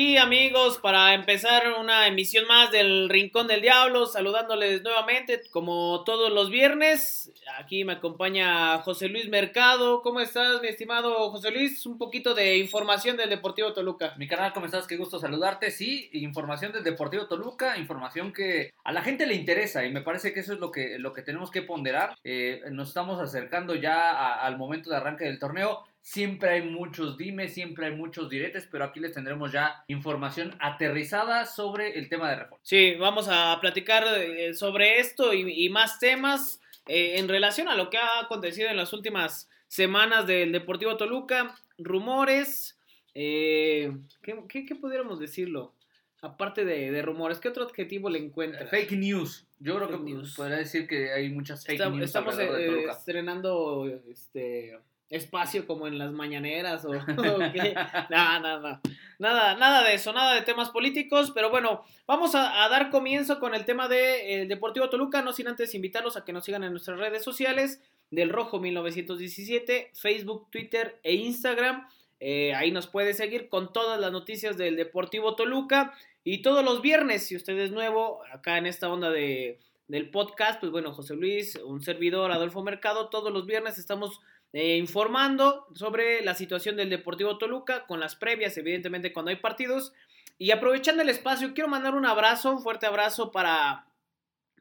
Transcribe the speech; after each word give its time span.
Aquí, 0.00 0.16
amigos, 0.16 0.78
para 0.78 1.12
empezar 1.12 1.74
una 1.78 2.06
emisión 2.06 2.46
más 2.46 2.72
del 2.72 3.10
Rincón 3.10 3.46
del 3.48 3.60
Diablo, 3.60 4.06
saludándoles 4.06 4.82
nuevamente, 4.82 5.42
como 5.50 6.04
todos 6.04 6.32
los 6.32 6.48
viernes. 6.48 7.30
Aquí 7.58 7.84
me 7.84 7.92
acompaña 7.92 8.78
José 8.78 9.10
Luis 9.10 9.28
Mercado. 9.28 10.00
¿Cómo 10.00 10.20
estás, 10.20 10.62
mi 10.62 10.68
estimado 10.68 11.30
José 11.30 11.50
Luis? 11.50 11.84
Un 11.84 11.98
poquito 11.98 12.32
de 12.32 12.56
información 12.56 13.18
del 13.18 13.28
Deportivo 13.28 13.74
Toluca. 13.74 14.14
Mi 14.16 14.26
canal, 14.26 14.54
¿cómo 14.54 14.64
estás? 14.64 14.86
Qué 14.86 14.96
gusto 14.96 15.18
saludarte. 15.18 15.70
Sí, 15.70 16.08
información 16.14 16.72
del 16.72 16.82
Deportivo 16.82 17.26
Toluca, 17.26 17.76
información 17.76 18.32
que 18.32 18.72
a 18.82 18.92
la 18.92 19.02
gente 19.02 19.26
le 19.26 19.34
interesa 19.34 19.84
y 19.84 19.92
me 19.92 20.00
parece 20.00 20.32
que 20.32 20.40
eso 20.40 20.54
es 20.54 20.60
lo 20.60 20.70
que, 20.70 20.98
lo 20.98 21.12
que 21.12 21.20
tenemos 21.20 21.50
que 21.50 21.60
ponderar. 21.60 22.16
Eh, 22.24 22.62
nos 22.70 22.88
estamos 22.88 23.20
acercando 23.20 23.74
ya 23.74 24.40
al 24.40 24.56
momento 24.56 24.88
de 24.88 24.96
arranque 24.96 25.26
del 25.26 25.38
torneo. 25.38 25.84
Siempre 26.02 26.50
hay 26.50 26.62
muchos 26.62 27.18
dimes, 27.18 27.52
siempre 27.52 27.86
hay 27.86 27.92
muchos 27.94 28.30
diretes, 28.30 28.66
pero 28.70 28.84
aquí 28.84 29.00
les 29.00 29.12
tendremos 29.12 29.52
ya 29.52 29.84
información 29.86 30.56
aterrizada 30.58 31.44
sobre 31.44 31.98
el 31.98 32.08
tema 32.08 32.30
de 32.30 32.36
reforma. 32.36 32.62
Sí, 32.62 32.94
vamos 32.94 33.28
a 33.30 33.58
platicar 33.60 34.04
eh, 34.16 34.54
sobre 34.54 34.98
esto 34.98 35.34
y, 35.34 35.68
más 35.68 35.98
temas 35.98 36.60
eh, 36.86 37.18
en 37.18 37.28
relación 37.28 37.68
a 37.68 37.76
lo 37.76 37.90
que 37.90 37.98
ha 37.98 38.20
acontecido 38.20 38.70
en 38.70 38.76
las 38.76 38.92
últimas 38.92 39.48
semanas 39.68 40.26
del 40.26 40.52
Deportivo 40.52 40.96
Toluca, 40.96 41.54
rumores, 41.78 42.78
eh, 43.14 43.92
¿qué, 44.22 44.74
pudiéramos 44.74 45.20
decirlo? 45.20 45.74
Aparte 46.22 46.64
de, 46.64 47.00
rumores, 47.02 47.38
¿qué 47.38 47.48
otro 47.48 47.64
adjetivo 47.64 48.10
le 48.10 48.18
encuentra? 48.18 48.66
Fake 48.66 48.92
news. 48.92 49.46
Yo 49.58 49.76
creo 49.76 49.88
que 49.88 50.14
podría 50.36 50.56
decir 50.56 50.86
que 50.86 51.12
hay 51.12 51.30
muchas 51.30 51.64
fake 51.64 51.80
news. 51.90 52.04
Estamos 52.04 52.38
estrenando 52.38 53.86
este, 54.08 54.78
espacio 55.10 55.66
como 55.66 55.88
en 55.88 55.98
las 55.98 56.12
mañaneras 56.12 56.84
o, 56.84 56.92
nada, 58.10 58.38
nada, 58.38 58.80
nada, 59.18 59.56
nada 59.56 59.84
de 59.84 59.94
eso, 59.94 60.12
nada 60.12 60.34
de 60.34 60.42
temas 60.42 60.70
políticos, 60.70 61.32
pero 61.34 61.50
bueno, 61.50 61.84
vamos 62.06 62.34
a, 62.36 62.68
dar 62.68 62.90
comienzo 62.90 63.40
con 63.40 63.54
el 63.54 63.64
tema 63.64 63.88
del 63.88 64.46
de, 64.46 64.46
Deportivo 64.46 64.88
Toluca, 64.88 65.20
no 65.20 65.32
sin 65.32 65.48
antes 65.48 65.74
invitarlos 65.74 66.16
a 66.16 66.24
que 66.24 66.32
nos 66.32 66.44
sigan 66.44 66.62
en 66.62 66.70
nuestras 66.70 66.98
redes 66.98 67.24
sociales 67.24 67.82
del 68.10 68.30
Rojo 68.30 68.60
1917, 68.60 69.90
Facebook, 69.94 70.48
Twitter 70.50 71.00
e 71.02 71.14
Instagram. 71.14 71.88
Eh, 72.20 72.54
ahí 72.54 72.70
nos 72.70 72.86
puede 72.86 73.14
seguir 73.14 73.48
con 73.48 73.72
todas 73.72 74.00
las 74.00 74.12
noticias 74.12 74.56
del 74.56 74.76
Deportivo 74.76 75.34
Toluca. 75.36 75.94
Y 76.22 76.42
todos 76.42 76.64
los 76.64 76.82
viernes, 76.82 77.26
si 77.26 77.36
usted 77.36 77.58
es 77.58 77.72
nuevo 77.72 78.22
acá 78.32 78.58
en 78.58 78.66
esta 78.66 78.90
onda 78.90 79.10
de, 79.10 79.58
del 79.88 80.10
podcast, 80.10 80.60
pues 80.60 80.70
bueno, 80.70 80.92
José 80.92 81.14
Luis, 81.14 81.56
un 81.64 81.82
servidor, 81.82 82.30
Adolfo 82.30 82.62
Mercado, 82.62 83.08
todos 83.08 83.32
los 83.32 83.46
viernes 83.46 83.78
estamos 83.78 84.20
eh, 84.52 84.76
informando 84.76 85.66
sobre 85.74 86.22
la 86.22 86.34
situación 86.34 86.76
del 86.76 86.90
Deportivo 86.90 87.38
Toluca, 87.38 87.86
con 87.86 88.00
las 88.00 88.16
previas, 88.16 88.56
evidentemente, 88.56 89.12
cuando 89.12 89.30
hay 89.30 89.36
partidos. 89.36 89.92
Y 90.38 90.50
aprovechando 90.50 91.02
el 91.02 91.08
espacio, 91.08 91.54
quiero 91.54 91.68
mandar 91.68 91.94
un 91.94 92.06
abrazo, 92.06 92.50
un 92.50 92.62
fuerte 92.62 92.86
abrazo 92.86 93.30
para, 93.30 93.86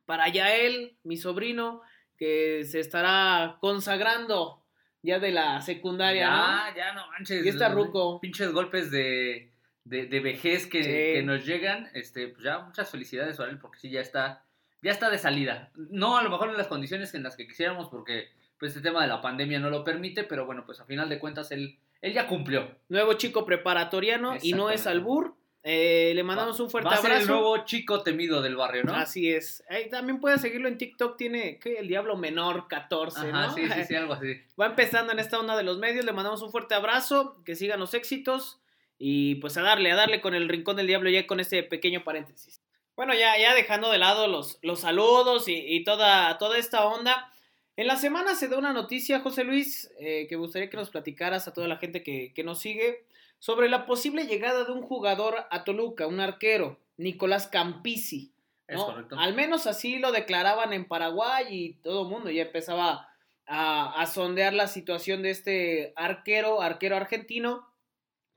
para 0.05 0.27
Yael, 0.27 0.97
mi 1.03 1.17
sobrino, 1.17 1.81
que 2.17 2.65
se 2.65 2.79
estará 2.79 3.57
consagrando 3.61 4.61
ya 5.01 5.19
de 5.19 5.31
la 5.31 5.61
secundaria. 5.61 6.27
Ya, 6.27 6.73
ya, 6.75 6.93
no 6.93 7.07
manches. 7.07 7.45
Y 7.45 7.49
está 7.49 7.69
Ruco. 7.69 8.19
Pinches 8.19 8.51
golpes 8.51 8.91
de, 8.91 9.51
de, 9.85 10.19
vejez 10.19 10.67
que, 10.67 11.21
nos 11.23 11.45
llegan. 11.45 11.89
Este, 11.93 12.27
pues 12.27 12.43
ya 12.43 12.59
muchas 12.59 12.91
felicidades 12.91 13.39
él, 13.39 13.59
porque 13.59 13.79
sí, 13.79 13.89
ya 13.89 14.01
está, 14.01 14.43
ya 14.81 14.91
está 14.91 15.09
de 15.09 15.17
salida. 15.17 15.71
No 15.75 16.17
a 16.17 16.23
lo 16.23 16.29
mejor 16.29 16.49
en 16.49 16.57
las 16.57 16.67
condiciones 16.67 17.13
en 17.13 17.23
las 17.23 17.35
que 17.35 17.47
quisiéramos, 17.47 17.89
porque 17.89 18.29
pues 18.59 18.75
este 18.75 18.81
tema 18.89 19.01
de 19.01 19.07
la 19.07 19.21
pandemia 19.21 19.59
no 19.59 19.69
lo 19.69 19.83
permite, 19.83 20.23
pero 20.23 20.45
bueno, 20.45 20.65
pues 20.65 20.79
a 20.79 20.85
final 20.85 21.07
de 21.07 21.17
cuentas 21.17 21.51
él, 21.51 21.79
él 22.01 22.13
ya 22.13 22.27
cumplió. 22.27 22.67
Nuevo 22.89 23.13
chico 23.13 23.45
preparatoriano 23.45 24.35
y 24.41 24.53
no 24.53 24.69
es 24.69 24.85
albur. 24.85 25.35
Eh, 25.63 26.13
le 26.15 26.23
mandamos 26.23 26.59
un 26.61 26.69
fuerte 26.69 26.89
va 26.89 26.95
a 26.95 26.99
abrazo. 26.99 27.21
el 27.21 27.27
nuevo 27.27 27.57
chico 27.65 28.01
temido 28.01 28.41
del 28.41 28.55
barrio, 28.55 28.83
¿no? 28.83 28.93
Así 28.93 29.29
es. 29.29 29.63
también 29.91 30.19
puede 30.19 30.37
seguirlo 30.37 30.67
en 30.67 30.77
TikTok, 30.77 31.17
tiene 31.17 31.59
¿qué? 31.59 31.79
el 31.79 31.87
Diablo 31.87 32.15
Menor 32.15 32.67
14, 32.67 33.31
¿no? 33.31 33.53
Sí, 33.53 33.67
sí, 33.67 33.83
sí, 33.87 33.95
algo 33.95 34.13
así. 34.13 34.41
Va 34.59 34.67
empezando 34.67 35.11
en 35.11 35.19
esta 35.19 35.39
onda 35.39 35.57
de 35.57 35.63
los 35.63 35.77
medios, 35.77 36.05
le 36.05 36.13
mandamos 36.13 36.41
un 36.41 36.51
fuerte 36.51 36.75
abrazo, 36.75 37.41
que 37.45 37.55
sigan 37.55 37.79
los 37.79 37.93
éxitos 37.93 38.61
y 38.97 39.35
pues 39.35 39.57
a 39.57 39.61
darle, 39.61 39.91
a 39.91 39.95
darle 39.95 40.21
con 40.21 40.33
el 40.33 40.49
Rincón 40.49 40.77
del 40.77 40.87
Diablo 40.87 41.09
ya 41.09 41.27
con 41.27 41.39
este 41.39 41.63
pequeño 41.63 42.03
paréntesis. 42.03 42.61
Bueno, 42.95 43.13
ya, 43.13 43.37
ya 43.37 43.53
dejando 43.53 43.89
de 43.91 43.97
lado 43.97 44.27
los, 44.27 44.59
los 44.61 44.81
saludos 44.81 45.47
y, 45.47 45.55
y 45.55 45.83
toda, 45.83 46.37
toda 46.37 46.57
esta 46.57 46.85
onda, 46.85 47.31
en 47.79 47.87
la 47.87 47.95
semana 47.95 48.35
se 48.35 48.49
da 48.49 48.57
una 48.57 48.73
noticia, 48.73 49.21
José 49.21 49.45
Luis, 49.45 49.89
eh, 50.01 50.27
que 50.27 50.35
gustaría 50.35 50.69
que 50.69 50.75
nos 50.75 50.89
platicaras 50.89 51.47
a 51.47 51.53
toda 51.53 51.69
la 51.69 51.77
gente 51.77 52.03
que, 52.03 52.43
nos 52.43 52.59
sigue, 52.59 53.05
sobre 53.37 53.69
la 53.69 53.85
posible 53.85 54.27
llegada 54.27 54.65
de 54.65 54.73
un 54.73 54.81
jugador 54.81 55.45
a 55.49 55.63
Toluca, 55.63 56.05
un 56.05 56.19
arquero, 56.19 56.77
Nicolás 56.97 57.47
Campisi. 57.47 58.33
Es 58.67 58.81
correcto. 58.83 59.17
Al 59.17 59.33
menos 59.33 59.65
así 59.65 59.97
lo 59.97 60.11
declaraban 60.11 60.73
en 60.73 60.89
Paraguay 60.89 61.45
y 61.49 61.73
todo 61.75 62.03
el 62.03 62.09
mundo 62.09 62.29
ya 62.29 62.41
empezaba 62.41 63.07
a, 63.47 64.05
sondear 64.07 64.53
la 64.53 64.67
situación 64.67 65.21
de 65.21 65.29
este 65.29 65.93
arquero, 65.95 66.61
arquero 66.61 66.97
argentino. 66.97 67.65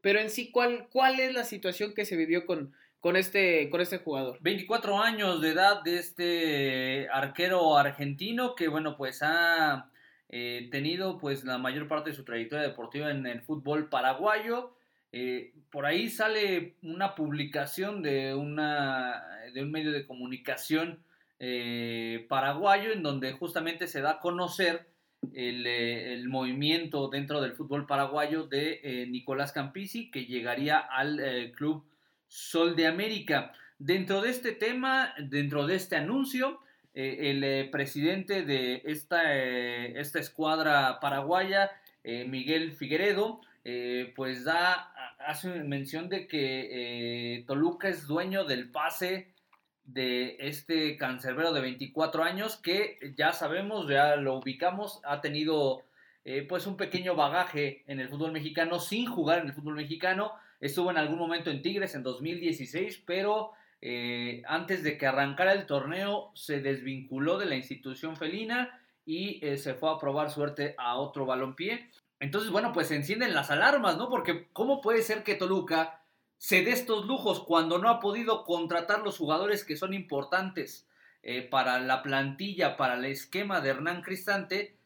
Pero 0.03 0.21
en 0.21 0.31
sí, 0.31 0.53
¿cuál, 0.53 0.87
cuál 0.93 1.19
es 1.19 1.35
la 1.35 1.43
situación 1.43 1.95
que 1.95 2.05
se 2.05 2.15
vivió 2.15 2.47
con, 2.47 2.77
con 3.03 3.17
este, 3.17 3.69
con 3.69 3.81
este 3.81 3.99
jugador. 3.99 4.39
24 4.43 5.03
años 5.03 5.41
de 5.41 5.51
edad 5.51 5.83
de 5.83 5.99
este 5.99 7.09
arquero 7.11 7.77
argentino 7.77 8.55
que, 8.55 8.69
bueno, 8.69 8.97
pues 8.97 9.23
ha 9.23 9.91
eh, 10.29 10.69
tenido 10.71 11.19
pues 11.19 11.43
la 11.43 11.59
mayor 11.59 11.89
parte 11.89 12.11
de 12.11 12.17
su 12.17 12.25
trayectoria 12.25 12.63
deportiva 12.65 13.11
en 13.11 13.27
el 13.27 13.43
fútbol 13.43 13.89
paraguayo. 13.89 14.77
Eh, 15.11 15.53
por 15.73 15.85
ahí 15.85 16.09
sale 16.11 16.77
una 16.81 17.17
publicación 17.17 18.03
de, 18.03 18.37
una, 18.37 19.21
de 19.53 19.63
un 19.63 19.73
medio 19.73 19.91
de 19.91 20.07
comunicación 20.07 21.03
eh, 21.41 22.25
paraguayo 22.29 22.93
en 22.93 23.03
donde 23.03 23.33
justamente 23.33 23.89
se 23.89 24.01
da 24.01 24.11
a 24.13 24.21
conocer 24.21 24.87
el, 25.35 25.67
el 25.67 26.29
movimiento 26.29 27.09
dentro 27.09 27.41
del 27.41 27.55
fútbol 27.55 27.85
paraguayo 27.85 28.45
de 28.45 29.09
Nicolás 29.11 29.51
Campisi 29.51 30.09
que 30.09 30.27
llegaría 30.27 30.79
al 30.79 31.51
club 31.57 31.85
Sol 32.33 32.77
de 32.77 32.87
América. 32.87 33.53
Dentro 33.79 34.23
de 34.23 34.31
este 34.31 34.53
tema, 34.53 35.15
dentro 35.19 35.67
de 35.67 35.75
este 35.75 35.97
anuncio, 35.97 36.61
eh, 36.95 37.31
el 37.31 37.45
eh, 37.45 37.69
presidente 37.71 38.43
de 38.43 38.81
esta, 38.87 39.37
eh, 39.37 40.01
esta 40.01 40.19
escuadra 40.19 40.99
paraguaya, 40.99 41.71
Miguel 42.05 42.73
Figueredo, 42.73 43.41
pues 44.17 44.45
da, 44.45 44.93
hace 45.19 45.63
mención 45.63 46.09
de 46.09 46.27
que 46.27 47.45
Toluca 47.47 47.89
es 47.89 48.09
dueño 48.09 48.45
del 48.45 48.71
pase 48.71 49.29
de 49.85 50.37
este 50.41 50.97
cancerbero 50.97 51.53
de 51.53 51.61
24 51.61 52.25
años 52.25 52.57
que 52.57 52.99
ya 53.17 53.33
sabemos, 53.33 53.89
ya 53.89 54.17
lo 54.17 54.39
ubicamos, 54.39 55.01
ha 55.05 55.21
tenido 55.21 55.85
pues 56.49 56.67
un 56.67 56.77
pequeño 56.77 57.15
bagaje 57.15 57.85
en 57.87 58.01
el 58.01 58.09
fútbol 58.09 58.33
mexicano 58.33 58.81
sin 58.81 59.07
jugar 59.07 59.43
en 59.43 59.47
el 59.47 59.53
fútbol 59.53 59.77
mexicano, 59.77 60.33
Estuvo 60.63 60.93
en 60.93 60.97
algún 60.97 61.19
momento 61.19 61.51
en 61.51 61.61
Tigres 61.61 61.97
en 61.97 62.05
2016, 62.05 63.03
pero 63.05 63.51
eh, 63.81 64.43
antes 64.47 64.85
de 64.85 64.97
que 64.97 65.09
arrancara 65.09 65.53
el 65.55 65.67
torneo 65.67 66.31
se 66.37 66.61
desvinculó 66.61 67.37
de 67.37 67.47
la 67.47 67.57
institución 67.57 68.17
felina 68.17 68.81
y 69.05 69.45
eh, 69.45 69.59
se 69.59 69.75
fue 69.75 69.91
a 69.91 69.99
probar 69.99 70.31
suerte 70.31 70.77
a 70.79 70.95
otro 70.99 71.27
balompié. 71.27 71.91
Entonces, 72.21 72.53
bueno, 72.53 72.73
pues 72.73 72.87
se 72.87 72.95
encienden 72.95 73.35
las 73.35 73.51
alarmas, 73.51 73.97
¿no? 73.97 74.09
Porque 74.09 74.47
¿cómo 74.53 74.81
puede 74.81 75.03
ser 75.03 75.25
que 75.25 75.35
Toluca 75.35 76.05
se 76.39 76.63
dé 76.63 76.71
estos 76.71 77.07
lujos 77.07 77.41
cuando 77.41 77.79
no 77.79 77.89
ha 77.89 77.99
podido 77.99 78.45
contratar 78.45 79.01
los 79.01 79.19
jugadores 79.19 79.65
que 79.65 79.77
son 79.77 79.93
importantes 79.93 80.87
eh, 81.25 81.43
para 81.43 81.81
la 81.81 82.05
plantilla, 82.05 82.77
para 82.77 82.95
el 82.95 83.07
esquema 83.07 83.61
de 83.61 83.71
Hernán 83.71 84.03
Cristante? 84.03 84.77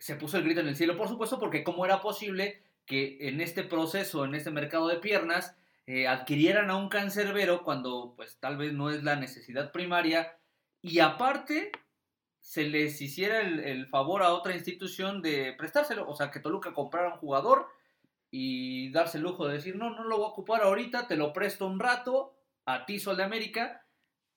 se 0.00 0.16
puso 0.16 0.36
el 0.38 0.42
grito 0.42 0.58
en 0.58 0.66
el 0.66 0.74
cielo, 0.74 0.96
por 0.96 1.06
supuesto, 1.06 1.38
porque 1.38 1.62
¿cómo 1.62 1.84
era 1.84 2.00
posible 2.00 2.62
que 2.88 3.18
en 3.28 3.40
este 3.40 3.62
proceso, 3.62 4.24
en 4.24 4.34
este 4.34 4.50
mercado 4.50 4.88
de 4.88 4.96
piernas, 4.96 5.56
eh, 5.86 6.08
adquirieran 6.08 6.70
a 6.70 6.76
un 6.76 6.88
cancerbero 6.88 7.62
cuando 7.62 8.14
pues 8.16 8.38
tal 8.40 8.56
vez 8.56 8.72
no 8.72 8.90
es 8.90 9.04
la 9.04 9.16
necesidad 9.16 9.72
primaria 9.72 10.36
y 10.82 10.98
aparte 10.98 11.70
se 12.40 12.64
les 12.64 13.00
hiciera 13.00 13.40
el, 13.40 13.86
favor 13.88 14.22
a 14.22 14.32
otra 14.32 14.54
institución 14.54 15.22
de 15.22 15.54
prestárselo, 15.56 16.08
o 16.08 16.14
sea, 16.14 16.30
que 16.30 16.40
Toluca 16.40 16.72
comprara 16.72 17.12
un 17.12 17.18
jugador 17.18 17.68
y 18.30 18.90
darse 18.90 19.18
el 19.18 19.24
lujo 19.24 19.46
de 19.46 19.54
decir, 19.54 19.76
no, 19.76 19.90
no 19.90 20.04
lo 20.04 20.16
voy 20.16 20.26
a 20.26 20.30
ocupar 20.30 20.62
ahorita, 20.62 21.06
te 21.06 21.16
lo 21.16 21.32
presto 21.32 21.66
un 21.66 21.78
rato 21.78 22.36
a 22.64 22.86
ti, 22.86 22.98
Sol 22.98 23.16
de 23.16 23.24
América, 23.24 23.86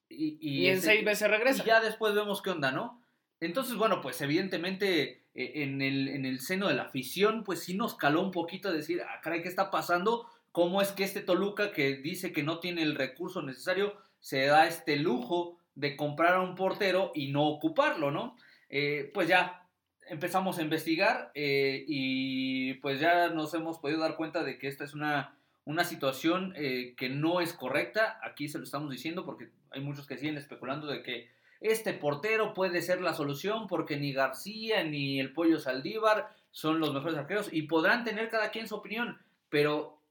y, 0.10 0.68
en 0.68 0.82
seis 0.82 1.06
meses 1.06 1.30
regresa. 1.30 1.64
Y 1.64 1.68
ya 1.68 1.80
después 1.80 2.14
vemos 2.14 2.42
qué 2.42 2.50
onda, 2.50 2.72
¿no? 2.72 3.02
Entonces, 3.40 3.76
bueno, 3.76 4.02
pues 4.02 4.22
evidentemente 4.22 5.21
en, 5.34 5.82
el, 5.82 6.10
en 6.10 6.26
el 6.26 6.40
seno 6.40 6.68
de 6.68 6.76
la 6.76 6.84
afición, 6.84 7.44
pues 7.44 7.64
sí 7.64 7.76
nos 7.76 7.96
caló 7.96 8.22
un 8.22 8.32
poquito 8.32 8.72
decir, 8.72 9.02
ah, 9.02 9.22
caray, 9.22 9.42
¿qué 9.42 9.48
está 9.48 9.72
pasando? 9.72 10.28
¿Cómo 10.52 10.82
es 10.82 10.92
que 10.92 11.04
este 11.04 11.22
Toluca 11.22 11.72
que 11.72 11.96
dice 11.96 12.34
que 12.34 12.44
no 12.44 12.60
tiene 12.60 12.82
el 12.84 12.96
recurso 12.96 13.42
necesario 13.42 13.96
se 14.20 14.46
da 14.46 14.68
este 14.68 14.98
lujo 14.98 15.58
de 15.76 15.96
comprar 15.96 16.36
a 16.36 16.42
un 16.42 16.56
portero 16.56 17.12
y 17.16 17.32
no 17.32 17.48
ocuparlo, 17.48 18.12
¿no? 18.12 18.36
Eh, 18.70 19.10
pues 19.14 19.28
ya 19.28 19.68
empezamos 20.10 20.58
a 20.58 20.62
investigar 20.62 21.32
eh, 21.34 21.86
y 21.88 22.74
pues 22.76 23.00
ya 23.00 23.30
nos 23.30 23.54
hemos 23.54 23.80
podido 23.80 24.00
dar 24.00 24.18
cuenta 24.18 24.44
de 24.44 24.58
que 24.58 24.68
esta 24.68 24.84
es 24.84 24.94
una, 24.94 25.38
una 25.66 25.84
situación 25.86 26.54
eh, 26.58 26.94
que 26.98 27.10
no 27.10 27.42
es 27.42 27.54
correcta. 27.54 28.20
Aquí 28.24 28.50
se 28.50 28.58
lo 28.58 28.66
estamos 28.66 28.92
diciendo 28.92 29.26
porque 29.26 29.50
hay 29.72 29.82
muchos 29.82 30.06
que 30.08 30.18
siguen 30.18 30.38
especulando 30.38 30.88
de 30.88 31.02
que 31.02 31.30
este 31.62 31.94
portero 31.94 32.54
puede 32.54 32.82
ser 32.82 33.02
la 33.02 33.14
solución 33.14 33.68
porque 33.68 33.96
ni 33.96 34.12
García 34.12 34.84
ni 34.84 35.20
el 35.20 35.32
Pollo 35.32 35.60
Saldívar 35.60 36.36
son 36.50 36.80
los 36.80 36.94
mejores 36.94 37.18
arqueros 37.18 37.50
y 37.52 37.64
podrán 37.64 38.04
tener 38.04 38.30
cada 38.30 38.50
quien 38.50 38.68
su 38.68 38.76
opinión, 38.76 39.20
pero 39.50 40.02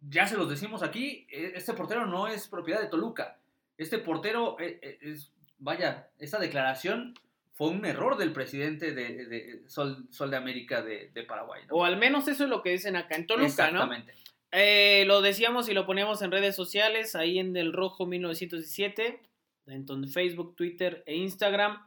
ya 0.00 0.26
se 0.26 0.36
los 0.36 0.48
decimos 0.48 0.82
aquí, 0.82 1.26
e, 1.30 1.52
este 1.56 1.74
portero 1.74 2.06
no 2.06 2.28
es 2.28 2.48
propiedad 2.48 2.80
de 2.80 2.88
Toluca. 2.88 3.38
Este 3.76 3.98
portero 3.98 4.56
e, 4.60 4.78
e, 4.82 4.98
es, 5.02 5.32
vaya, 5.58 6.08
esa 6.18 6.38
declaración 6.38 7.14
fue 7.52 7.68
un 7.68 7.84
error 7.84 8.16
del 8.16 8.32
presidente 8.32 8.92
de, 8.92 9.62
Sol, 9.68 10.06
de 10.10 10.36
América 10.36 10.82
de, 10.82 11.24
Paraguay. 11.26 11.62
O 11.70 11.84
al 11.84 11.96
menos 11.96 12.28
eso 12.28 12.44
es 12.44 12.50
lo 12.50 12.62
que 12.62 12.70
dicen 12.70 12.96
acá 12.96 13.16
en 13.16 13.26
Toluca, 13.26 13.46
Exactamente. 13.46 14.14
Eh, 14.50 15.04
lo 15.06 15.20
decíamos 15.20 15.68
y 15.68 15.74
lo 15.74 15.86
poníamos 15.86 16.22
en 16.22 16.30
redes 16.30 16.54
sociales, 16.54 17.16
ahí 17.16 17.40
en 17.40 17.56
el 17.56 17.72
Rojo 17.72 18.06
1917, 18.06 19.20
en 19.66 20.08
Facebook, 20.08 20.56
Twitter 20.56 21.02
e 21.06 21.16
Instagram. 21.16 21.78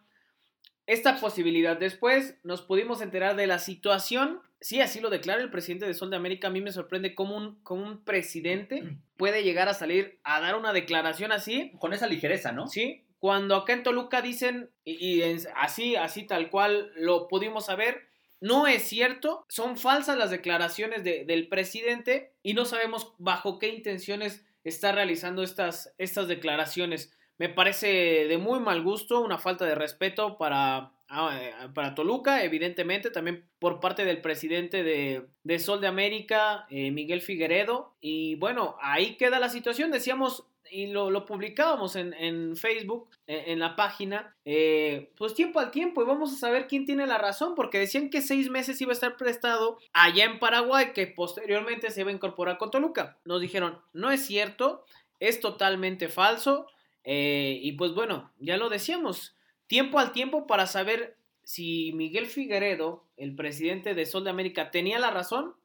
Esta 0.86 1.20
posibilidad. 1.20 1.78
Después 1.78 2.38
nos 2.44 2.62
pudimos 2.62 3.02
enterar 3.02 3.36
de 3.36 3.48
la 3.48 3.60
situación. 3.60 4.40
Sí, 4.62 4.80
así 4.80 5.00
lo 5.00 5.10
declara 5.10 5.42
el 5.42 5.52
presidente 5.52 5.86
de 5.86 5.94
Sol 5.94 6.10
de 6.10 6.16
América. 6.16 6.48
A 6.48 6.52
mí 6.52 6.62
me 6.62 6.72
sorprende 6.72 7.14
cómo 7.14 7.36
un, 7.36 7.62
cómo 7.64 7.86
un 7.86 8.04
presidente 8.04 8.84
puede 9.18 9.44
llegar 9.44 9.68
a 9.68 9.74
salir 9.74 10.20
a 10.24 10.40
dar 10.40 10.56
una 10.56 10.74
declaración 10.74 11.32
así. 11.32 11.74
Con 11.80 11.94
esa 11.94 12.08
ligereza, 12.08 12.52
¿no? 12.52 12.68
Sí, 12.68 13.04
cuando 13.20 13.56
acá 13.56 13.74
en 13.74 13.84
Toluca 13.84 14.22
dicen, 14.22 14.70
y, 14.86 15.22
así, 15.56 15.96
así 15.96 16.24
tal 16.24 16.50
cual 16.50 16.92
lo 16.96 17.28
pudimos 17.28 17.66
saber, 17.66 18.08
no 18.40 18.68
es 18.68 18.84
cierto, 18.84 19.46
son 19.50 19.78
falsas 19.78 20.18
las 20.18 20.30
declaraciones 20.30 21.04
del 21.04 21.48
presidente 21.48 22.34
y 22.44 22.54
no 22.54 22.66
sabemos 22.66 23.14
bajo 23.18 23.58
qué 23.58 23.70
intenciones 23.70 24.46
está 24.64 24.92
realizando 24.92 25.42
estas, 25.42 25.94
estas 25.98 26.28
declaraciones. 26.28 27.17
Me 27.38 27.50
parece 27.50 28.28
de 28.28 28.38
muy 28.38 28.60
mal 28.60 28.82
gusto, 28.82 29.22
una 29.22 29.38
falta 29.38 29.66
de 29.66 29.76
respeto 29.76 30.38
para, 30.38 30.92
ah, 31.08 31.40
eh, 31.40 31.54
para 31.74 31.94
Toluca, 31.94 32.44
evidentemente, 32.44 33.12
también 33.12 33.46
por 33.60 33.80
parte 33.80 34.06
del 34.06 34.22
presidente 34.22 34.84
de, 34.84 35.60
Sol 35.60 35.80
de 35.80 35.88
América, 35.88 36.66
eh, 36.70 36.92
Miguel 36.92 37.22
Figueredo. 37.22 37.96
Y 38.02 38.36
bueno, 38.36 38.76
ahí 38.82 39.18
queda 39.18 39.40
la 39.40 39.50
situación. 39.50 39.92
Decíamos, 39.92 40.46
y 40.72 40.88
lo, 40.88 41.26
publicábamos 41.26 41.96
en, 41.96 42.56
Facebook, 42.56 43.10
e, 43.28 43.52
en, 43.52 43.60
la 43.60 43.76
página, 43.76 44.36
eh, 44.46 45.12
pues 45.18 45.34
tiempo 45.34 45.60
al 45.60 45.72
tiempo 45.72 46.02
y 46.02 46.06
vamos 46.06 46.34
a 46.34 46.38
saber 46.38 46.68
quién 46.68 46.86
tiene 46.86 47.06
la 47.06 47.18
razón, 47.18 47.56
porque 47.56 47.80
decían 47.80 48.10
que 48.10 48.22
seis 48.22 48.50
meses 48.50 48.82
iba 48.82 48.92
a 48.92 48.94
estar 48.94 49.18
prestado 49.18 49.78
allá 49.94 50.26
en 50.26 50.40
Paraguay, 50.40 50.94
que 50.94 51.08
posteriormente 51.08 51.92
se 51.92 52.02
iba 52.02 52.10
a 52.10 52.14
incorporar 52.14 52.58
con 52.58 52.72
Toluca. 52.72 53.18
Nos 53.26 53.42
dijeron, 53.42 53.80
no 53.94 54.12
es 54.12 54.26
cierto, 54.26 54.84
es 55.20 55.40
totalmente 55.40 56.10
falso, 56.10 56.68
eh, 57.10 57.58
y 57.64 57.72
pues 57.72 57.94
bueno, 57.94 58.34
ya 58.38 58.58
lo 58.58 58.68
decíamos, 58.68 59.34
tiempo 59.66 59.98
al 59.98 60.12
tiempo 60.12 60.46
para 60.46 60.68
saber 60.68 61.16
si 61.42 61.94
Miguel 61.94 62.26
Figueredo, 62.26 63.06
el 63.16 63.34
presidente 63.34 63.94
de 63.94 64.06
Sol 64.06 64.26
de 64.26 64.30
América, 64.30 64.72
tenía 64.72 65.00
la 65.00 65.10
razón 65.10 65.56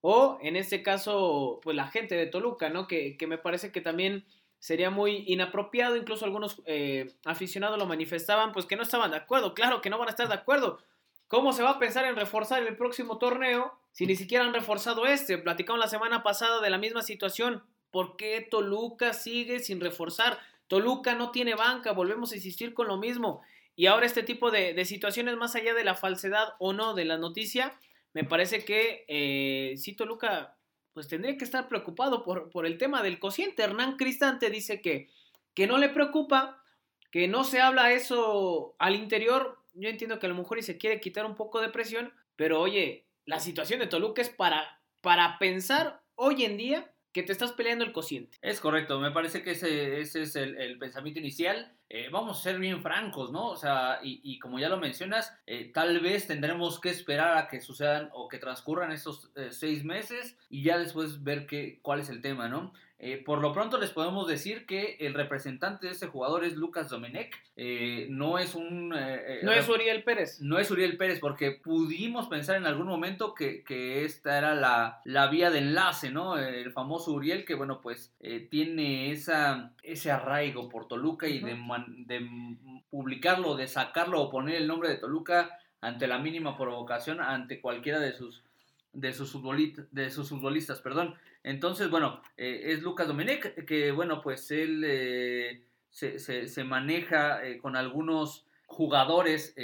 o 0.00 0.36
en 0.42 0.56
este 0.56 0.82
caso, 0.82 1.60
pues 1.62 1.76
la 1.76 1.86
gente 1.86 2.16
de 2.16 2.26
Toluca, 2.26 2.70
¿no? 2.70 2.88
Que, 2.88 3.16
que 3.16 3.28
me 3.28 3.38
parece 3.38 3.70
que 3.70 3.80
también 3.80 4.26
sería 4.58 4.90
muy 4.90 5.22
inapropiado, 5.28 5.94
incluso 5.94 6.24
algunos 6.24 6.60
eh, 6.66 7.14
aficionados 7.24 7.78
lo 7.78 7.86
manifestaban, 7.86 8.50
pues 8.50 8.66
que 8.66 8.74
no 8.74 8.82
estaban 8.82 9.12
de 9.12 9.18
acuerdo, 9.18 9.54
claro 9.54 9.80
que 9.80 9.90
no 9.90 9.98
van 9.98 10.08
a 10.08 10.10
estar 10.10 10.26
de 10.26 10.34
acuerdo. 10.34 10.80
¿Cómo 11.28 11.52
se 11.52 11.62
va 11.62 11.70
a 11.70 11.78
pensar 11.78 12.04
en 12.06 12.16
reforzar 12.16 12.64
el 12.64 12.76
próximo 12.76 13.18
torneo 13.18 13.78
si 13.92 14.06
ni 14.06 14.16
siquiera 14.16 14.44
han 14.44 14.52
reforzado 14.52 15.06
este? 15.06 15.38
Platicamos 15.38 15.78
la 15.78 15.86
semana 15.86 16.24
pasada 16.24 16.60
de 16.60 16.70
la 16.70 16.78
misma 16.78 17.02
situación. 17.02 17.62
¿Por 17.92 18.16
qué 18.16 18.44
Toluca 18.50 19.12
sigue 19.12 19.60
sin 19.60 19.80
reforzar? 19.80 20.40
Toluca 20.70 21.16
no 21.16 21.32
tiene 21.32 21.56
banca, 21.56 21.90
volvemos 21.90 22.30
a 22.30 22.36
insistir 22.36 22.74
con 22.74 22.86
lo 22.86 22.96
mismo. 22.96 23.42
Y 23.74 23.86
ahora 23.86 24.06
este 24.06 24.22
tipo 24.22 24.52
de, 24.52 24.84
situaciones, 24.84 25.36
más 25.36 25.56
allá 25.56 25.74
de 25.74 25.82
la 25.82 25.96
falsedad 25.96 26.54
o 26.60 26.72
no 26.72 26.94
de 26.94 27.04
la 27.04 27.18
noticia, 27.18 27.76
me 28.12 28.22
parece 28.22 28.64
que 28.64 29.04
eh, 29.08 29.76
si 29.76 29.94
Toluca 29.94 30.56
pues 30.92 31.08
tendría 31.08 31.36
que 31.36 31.44
estar 31.44 31.66
preocupado 31.66 32.22
por, 32.22 32.66
el 32.66 32.78
tema 32.78 33.02
del 33.02 33.18
cociente. 33.18 33.64
Hernán 33.64 33.96
Cristante 33.96 34.48
dice 34.48 34.80
que, 34.80 35.08
que 35.54 35.66
no 35.66 35.76
le 35.76 35.88
preocupa, 35.88 36.62
que 37.10 37.26
no 37.26 37.42
se 37.42 37.60
habla 37.60 37.92
eso 37.92 38.76
al 38.78 38.94
interior. 38.94 39.58
Yo 39.74 39.88
entiendo 39.88 40.20
que 40.20 40.26
a 40.26 40.28
lo 40.28 40.36
mejor 40.36 40.60
y 40.60 40.62
se 40.62 40.78
quiere 40.78 41.00
quitar 41.00 41.26
un 41.26 41.34
poco 41.34 41.60
de 41.60 41.70
presión, 41.70 42.12
pero 42.36 42.60
oye, 42.60 43.06
la 43.24 43.40
situación 43.40 43.80
de 43.80 43.88
Toluca 43.88 44.22
es 44.22 44.30
para 44.30 45.38
pensar 45.40 46.00
hoy 46.14 46.44
en 46.44 46.56
día 46.56 46.92
que 47.12 47.22
te 47.22 47.32
estás 47.32 47.52
peleando 47.52 47.84
el 47.84 47.92
cociente. 47.92 48.38
Es 48.42 48.60
correcto, 48.60 49.00
me 49.00 49.10
parece 49.10 49.42
que 49.42 49.52
ese, 49.52 50.00
ese 50.00 50.22
es 50.22 50.36
el, 50.36 50.78
pensamiento 50.78 51.20
inicial. 51.20 51.72
Eh, 51.88 52.08
vamos 52.10 52.38
a 52.38 52.42
ser 52.42 52.58
bien 52.58 52.82
francos, 52.82 53.32
¿no? 53.32 53.48
O 53.48 53.56
sea, 53.56 53.98
y, 54.02 54.38
como 54.38 54.60
ya 54.60 54.68
lo 54.68 54.78
mencionas, 54.78 55.34
eh, 55.46 55.72
tal 55.74 55.98
vez 56.00 56.28
tendremos 56.28 56.80
que 56.80 56.90
esperar 56.90 57.36
a 57.36 57.48
que 57.48 57.60
sucedan 57.60 58.10
o 58.12 58.28
que 58.28 58.38
transcurran 58.38 58.92
estos 58.92 59.30
eh, 59.34 59.48
seis 59.50 59.84
meses 59.84 60.36
y 60.48 60.62
ya 60.62 60.78
después 60.78 61.24
ver 61.24 61.46
qué, 61.46 61.80
cuál 61.82 62.00
es 62.00 62.08
el 62.08 62.20
tema, 62.20 62.48
¿no? 62.48 62.72
Eh, 63.02 63.22
por 63.24 63.40
lo 63.40 63.54
pronto 63.54 63.78
les 63.78 63.92
podemos 63.92 64.28
decir 64.28 64.66
que 64.66 64.98
el 65.00 65.14
representante 65.14 65.86
de 65.86 65.92
este 65.94 66.06
jugador 66.06 66.44
es 66.44 66.54
Lucas 66.56 66.90
Domenech. 66.90 67.34
Eh, 67.56 68.08
no 68.10 68.38
es 68.38 68.54
un... 68.54 68.94
Eh, 68.94 69.40
no 69.42 69.52
es 69.52 69.66
Uriel 69.70 70.04
Pérez. 70.04 70.42
No 70.42 70.58
es 70.58 70.70
Uriel 70.70 70.98
Pérez 70.98 71.18
porque 71.18 71.50
pudimos 71.50 72.28
pensar 72.28 72.56
en 72.56 72.66
algún 72.66 72.86
momento 72.86 73.34
que, 73.34 73.64
esta 74.04 74.36
era 74.36 74.54
la, 74.54 75.00
la, 75.06 75.28
vía 75.28 75.50
de 75.50 75.60
enlace, 75.60 76.10
¿no? 76.10 76.36
El 76.36 76.72
famoso 76.72 77.12
Uriel 77.12 77.46
que, 77.46 77.54
bueno, 77.54 77.80
pues 77.80 78.12
tiene 78.50 79.12
esa, 79.12 79.72
ese 79.82 80.10
arraigo 80.10 80.68
por 80.68 80.86
Toluca 80.86 81.26
y 81.26 81.40
de, 81.40 81.56
de 82.06 82.28
publicarlo, 82.90 83.56
de 83.56 83.66
sacarlo 83.66 84.20
o 84.20 84.30
poner 84.30 84.56
el 84.56 84.66
nombre 84.66 84.90
de 84.90 84.96
Toluca 84.96 85.58
ante 85.80 86.06
la 86.06 86.18
mínima 86.18 86.58
provocación, 86.58 87.22
ante 87.22 87.62
cualquiera 87.62 87.98
de 87.98 88.12
sus 88.12 88.42
de 88.92 89.12
sus, 89.12 89.36
de 89.90 90.10
sus 90.10 90.28
futbolistas, 90.28 90.80
perdón. 90.80 91.14
Entonces, 91.42 91.90
bueno, 91.90 92.20
eh, 92.36 92.62
es 92.66 92.82
Lucas 92.82 93.08
Domenech, 93.08 93.64
que 93.64 93.92
bueno, 93.92 94.20
pues 94.20 94.50
él 94.50 94.82
eh, 94.86 95.62
se, 95.90 96.64
maneja 96.64 97.44
eh, 97.44 97.58
con 97.58 97.76
algunos 97.76 98.46
jugadores, 98.66 99.54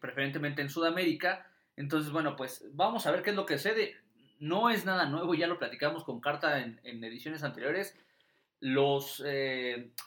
preferentemente 0.00 0.62
en 0.62 0.70
Sudamérica. 0.70 1.46
Entonces, 1.76 2.10
bueno, 2.10 2.36
pues 2.36 2.64
vamos 2.72 3.06
a 3.06 3.10
ver 3.10 3.22
qué 3.22 3.30
es 3.30 3.36
lo 3.36 3.44
que 3.44 3.58
sucede. 3.58 3.96
No 4.38 4.70
es 4.70 4.86
nada 4.86 5.06
nuevo, 5.06 5.34
ya 5.34 5.46
lo 5.46 5.58
platicamos 5.58 6.04
con 6.04 6.20
Carta 6.20 6.60
en, 6.60 7.04
ediciones 7.04 7.42
anteriores. 7.42 7.98
Los 8.60 9.22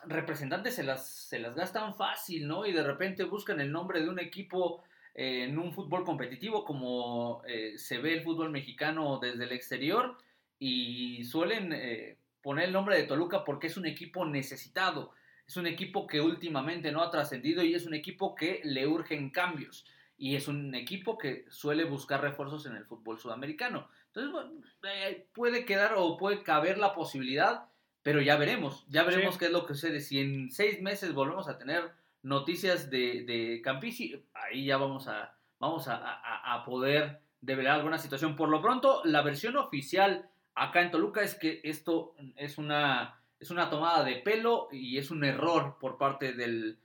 representantes 0.07 0.75
se 0.75 0.83
las, 0.83 1.07
se 1.07 1.37
las 1.37 1.53
gastan 1.53 1.93
fácil, 1.93 2.47
¿no? 2.47 2.65
Y 2.65 2.71
de 2.71 2.83
repente 2.83 3.23
buscan 3.23 3.61
el 3.61 3.71
nombre 3.71 4.01
de 4.01 4.09
un 4.09 4.19
equipo 4.19 4.83
en 5.21 5.59
un 5.59 5.73
fútbol 5.73 6.05
competitivo 6.05 6.63
como 6.63 7.41
eh, 7.45 7.77
se 7.77 7.97
ve 7.97 8.13
el 8.13 8.23
fútbol 8.23 8.51
mexicano 8.51 9.19
desde 9.21 9.43
el 9.43 9.51
exterior 9.51 10.17
y 10.57 11.25
suelen 11.25 11.73
eh, 11.73 12.17
poner 12.41 12.67
el 12.67 12.71
nombre 12.71 12.95
de 12.95 13.03
Toluca 13.03 13.43
porque 13.43 13.67
es 13.67 13.75
un 13.75 13.85
equipo 13.85 14.25
necesitado, 14.25 15.11
es 15.45 15.57
un 15.57 15.67
equipo 15.67 16.07
que 16.07 16.21
últimamente 16.21 16.93
no 16.93 17.03
ha 17.03 17.11
trascendido 17.11 17.61
y 17.63 17.73
es 17.73 17.85
un 17.85 17.95
equipo 17.95 18.33
que 18.33 18.61
le 18.63 18.87
urgen 18.87 19.29
cambios 19.29 19.85
y 20.17 20.37
es 20.37 20.47
un 20.47 20.73
equipo 20.73 21.17
que 21.17 21.43
suele 21.49 21.83
buscar 21.83 22.21
refuerzos 22.21 22.65
en 22.65 22.77
el 22.77 22.85
fútbol 22.85 23.19
sudamericano. 23.19 23.89
Entonces, 24.13 24.63
eh, 24.83 25.27
puede 25.33 25.65
quedar 25.65 25.95
o 25.97 26.15
puede 26.15 26.43
caber 26.43 26.77
la 26.77 26.93
posibilidad, 26.93 27.65
pero 28.03 28.21
ya 28.21 28.37
veremos, 28.37 28.85
ya 28.87 29.03
veremos 29.03 29.37
qué 29.37 29.47
es 29.47 29.51
lo 29.51 29.65
que 29.65 29.73
sucede. 29.73 29.99
Si 29.99 30.17
en 30.21 30.49
seis 30.49 30.81
meses 30.81 31.13
volvemos 31.13 31.49
a 31.49 31.57
tener 31.57 31.91
noticias 32.23 32.89
de, 32.89 33.23
de 33.25 33.61
Campisi, 33.63 34.25
ahí 34.33 34.65
ya 34.65 34.77
vamos 34.77 35.07
a, 35.07 35.35
vamos 35.59 35.87
a, 35.87 36.63
poder 36.65 37.21
develar 37.41 37.75
alguna 37.75 37.97
situación. 37.97 38.35
Por 38.35 38.49
lo 38.49 38.61
pronto, 38.61 39.01
la 39.05 39.21
versión 39.21 39.55
oficial 39.57 40.29
acá 40.55 40.81
en 40.81 40.91
Toluca 40.91 41.21
es 41.21 41.35
que 41.35 41.61
esto 41.63 42.15
es 42.35 42.57
una, 42.57 43.21
es 43.39 43.51
una 43.51 43.69
tomada 43.69 44.03
de 44.03 44.15
pelo 44.17 44.67
y 44.71 44.97
es 44.97 45.11
un 45.11 45.23
error 45.23 45.77
por 45.79 45.97
parte 45.97 46.33
del, 46.33 46.77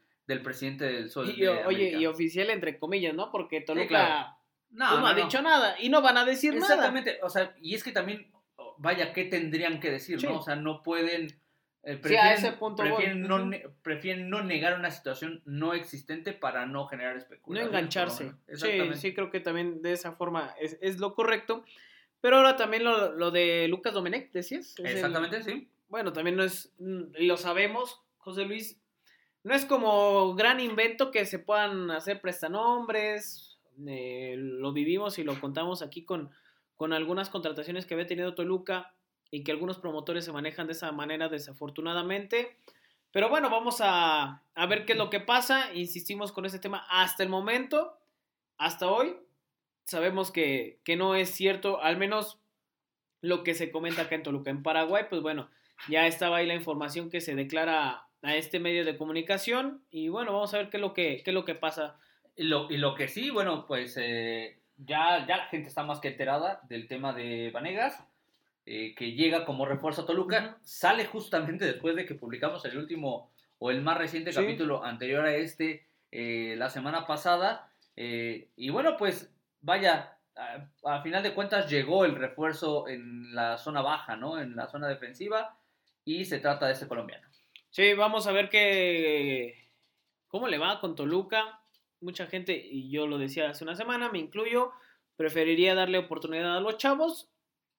presidente 0.43 0.85
del 0.85 1.11
Sol. 1.11 1.33
Y, 1.37 1.47
oye, 1.47 1.99
y 1.99 2.07
oficial 2.07 2.50
entre 2.50 2.79
comillas, 2.79 3.14
¿no? 3.14 3.31
Porque 3.31 3.61
Toluca 3.61 4.37
no, 4.71 5.07
ha 5.07 5.14
dicho 5.14 5.43
nada 5.43 5.76
y 5.81 5.88
no 5.88 6.03
van 6.03 6.17
a 6.17 6.25
decir 6.25 6.55
nada. 6.55 6.75
Exactamente, 6.75 7.19
o 7.23 7.29
sea, 7.29 7.55
y 7.61 7.75
es 7.75 7.83
que 7.83 7.93
también, 7.93 8.31
vaya, 8.79 9.12
¿qué 9.12 9.25
tendrían 9.25 9.81
que 9.81 9.91
decir, 9.91 10.23
no? 10.23 10.38
O 10.38 10.43
sea, 10.43 10.57
no 10.57 10.83
pueden 10.83 11.29
eh, 11.87 11.99
prefieren, 11.99 12.33
ese 12.33 12.53
punto 12.53 12.83
prefieren, 13.83 14.31
no, 14.31 14.43
negar 14.43 14.79
una 14.79 14.91
situación 14.91 15.43
no 15.45 15.75
existente 15.75 16.33
para 16.33 16.64
no 16.64 16.87
generar 16.87 17.17
especulación. 17.17 17.71
No 17.71 17.76
engancharse. 17.76 18.33
Sí, 18.55 18.69
sí, 18.95 19.14
creo 19.14 19.31
que 19.31 19.41
también 19.41 19.83
de 19.83 19.93
esa 19.93 20.12
forma 20.12 20.55
es, 20.59 20.99
lo 20.99 21.14
correcto. 21.14 21.62
Pero 22.23 22.38
ahora 22.38 22.57
también 22.57 22.85
lo, 22.85 23.31
de 23.31 23.69
Lucas 23.69 23.93
Domenech, 23.93 24.33
decías. 24.33 24.75
Exactamente, 24.79 25.43
sí. 25.43 25.69
Bueno, 25.88 26.14
también 26.14 26.37
no 26.37 26.43
es, 26.43 26.73
mm, 26.79 27.03
lo 27.19 27.37
sabemos, 27.37 28.00
José 28.17 28.47
Luis, 28.47 28.81
no 29.43 29.55
es 29.55 29.67
como 29.67 30.35
gran 30.35 30.61
invento 30.61 31.11
que 31.11 31.26
se 31.26 31.38
puedan 31.38 31.91
hacer 31.91 32.23
prestanombres. 32.23 33.59
Eh, 33.87 34.37
lo 34.38 34.73
vivimos 34.73 35.19
y 35.19 35.25
lo 35.25 35.38
contamos 35.38 35.83
aquí 35.83 36.03
con, 36.03 36.31
con 36.76 36.95
algunas 36.95 37.29
contrataciones 37.29 37.85
que 37.85 37.93
había 37.93 38.07
tenido 38.07 38.35
Toluca 38.35 38.95
y 39.31 39.45
que 39.45 39.52
algunos 39.52 39.78
promotores 39.78 40.25
se 40.25 40.33
manejan 40.33 40.66
de 40.66 40.73
esa 40.73 40.93
manera 40.93 41.28
desafortunadamente. 41.28 42.57
Pero 43.11 43.28
bueno, 43.28 43.50
vamos 43.50 43.81
a, 43.81 44.43
a 44.54 44.66
ver 44.66 44.85
qué 44.85 44.93
es 44.93 44.99
lo 44.99 45.11
que 45.11 45.21
pasa. 45.21 45.73
Insistimos 45.75 46.33
con 46.33 46.47
ese 46.47 46.59
tema 46.59 46.85
hasta 46.88 47.23
el 47.23 47.28
momento, 47.28 47.97
hasta 48.59 48.90
hoy. 48.90 49.16
Sabemos 49.85 50.31
que, 50.31 50.81
que 50.85 50.97
no 50.97 51.14
es 51.14 51.31
cierto, 51.31 51.81
al 51.83 51.97
menos 51.97 52.40
lo 53.21 53.43
que 53.43 53.54
se 53.54 53.71
comenta 53.71 54.02
acá 54.02 54.16
en 54.16 54.23
Toluca. 54.23 54.50
En 54.50 54.62
Paraguay, 54.62 55.04
pues 55.09 55.23
bueno, 55.23 55.49
ya 55.88 56.07
estaba 56.07 56.38
ahí 56.38 56.47
la 56.47 56.54
información 56.54 57.11
que 57.11 57.21
se 57.21 57.35
declara 57.35 58.07
a 58.23 58.37
este 58.37 58.59
medio 58.59 58.85
de 58.85 58.97
comunicación 58.97 59.85
y 59.90 60.09
bueno, 60.09 60.33
vamos 60.33 60.52
a 60.54 60.59
ver 60.59 60.71
qué 60.71 60.78
es 60.78 60.81
lo 60.81 60.95
que, 60.95 61.23
qué 61.23 61.31
es 61.31 61.35
lo 61.35 61.45
que 61.45 61.54
pasa. 61.54 61.99
Y 62.37 62.45
lo, 62.45 62.71
y 62.71 62.78
lo 62.78 62.95
que 62.95 63.07
sí, 63.07 63.31
bueno, 63.31 63.66
pues 63.66 63.97
eh, 63.97 64.59
ya, 64.76 65.26
ya 65.26 65.37
la 65.37 65.47
gente 65.47 65.69
está 65.69 65.85
más 65.85 66.00
que 66.00 66.09
enterada 66.09 66.61
del 66.69 66.88
tema 66.88 67.12
de 67.12 67.50
Vanegas, 67.52 68.02
eh, 68.66 68.94
que 68.94 69.12
llega 69.12 69.44
como 69.44 69.66
refuerzo 69.66 70.02
a 70.02 70.06
Toluca, 70.06 70.59
sale 70.62 71.06
justamente 71.06 71.64
después 71.64 71.97
de 71.97 72.06
que 72.06 72.14
publicamos 72.14 72.64
el 72.64 72.78
último 72.78 73.30
o 73.59 73.71
el 73.71 73.83
más 73.83 73.99
reciente 73.99 74.33
capítulo 74.33 74.85
anterior 74.85 75.25
a 75.25 75.35
este 75.35 75.87
eh, 76.11 76.54
la 76.56 76.71
semana 76.71 77.06
pasada. 77.06 77.71
y 77.97 78.71
bueno, 78.71 78.97
pues 78.97 79.33
vaya, 79.61 80.18
a, 80.37 80.68
a, 80.85 81.02
final 81.02 81.23
de 81.23 81.35
cuentas 81.35 81.71
llegó 81.71 82.04
el 82.04 82.16
refuerzo 82.16 82.88
en 82.88 83.35
la 83.35 83.56
zona 83.59 83.83
baja, 83.83 84.16
¿no? 84.16 84.40
En 84.40 84.56
la 84.56 84.66
zona 84.66 84.88
defensiva 84.88 85.59
y 86.04 86.25
se 86.25 86.38
trata 86.38 86.66
de 86.66 86.73
este 86.73 86.88
colombiano. 86.88 87.26
Sí, 87.71 87.94
vamos 87.94 88.26
a 88.26 88.33
ver 88.33 88.50
qué, 88.50 89.68
cómo 90.28 90.49
le 90.49 90.59
va 90.59 90.80
con 90.80 90.94
Toluca. 90.94 91.61
Mucha 92.00 92.26
gente, 92.26 92.54
y 92.54 92.90
yo 92.90 93.06
lo 93.06 93.18
decía 93.18 93.50
hace 93.50 93.64
una 93.64 93.75
semana, 93.75 94.11
me 94.11 94.18
incluyo, 94.18 94.73
preferiría 95.16 95.75
darle 95.75 95.99
oportunidad 95.99 96.56
a 96.56 96.61
los 96.61 96.76
chavos. 96.76 97.30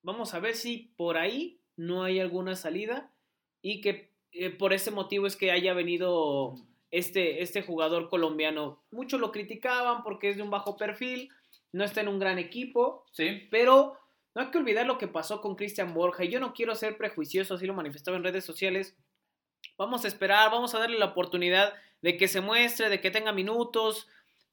Vamos 0.06 0.34
a 0.34 0.38
ver 0.38 0.54
si 0.54 0.92
por 0.96 1.18
ahí 1.18 1.58
no 1.74 2.04
hay 2.04 2.20
alguna 2.20 2.54
salida 2.54 3.12
y 3.60 3.80
que 3.80 4.12
eh, 4.30 4.50
por 4.50 4.72
ese 4.72 4.92
motivo 4.92 5.26
es 5.26 5.34
que 5.34 5.50
haya 5.50 5.74
venido 5.74 6.54
este, 6.92 7.42
este 7.42 7.62
jugador 7.62 8.08
colombiano. 8.08 8.84
Muchos 8.92 9.18
lo 9.18 9.32
criticaban 9.32 10.04
porque 10.04 10.30
es 10.30 10.36
de 10.36 10.44
un 10.44 10.50
bajo 10.50 10.76
perfil, 10.76 11.30
no 11.72 11.82
está 11.82 12.02
en 12.02 12.08
un 12.08 12.20
gran 12.20 12.38
equipo, 12.38 13.04
sí. 13.10 13.48
pero 13.50 13.98
no 14.36 14.42
hay 14.42 14.52
que 14.52 14.58
olvidar 14.58 14.86
lo 14.86 14.96
que 14.96 15.08
pasó 15.08 15.40
con 15.40 15.56
Cristian 15.56 15.92
Borja. 15.92 16.22
Y 16.22 16.28
yo 16.28 16.38
no 16.38 16.54
quiero 16.54 16.76
ser 16.76 16.96
prejuicioso, 16.96 17.54
así 17.54 17.66
lo 17.66 17.74
manifestaba 17.74 18.16
en 18.16 18.22
redes 18.22 18.44
sociales. 18.44 18.96
Vamos 19.76 20.04
a 20.04 20.08
esperar, 20.08 20.52
vamos 20.52 20.72
a 20.76 20.78
darle 20.78 21.00
la 21.00 21.06
oportunidad 21.06 21.74
de 22.00 22.16
que 22.16 22.28
se 22.28 22.40
muestre, 22.40 22.90
de 22.90 23.00
que 23.00 23.10
tenga 23.10 23.32
minutos. 23.32 24.06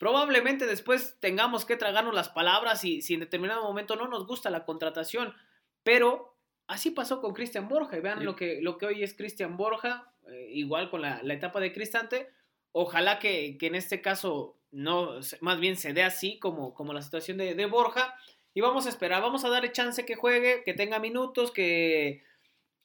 Probablemente 0.03 0.65
después 0.65 1.15
tengamos 1.22 1.63
que 1.63 1.77
tragarnos 1.77 2.13
las 2.13 2.27
palabras 2.27 2.83
y 2.83 3.01
si 3.01 3.13
en 3.13 3.22
determinado 3.22 3.63
momento 3.63 3.95
no 3.95 4.10
nos 4.10 4.27
gusta 4.27 4.50
la 4.50 4.65
contratación. 4.65 5.33
Pero 5.81 6.36
así 6.67 6.91
pasó 6.91 7.22
con 7.22 7.33
Cristian 7.33 7.69
Borja. 7.69 7.95
Y 7.95 8.01
vean 8.01 8.19
sí. 8.19 8.25
lo, 8.25 8.36
que, 8.36 8.60
lo 8.62 8.77
que 8.77 8.86
hoy 8.86 9.01
es 9.01 9.13
Cristian 9.13 9.55
Borja, 9.55 10.12
eh, 10.27 10.50
igual 10.50 10.89
con 10.89 11.03
la, 11.03 11.24
la, 11.24 11.33
etapa 11.33 11.62
de 11.62 11.72
Cristante. 11.72 12.29
Ojalá 12.74 13.17
que, 13.17 13.57
que, 13.57 13.67
en 13.67 13.75
este 13.75 14.01
caso 14.01 14.57
no, 14.72 15.22
más 15.39 15.62
bien 15.62 15.77
se 15.77 15.93
dé 15.93 16.03
así 16.03 16.38
como, 16.38 16.74
como 16.74 16.91
la 16.91 17.01
situación 17.01 17.38
de, 17.38 17.55
de 17.55 17.65
Borja. 17.65 18.13
Y 18.53 18.60
vamos 18.60 18.88
a 18.88 18.89
esperar, 18.89 19.22
vamos 19.22 19.45
a 19.45 19.50
darle 19.50 19.72
chance 19.72 20.05
que 20.05 20.15
juegue, 20.15 20.63
que 20.65 20.74
tenga 20.74 21.00
minutos, 21.00 21.50
que 21.51 22.25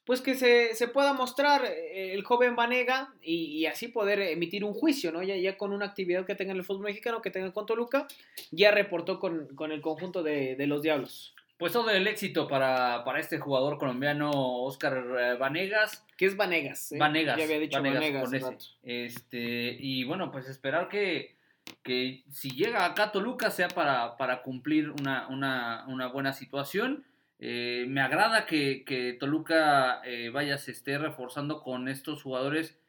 pues 0.09 0.23
que 0.23 0.37
se, 0.37 0.75
se, 0.75 0.89
pueda 0.89 1.13
mostrar 1.13 1.67
eh, 1.67 2.15
el 2.15 2.25
joven 2.25 2.57
Vanega 2.57 3.13
y, 3.21 3.59
y, 3.59 3.67
así 3.67 3.89
poder 3.89 4.23
emitir 4.23 4.65
un 4.65 4.73
juicio, 4.73 5.13
¿no? 5.13 5.23
Ya, 5.23 5.37
ya 5.37 5.59
con 5.59 5.71
una 5.71 5.85
actividad 5.85 6.25
que 6.25 6.35
tenga 6.35 6.53
en 6.53 6.57
el 6.57 6.65
fútbol 6.65 6.85
mexicano, 6.85 7.21
que 7.21 7.31
tenga 7.31 7.53
con 7.53 7.67
Toluca, 7.67 8.09
ya 8.51 8.71
reportó 8.71 9.21
con, 9.21 9.55
con 9.55 9.71
el 9.71 9.83
conjunto 9.83 10.23
de, 10.23 10.57
de, 10.57 10.67
los 10.67 10.81
Diablos. 10.81 11.35
Pues 11.59 11.75
todo 11.75 11.91
el 11.91 12.07
éxito 12.07 12.49
para, 12.49 13.05
para 13.05 13.21
este 13.21 13.39
jugador 13.39 13.77
colombiano 13.77 14.31
Oscar 14.63 15.05
eh, 15.21 15.37
Vanegas. 15.39 16.07
¿Qué 16.17 16.25
es 16.25 16.39
Vanegas? 16.39 16.91
Eh? 16.93 16.97
Vanegas. 16.99 17.37
Ya 17.37 17.45
había 17.45 17.59
dicho 17.59 17.77
Vanegas. 17.77 18.23
Vanegas 18.23 18.79
este, 18.85 19.77
y 19.79 20.05
bueno, 20.05 20.33
pues 20.33 20.49
esperar 20.49 20.89
que, 20.89 21.37
que 21.83 22.25
si 22.33 22.53
llega 22.53 22.87
acá 22.87 23.13
Toluca 23.13 23.51
sea 23.51 23.69
para, 23.69 24.17
para 24.17 24.41
cumplir 24.41 24.89
una, 24.89 25.29
una, 25.29 25.85
una 25.87 26.07
buena 26.07 26.33
situación 26.33 27.05
eh, 27.39 27.87
me 27.89 28.01
agrada 28.01 28.47
que, 28.47 28.85
que 28.85 29.13
Toluca 29.13 30.03
eh, 30.05 30.31
vaya, 30.31 30.59
se 30.59 30.73
esté 30.73 30.99
reforzando 30.99 31.63
con 31.63 31.89
estos 31.89 32.23
jugadores, 32.23 32.81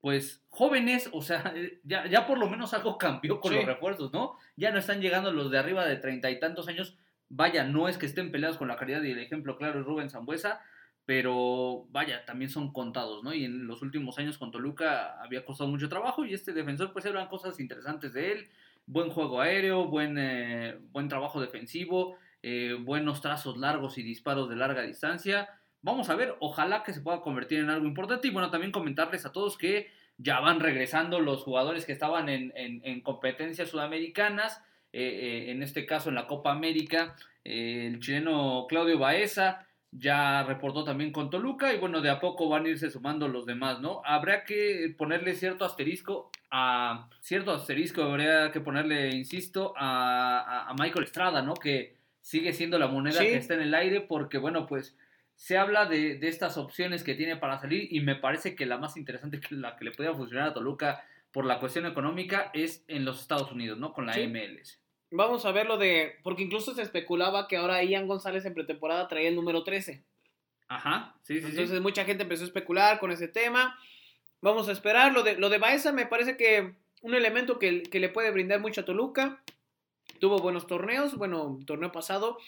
pues 0.00 0.42
jóvenes, 0.48 1.10
o 1.12 1.20
sea, 1.20 1.52
ya, 1.84 2.06
ya 2.06 2.26
por 2.26 2.38
lo 2.38 2.48
menos 2.48 2.72
algo 2.72 2.96
cambió 2.96 3.40
con 3.40 3.52
sí. 3.52 3.58
los 3.58 3.66
refuerzos, 3.66 4.12
¿no? 4.12 4.38
Ya 4.56 4.70
no 4.70 4.78
están 4.78 5.02
llegando 5.02 5.32
los 5.32 5.50
de 5.50 5.58
arriba 5.58 5.84
de 5.84 5.96
treinta 5.96 6.30
y 6.30 6.40
tantos 6.40 6.68
años. 6.68 6.96
Vaya, 7.28 7.64
no 7.64 7.88
es 7.88 7.98
que 7.98 8.06
estén 8.06 8.32
peleados 8.32 8.56
con 8.56 8.68
la 8.68 8.76
calidad 8.76 9.02
y 9.02 9.10
el 9.10 9.18
ejemplo 9.18 9.56
claro 9.56 9.80
es 9.80 9.86
Rubén 9.86 10.10
Zambuesa, 10.10 10.60
pero 11.04 11.86
vaya, 11.90 12.24
también 12.24 12.50
son 12.50 12.72
contados, 12.72 13.22
¿no? 13.22 13.34
Y 13.34 13.44
en 13.44 13.66
los 13.66 13.82
últimos 13.82 14.18
años 14.18 14.38
con 14.38 14.50
Toluca 14.50 15.20
había 15.22 15.44
costado 15.44 15.68
mucho 15.68 15.88
trabajo 15.88 16.24
y 16.24 16.32
este 16.32 16.52
defensor, 16.52 16.92
pues 16.92 17.04
eran 17.04 17.28
cosas 17.28 17.60
interesantes 17.60 18.14
de 18.14 18.32
él. 18.32 18.48
Buen 18.86 19.10
juego 19.10 19.40
aéreo, 19.40 19.86
buen, 19.86 20.16
eh, 20.18 20.78
buen 20.90 21.08
trabajo 21.08 21.40
defensivo 21.40 22.16
eh, 22.42 22.76
buenos 22.80 23.20
trazos 23.20 23.56
largos 23.56 23.98
y 23.98 24.02
disparos 24.02 24.48
de 24.48 24.56
larga 24.56 24.82
distancia. 24.82 25.48
Vamos 25.82 26.10
a 26.10 26.14
ver, 26.14 26.36
ojalá 26.40 26.82
que 26.82 26.92
se 26.92 27.00
pueda 27.00 27.20
convertir 27.20 27.60
en 27.60 27.70
algo 27.70 27.86
importante. 27.86 28.28
Y 28.28 28.30
bueno, 28.30 28.50
también 28.50 28.72
comentarles 28.72 29.24
a 29.26 29.32
todos 29.32 29.56
que 29.56 29.90
ya 30.18 30.40
van 30.40 30.60
regresando 30.60 31.20
los 31.20 31.42
jugadores 31.42 31.86
que 31.86 31.92
estaban 31.92 32.28
en, 32.28 32.52
en, 32.54 32.80
en 32.84 33.00
competencias 33.00 33.70
sudamericanas. 33.70 34.62
Eh, 34.92 35.46
eh, 35.46 35.50
en 35.52 35.62
este 35.62 35.86
caso 35.86 36.08
en 36.08 36.16
la 36.16 36.26
Copa 36.26 36.50
América, 36.50 37.14
eh, 37.44 37.86
el 37.86 38.00
chileno 38.00 38.66
Claudio 38.68 38.98
Baeza 38.98 39.66
ya 39.92 40.42
reportó 40.42 40.84
también 40.84 41.12
con 41.12 41.30
Toluca 41.30 41.72
y 41.72 41.78
bueno, 41.78 42.00
de 42.00 42.10
a 42.10 42.20
poco 42.20 42.48
van 42.48 42.64
a 42.64 42.68
irse 42.70 42.90
sumando 42.90 43.28
los 43.28 43.46
demás, 43.46 43.80
¿no? 43.80 44.02
Habrá 44.04 44.44
que 44.44 44.92
ponerle 44.96 45.34
cierto 45.34 45.64
asterisco 45.64 46.30
a, 46.50 47.08
cierto 47.20 47.52
asterisco, 47.52 48.02
habría 48.02 48.50
que 48.52 48.60
ponerle, 48.60 49.10
insisto, 49.10 49.74
a, 49.76 50.68
a 50.68 50.74
Michael 50.74 51.04
Estrada, 51.04 51.42
¿no? 51.42 51.54
Que 51.54 51.96
sigue 52.20 52.52
siendo 52.52 52.78
la 52.78 52.88
moneda 52.88 53.20
sí. 53.20 53.26
que 53.26 53.36
está 53.36 53.54
en 53.54 53.62
el 53.62 53.74
aire 53.74 54.00
porque, 54.00 54.38
bueno, 54.38 54.66
pues 54.66 54.96
se 55.34 55.56
habla 55.56 55.86
de, 55.86 56.18
de, 56.18 56.28
estas 56.28 56.58
opciones 56.58 57.02
que 57.02 57.14
tiene 57.14 57.36
para 57.36 57.58
salir 57.58 57.88
y 57.90 58.00
me 58.00 58.14
parece 58.14 58.54
que 58.54 58.66
la 58.66 58.78
más 58.78 58.96
interesante, 58.96 59.40
que 59.40 59.54
la 59.54 59.76
que 59.76 59.86
le 59.86 59.92
podía 59.92 60.12
funcionar 60.12 60.48
a 60.48 60.54
Toluca 60.54 61.02
por 61.32 61.44
la 61.44 61.58
cuestión 61.58 61.86
económica 61.86 62.50
es 62.52 62.84
en 62.88 63.04
los 63.04 63.20
Estados 63.20 63.50
Unidos, 63.52 63.78
¿no? 63.78 63.92
Con 63.92 64.06
la 64.06 64.12
sí. 64.12 64.26
MLS. 64.26 64.80
Vamos 65.12 65.44
a 65.44 65.52
ver 65.52 65.66
lo 65.66 65.76
de, 65.76 66.18
porque 66.22 66.42
incluso 66.42 66.74
se 66.74 66.82
especulaba 66.82 67.48
que 67.48 67.56
ahora 67.56 67.82
Ian 67.82 68.06
González 68.06 68.44
en 68.44 68.54
pretemporada 68.54 69.08
traía 69.08 69.28
el 69.28 69.34
número 69.34 69.64
13. 69.64 70.04
Ajá, 70.68 71.16
sí, 71.22 71.40
sí. 71.40 71.46
Entonces 71.46 71.76
sí. 71.76 71.80
mucha 71.80 72.04
gente 72.04 72.22
empezó 72.22 72.44
a 72.44 72.46
especular 72.46 73.00
con 73.00 73.10
ese 73.10 73.26
tema. 73.26 73.76
Vamos 74.40 74.68
a 74.68 74.72
esperar. 74.72 75.12
Lo 75.12 75.22
de, 75.22 75.36
lo 75.36 75.48
de 75.48 75.58
Baeza 75.58 75.90
me 75.92 76.06
parece 76.06 76.36
que 76.36 76.74
un 77.02 77.14
elemento 77.14 77.58
que, 77.58 77.82
que 77.82 77.98
le 77.98 78.08
puede 78.08 78.30
brindar 78.30 78.60
mucho 78.60 78.82
a 78.82 78.84
Toluca 78.84 79.42
tuvo 80.20 80.38
buenos 80.38 80.66
torneos, 80.66 81.16
bueno, 81.16 81.58
torneo 81.66 81.90
pasado, 81.90 82.38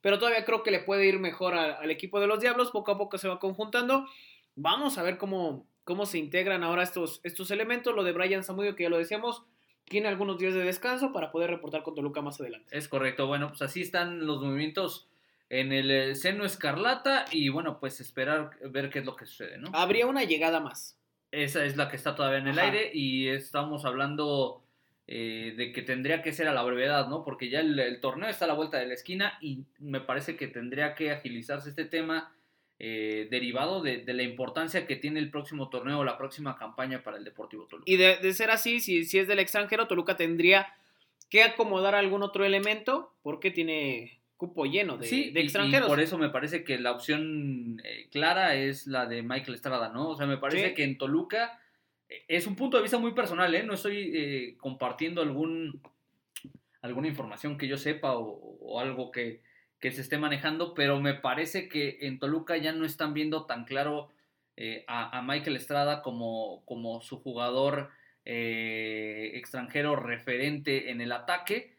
pero 0.00 0.18
todavía 0.18 0.44
creo 0.44 0.62
que 0.62 0.70
le 0.70 0.80
puede 0.80 1.06
ir 1.06 1.18
mejor 1.18 1.54
a, 1.54 1.74
al 1.74 1.90
equipo 1.90 2.20
de 2.20 2.26
los 2.26 2.40
Diablos, 2.40 2.70
poco 2.70 2.92
a 2.92 2.98
poco 2.98 3.18
se 3.18 3.28
va 3.28 3.38
conjuntando. 3.38 4.06
Vamos 4.54 4.96
a 4.96 5.02
ver 5.02 5.18
cómo, 5.18 5.66
cómo 5.84 6.06
se 6.06 6.18
integran 6.18 6.64
ahora 6.64 6.82
estos, 6.82 7.20
estos 7.24 7.50
elementos. 7.50 7.94
Lo 7.94 8.04
de 8.04 8.12
Brian 8.12 8.44
Samudio, 8.44 8.74
que 8.74 8.84
ya 8.84 8.88
lo 8.88 8.98
decíamos, 8.98 9.42
tiene 9.84 10.08
algunos 10.08 10.38
días 10.38 10.54
de 10.54 10.64
descanso 10.64 11.12
para 11.12 11.30
poder 11.30 11.50
reportar 11.50 11.82
con 11.82 11.94
Toluca 11.94 12.22
más 12.22 12.40
adelante. 12.40 12.76
Es 12.76 12.88
correcto, 12.88 13.26
bueno, 13.26 13.48
pues 13.48 13.62
así 13.62 13.82
están 13.82 14.26
los 14.26 14.42
movimientos 14.42 15.08
en 15.50 15.72
el 15.72 15.90
eh, 15.90 16.14
seno 16.14 16.44
escarlata 16.44 17.24
y 17.32 17.48
bueno, 17.48 17.80
pues 17.80 18.00
esperar 18.00 18.50
ver 18.70 18.90
qué 18.90 18.98
es 18.98 19.06
lo 19.06 19.16
que 19.16 19.26
sucede, 19.26 19.58
¿no? 19.58 19.70
Habría 19.72 20.06
una 20.06 20.24
llegada 20.24 20.60
más. 20.60 20.98
Esa 21.30 21.64
es 21.64 21.76
la 21.76 21.88
que 21.88 21.96
está 21.96 22.14
todavía 22.14 22.38
en 22.38 22.48
el 22.48 22.58
Ajá. 22.58 22.68
aire 22.68 22.90
y 22.92 23.28
estamos 23.28 23.84
hablando 23.84 24.62
eh, 25.10 25.54
de 25.56 25.72
que 25.72 25.80
tendría 25.80 26.20
que 26.20 26.34
ser 26.34 26.48
a 26.48 26.52
la 26.52 26.62
brevedad, 26.62 27.08
¿no? 27.08 27.24
Porque 27.24 27.48
ya 27.48 27.60
el, 27.60 27.78
el, 27.78 27.98
torneo 27.98 28.28
está 28.28 28.44
a 28.44 28.48
la 28.48 28.52
vuelta 28.52 28.76
de 28.76 28.86
la 28.86 28.92
esquina 28.92 29.38
y 29.40 29.64
me 29.78 30.02
parece 30.02 30.36
que 30.36 30.48
tendría 30.48 30.94
que 30.94 31.10
agilizarse 31.10 31.70
este 31.70 31.86
tema 31.86 32.34
eh, 32.78 33.26
derivado 33.30 33.80
de, 33.80 34.04
de, 34.04 34.12
la 34.12 34.22
importancia 34.22 34.86
que 34.86 34.96
tiene 34.96 35.18
el 35.18 35.30
próximo 35.30 35.70
torneo 35.70 36.00
o 36.00 36.04
la 36.04 36.18
próxima 36.18 36.58
campaña 36.58 37.02
para 37.02 37.16
el 37.16 37.24
Deportivo 37.24 37.64
Toluca. 37.64 37.90
Y 37.90 37.96
de, 37.96 38.18
de 38.18 38.34
ser 38.34 38.50
así, 38.50 38.80
si, 38.80 39.06
si, 39.06 39.18
es 39.18 39.26
del 39.26 39.38
extranjero, 39.38 39.88
Toluca 39.88 40.14
tendría 40.14 40.74
que 41.30 41.42
acomodar 41.42 41.94
algún 41.94 42.22
otro 42.22 42.44
elemento 42.44 43.14
porque 43.22 43.50
tiene 43.50 44.20
cupo 44.36 44.66
lleno 44.66 44.98
de, 44.98 45.06
sí, 45.06 45.30
de 45.30 45.40
extranjeros. 45.40 45.88
Y 45.88 45.90
por 45.90 46.00
eso 46.00 46.18
me 46.18 46.28
parece 46.28 46.64
que 46.64 46.78
la 46.78 46.92
opción 46.92 47.80
eh, 47.82 48.08
clara 48.10 48.56
es 48.56 48.86
la 48.86 49.06
de 49.06 49.22
Michael 49.22 49.54
Estrada, 49.54 49.88
¿no? 49.88 50.10
O 50.10 50.16
sea, 50.16 50.26
me 50.26 50.36
parece 50.36 50.68
sí. 50.68 50.74
que 50.74 50.84
en 50.84 50.98
Toluca 50.98 51.58
es 52.08 52.46
un 52.46 52.56
punto 52.56 52.76
de 52.76 52.82
vista 52.82 52.98
muy 52.98 53.12
personal, 53.12 53.54
¿eh? 53.54 53.62
No 53.62 53.74
estoy 53.74 54.12
eh, 54.14 54.56
compartiendo 54.58 55.20
algún, 55.20 55.82
alguna 56.80 57.08
información 57.08 57.58
que 57.58 57.68
yo 57.68 57.76
sepa 57.76 58.16
o, 58.16 58.80
algo 58.80 59.10
que, 59.10 59.42
que, 59.80 59.92
se 59.92 60.00
esté 60.00 60.18
manejando, 60.18 60.74
pero 60.74 61.00
me 61.00 61.14
parece 61.14 61.68
que 61.68 61.98
en 62.02 62.18
Toluca 62.18 62.56
ya 62.56 62.72
no 62.72 62.84
están 62.84 63.14
viendo 63.14 63.46
tan 63.46 63.64
claro 63.64 64.10
eh, 64.56 64.84
a, 64.86 65.18
a, 65.18 65.22
Michael 65.22 65.56
Estrada 65.56 66.02
como, 66.02 66.64
como 66.64 67.00
su 67.00 67.20
jugador 67.20 67.90
eh, 68.24 69.30
extranjero 69.34 69.96
referente 69.96 70.90
en 70.90 71.00
el 71.00 71.12
ataque, 71.12 71.74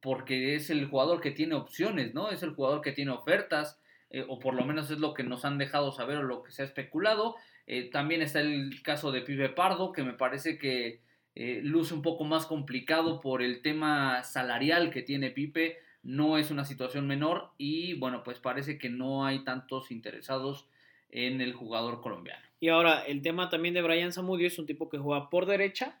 porque 0.00 0.54
es 0.54 0.70
el 0.70 0.86
jugador 0.86 1.20
que 1.20 1.32
tiene 1.32 1.54
opciones, 1.54 2.14
¿no? 2.14 2.30
Es 2.30 2.42
el 2.44 2.54
jugador 2.54 2.82
que 2.82 2.92
tiene 2.92 3.10
ofertas. 3.10 3.80
eh, 4.10 4.24
o 4.28 4.38
por 4.38 4.54
lo 4.54 4.64
menos 4.64 4.90
es 4.90 5.00
lo 5.00 5.12
que 5.12 5.22
nos 5.24 5.44
han 5.44 5.58
dejado 5.58 5.92
saber 5.92 6.18
o 6.18 6.22
lo 6.22 6.42
que 6.42 6.52
se 6.52 6.62
ha 6.62 6.64
especulado. 6.64 7.34
Eh, 7.70 7.90
también 7.90 8.22
está 8.22 8.40
el 8.40 8.82
caso 8.82 9.12
de 9.12 9.20
Pibe 9.20 9.50
Pardo, 9.50 9.92
que 9.92 10.02
me 10.02 10.14
parece 10.14 10.58
que 10.58 11.02
eh, 11.34 11.60
luce 11.62 11.94
un 11.94 12.02
poco 12.02 12.24
más 12.24 12.46
complicado 12.46 13.20
por 13.20 13.42
el 13.42 13.62
tema 13.62 14.24
salarial 14.24 14.90
que 14.90 15.02
tiene 15.02 15.30
Pipe. 15.30 15.78
No 16.02 16.38
es 16.38 16.50
una 16.50 16.64
situación 16.64 17.06
menor 17.06 17.52
y 17.58 17.94
bueno, 17.94 18.24
pues 18.24 18.40
parece 18.40 18.78
que 18.78 18.88
no 18.88 19.24
hay 19.26 19.44
tantos 19.44 19.90
interesados 19.90 20.66
en 21.10 21.42
el 21.42 21.52
jugador 21.52 22.00
colombiano. 22.00 22.44
Y 22.58 22.68
ahora, 22.68 23.04
el 23.06 23.22
tema 23.22 23.50
también 23.50 23.74
de 23.74 23.82
Brian 23.82 24.12
Zamudio 24.12 24.46
es 24.46 24.58
un 24.58 24.66
tipo 24.66 24.88
que 24.88 24.98
juega 24.98 25.30
por 25.30 25.46
derecha. 25.46 26.00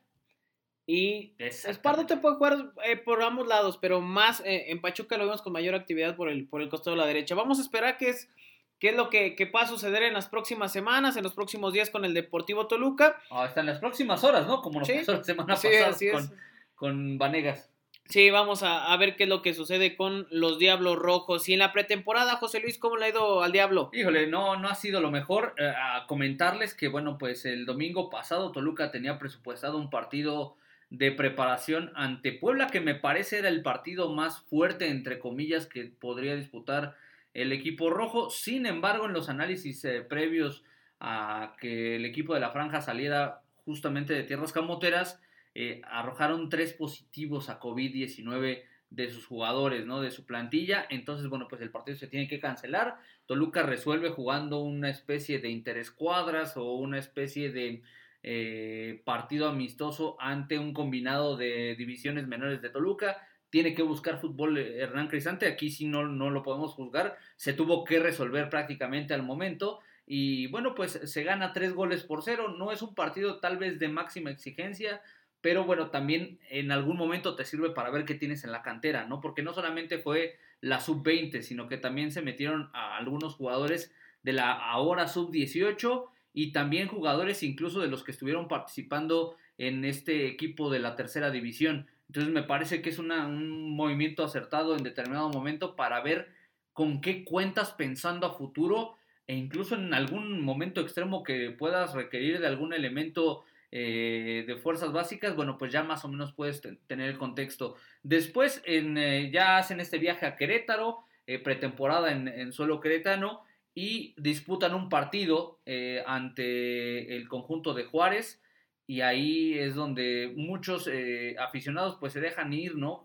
Y 0.86 1.34
Espardo 1.38 2.06
te 2.06 2.16
puede 2.16 2.36
jugar 2.36 2.72
eh, 2.86 2.96
por 2.96 3.22
ambos 3.22 3.46
lados, 3.46 3.76
pero 3.76 4.00
más 4.00 4.40
eh, 4.40 4.70
en 4.70 4.80
Pachuca 4.80 5.18
lo 5.18 5.24
vemos 5.24 5.42
con 5.42 5.52
mayor 5.52 5.74
actividad 5.74 6.16
por 6.16 6.30
el, 6.30 6.48
por 6.48 6.62
el 6.62 6.70
costado 6.70 6.96
de 6.96 7.02
la 7.02 7.06
derecha. 7.06 7.34
Vamos 7.34 7.58
a 7.58 7.62
esperar 7.62 7.98
qué 7.98 8.08
es, 8.08 8.30
qué 8.78 8.90
es 8.90 8.96
lo 8.96 9.10
que, 9.10 9.34
que 9.34 9.46
va 9.46 9.62
a 9.62 9.66
suceder 9.66 10.02
en 10.02 10.14
las 10.14 10.28
próximas 10.28 10.72
semanas, 10.72 11.16
en 11.16 11.22
los 11.24 11.34
próximos 11.34 11.72
días 11.72 11.90
con 11.90 12.04
el 12.04 12.14
Deportivo 12.14 12.66
Toluca. 12.66 13.20
Ah, 13.30 13.46
está 13.46 13.60
en 13.60 13.66
las 13.66 13.78
próximas 13.78 14.24
horas, 14.24 14.46
¿no? 14.46 14.62
Como 14.62 14.80
nos 14.80 14.88
pasó 14.88 15.12
la 15.12 15.24
semana 15.24 15.54
pasada 15.54 15.96
con, 16.12 16.34
con 16.74 17.18
Vanegas. 17.18 17.70
Sí, 18.08 18.30
vamos 18.30 18.62
a, 18.62 18.96
ver 18.96 19.16
qué 19.16 19.24
es 19.24 19.28
lo 19.28 19.42
que 19.42 19.52
sucede 19.52 19.94
con 19.94 20.26
los 20.30 20.58
Diablos 20.58 20.96
Rojos. 20.96 21.46
Y 21.50 21.52
en 21.52 21.58
la 21.58 21.74
pretemporada, 21.74 22.36
José 22.36 22.58
Luis, 22.58 22.78
¿cómo 22.78 22.96
le 22.96 23.04
ha 23.04 23.08
ido 23.10 23.42
al 23.42 23.52
Diablo? 23.52 23.90
Híjole, 23.92 24.26
no, 24.26 24.56
no 24.56 24.68
ha 24.68 24.74
sido 24.74 25.02
lo 25.02 25.10
mejor. 25.10 25.54
Eh, 25.58 25.66
a 25.68 26.06
comentarles 26.06 26.72
que, 26.72 26.88
bueno, 26.88 27.18
pues 27.18 27.44
el 27.44 27.66
domingo 27.66 28.08
pasado 28.08 28.50
Toluca 28.50 28.90
tenía 28.90 29.18
presupuestado 29.18 29.76
un 29.76 29.90
partido 29.90 30.56
de 30.88 31.12
preparación 31.12 31.92
ante 31.96 32.32
Puebla, 32.32 32.68
que 32.68 32.80
me 32.80 32.94
parece 32.94 33.40
era 33.40 33.48
el 33.50 33.60
partido 33.60 34.10
más 34.10 34.40
fuerte, 34.40 34.88
entre 34.88 35.18
comillas, 35.18 35.66
que 35.66 35.84
podría 35.84 36.34
disputar 36.34 36.96
el 37.42 37.52
equipo 37.52 37.90
rojo. 37.90 38.30
Sin 38.30 38.66
embargo, 38.66 39.06
en 39.06 39.12
los 39.12 39.28
análisis 39.28 39.84
eh, 39.84 40.02
previos 40.02 40.64
a 41.00 41.54
que 41.60 41.96
el 41.96 42.04
equipo 42.04 42.34
de 42.34 42.40
la 42.40 42.50
franja 42.50 42.80
saliera 42.80 43.42
justamente 43.64 44.12
de 44.12 44.24
tierras 44.24 44.52
camoteras, 44.52 45.20
eh, 45.54 45.80
arrojaron 45.84 46.48
tres 46.48 46.72
positivos 46.72 47.48
a 47.48 47.60
COVID-19 47.60 48.62
de 48.90 49.10
sus 49.10 49.26
jugadores, 49.26 49.86
¿no? 49.86 50.00
De 50.00 50.10
su 50.10 50.24
plantilla. 50.24 50.86
Entonces, 50.88 51.28
bueno, 51.28 51.46
pues 51.48 51.60
el 51.60 51.70
partido 51.70 51.96
se 51.96 52.06
tiene 52.08 52.26
que 52.26 52.40
cancelar. 52.40 52.96
Toluca 53.26 53.62
resuelve 53.62 54.10
jugando 54.10 54.60
una 54.60 54.90
especie 54.90 55.38
de 55.38 55.50
interescuadras 55.50 56.56
o 56.56 56.74
una 56.74 56.98
especie 56.98 57.52
de 57.52 57.82
eh, 58.22 59.02
partido 59.04 59.48
amistoso 59.48 60.16
ante 60.18 60.58
un 60.58 60.72
combinado 60.72 61.36
de 61.36 61.76
divisiones 61.76 62.26
menores 62.26 62.62
de 62.62 62.70
Toluca. 62.70 63.27
Tiene 63.50 63.74
que 63.74 63.82
buscar 63.82 64.20
fútbol 64.20 64.58
eh, 64.58 64.78
Hernán 64.80 65.08
Cristante. 65.08 65.46
Aquí 65.46 65.70
sí 65.70 65.86
no, 65.86 66.06
no 66.06 66.30
lo 66.30 66.42
podemos 66.42 66.74
juzgar. 66.74 67.16
Se 67.36 67.52
tuvo 67.52 67.84
que 67.84 67.98
resolver 67.98 68.50
prácticamente 68.50 69.14
al 69.14 69.22
momento. 69.22 69.80
Y 70.06 70.46
bueno, 70.48 70.74
pues 70.74 70.92
se 71.04 71.22
gana 71.22 71.52
tres 71.52 71.72
goles 71.74 72.02
por 72.02 72.22
cero. 72.22 72.48
No 72.48 72.72
es 72.72 72.82
un 72.82 72.94
partido 72.94 73.40
tal 73.40 73.58
vez 73.58 73.78
de 73.78 73.88
máxima 73.88 74.30
exigencia 74.30 75.02
pero 75.40 75.64
bueno, 75.64 75.90
también 75.90 76.38
en 76.50 76.72
algún 76.72 76.96
momento 76.96 77.36
te 77.36 77.44
sirve 77.44 77.70
para 77.70 77.90
ver 77.90 78.04
qué 78.04 78.14
tienes 78.14 78.44
en 78.44 78.52
la 78.52 78.62
cantera, 78.62 79.06
¿no? 79.06 79.20
Porque 79.20 79.42
no 79.42 79.52
solamente 79.52 79.98
fue 79.98 80.36
la 80.60 80.80
sub-20, 80.80 81.42
sino 81.42 81.68
que 81.68 81.76
también 81.76 82.10
se 82.10 82.22
metieron 82.22 82.70
a 82.72 82.96
algunos 82.96 83.34
jugadores 83.34 83.92
de 84.22 84.32
la 84.32 84.52
ahora 84.52 85.06
sub-18 85.06 86.06
y 86.32 86.52
también 86.52 86.88
jugadores 86.88 87.42
incluso 87.42 87.80
de 87.80 87.88
los 87.88 88.02
que 88.02 88.10
estuvieron 88.10 88.48
participando 88.48 89.36
en 89.58 89.84
este 89.84 90.26
equipo 90.26 90.70
de 90.70 90.80
la 90.80 90.96
tercera 90.96 91.30
división. 91.30 91.86
Entonces 92.08 92.32
me 92.32 92.42
parece 92.42 92.82
que 92.82 92.90
es 92.90 92.98
un 92.98 93.70
movimiento 93.70 94.24
acertado 94.24 94.76
en 94.76 94.82
determinado 94.82 95.28
momento 95.28 95.76
para 95.76 96.00
ver 96.00 96.28
con 96.72 97.00
qué 97.00 97.24
cuentas 97.24 97.72
pensando 97.72 98.26
a 98.26 98.34
futuro 98.34 98.94
e 99.26 99.34
incluso 99.34 99.74
en 99.74 99.92
algún 99.92 100.40
momento 100.42 100.80
extremo 100.80 101.22
que 101.22 101.50
puedas 101.50 101.92
requerir 101.92 102.40
de 102.40 102.46
algún 102.46 102.72
elemento 102.72 103.44
eh, 103.70 104.44
de 104.46 104.56
fuerzas 104.56 104.92
básicas, 104.92 105.36
bueno, 105.36 105.58
pues 105.58 105.70
ya 105.70 105.82
más 105.82 106.02
o 106.06 106.08
menos 106.08 106.32
puedes 106.32 106.62
tener 106.86 107.10
el 107.10 107.18
contexto. 107.18 107.76
Después 108.02 108.62
en, 108.64 108.96
eh, 108.96 109.30
ya 109.30 109.58
hacen 109.58 109.80
este 109.80 109.98
viaje 109.98 110.24
a 110.24 110.36
Querétaro, 110.36 111.00
eh, 111.26 111.38
pretemporada 111.38 112.10
en, 112.10 112.52
suelo 112.52 112.80
queretano, 112.80 113.42
y 113.74 114.14
disputan 114.16 114.74
un 114.74 114.88
partido 114.88 115.60
ante 116.06 117.14
el 117.14 117.28
conjunto 117.28 117.74
de 117.74 117.84
Juárez, 117.84 118.42
y 118.88 119.02
ahí 119.02 119.56
es 119.56 119.76
donde 119.76 120.32
muchos 120.34 120.90
aficionados 121.38 121.98
pues 122.00 122.14
se 122.14 122.20
dejan 122.20 122.52
ir, 122.52 122.74
¿no? 122.74 123.04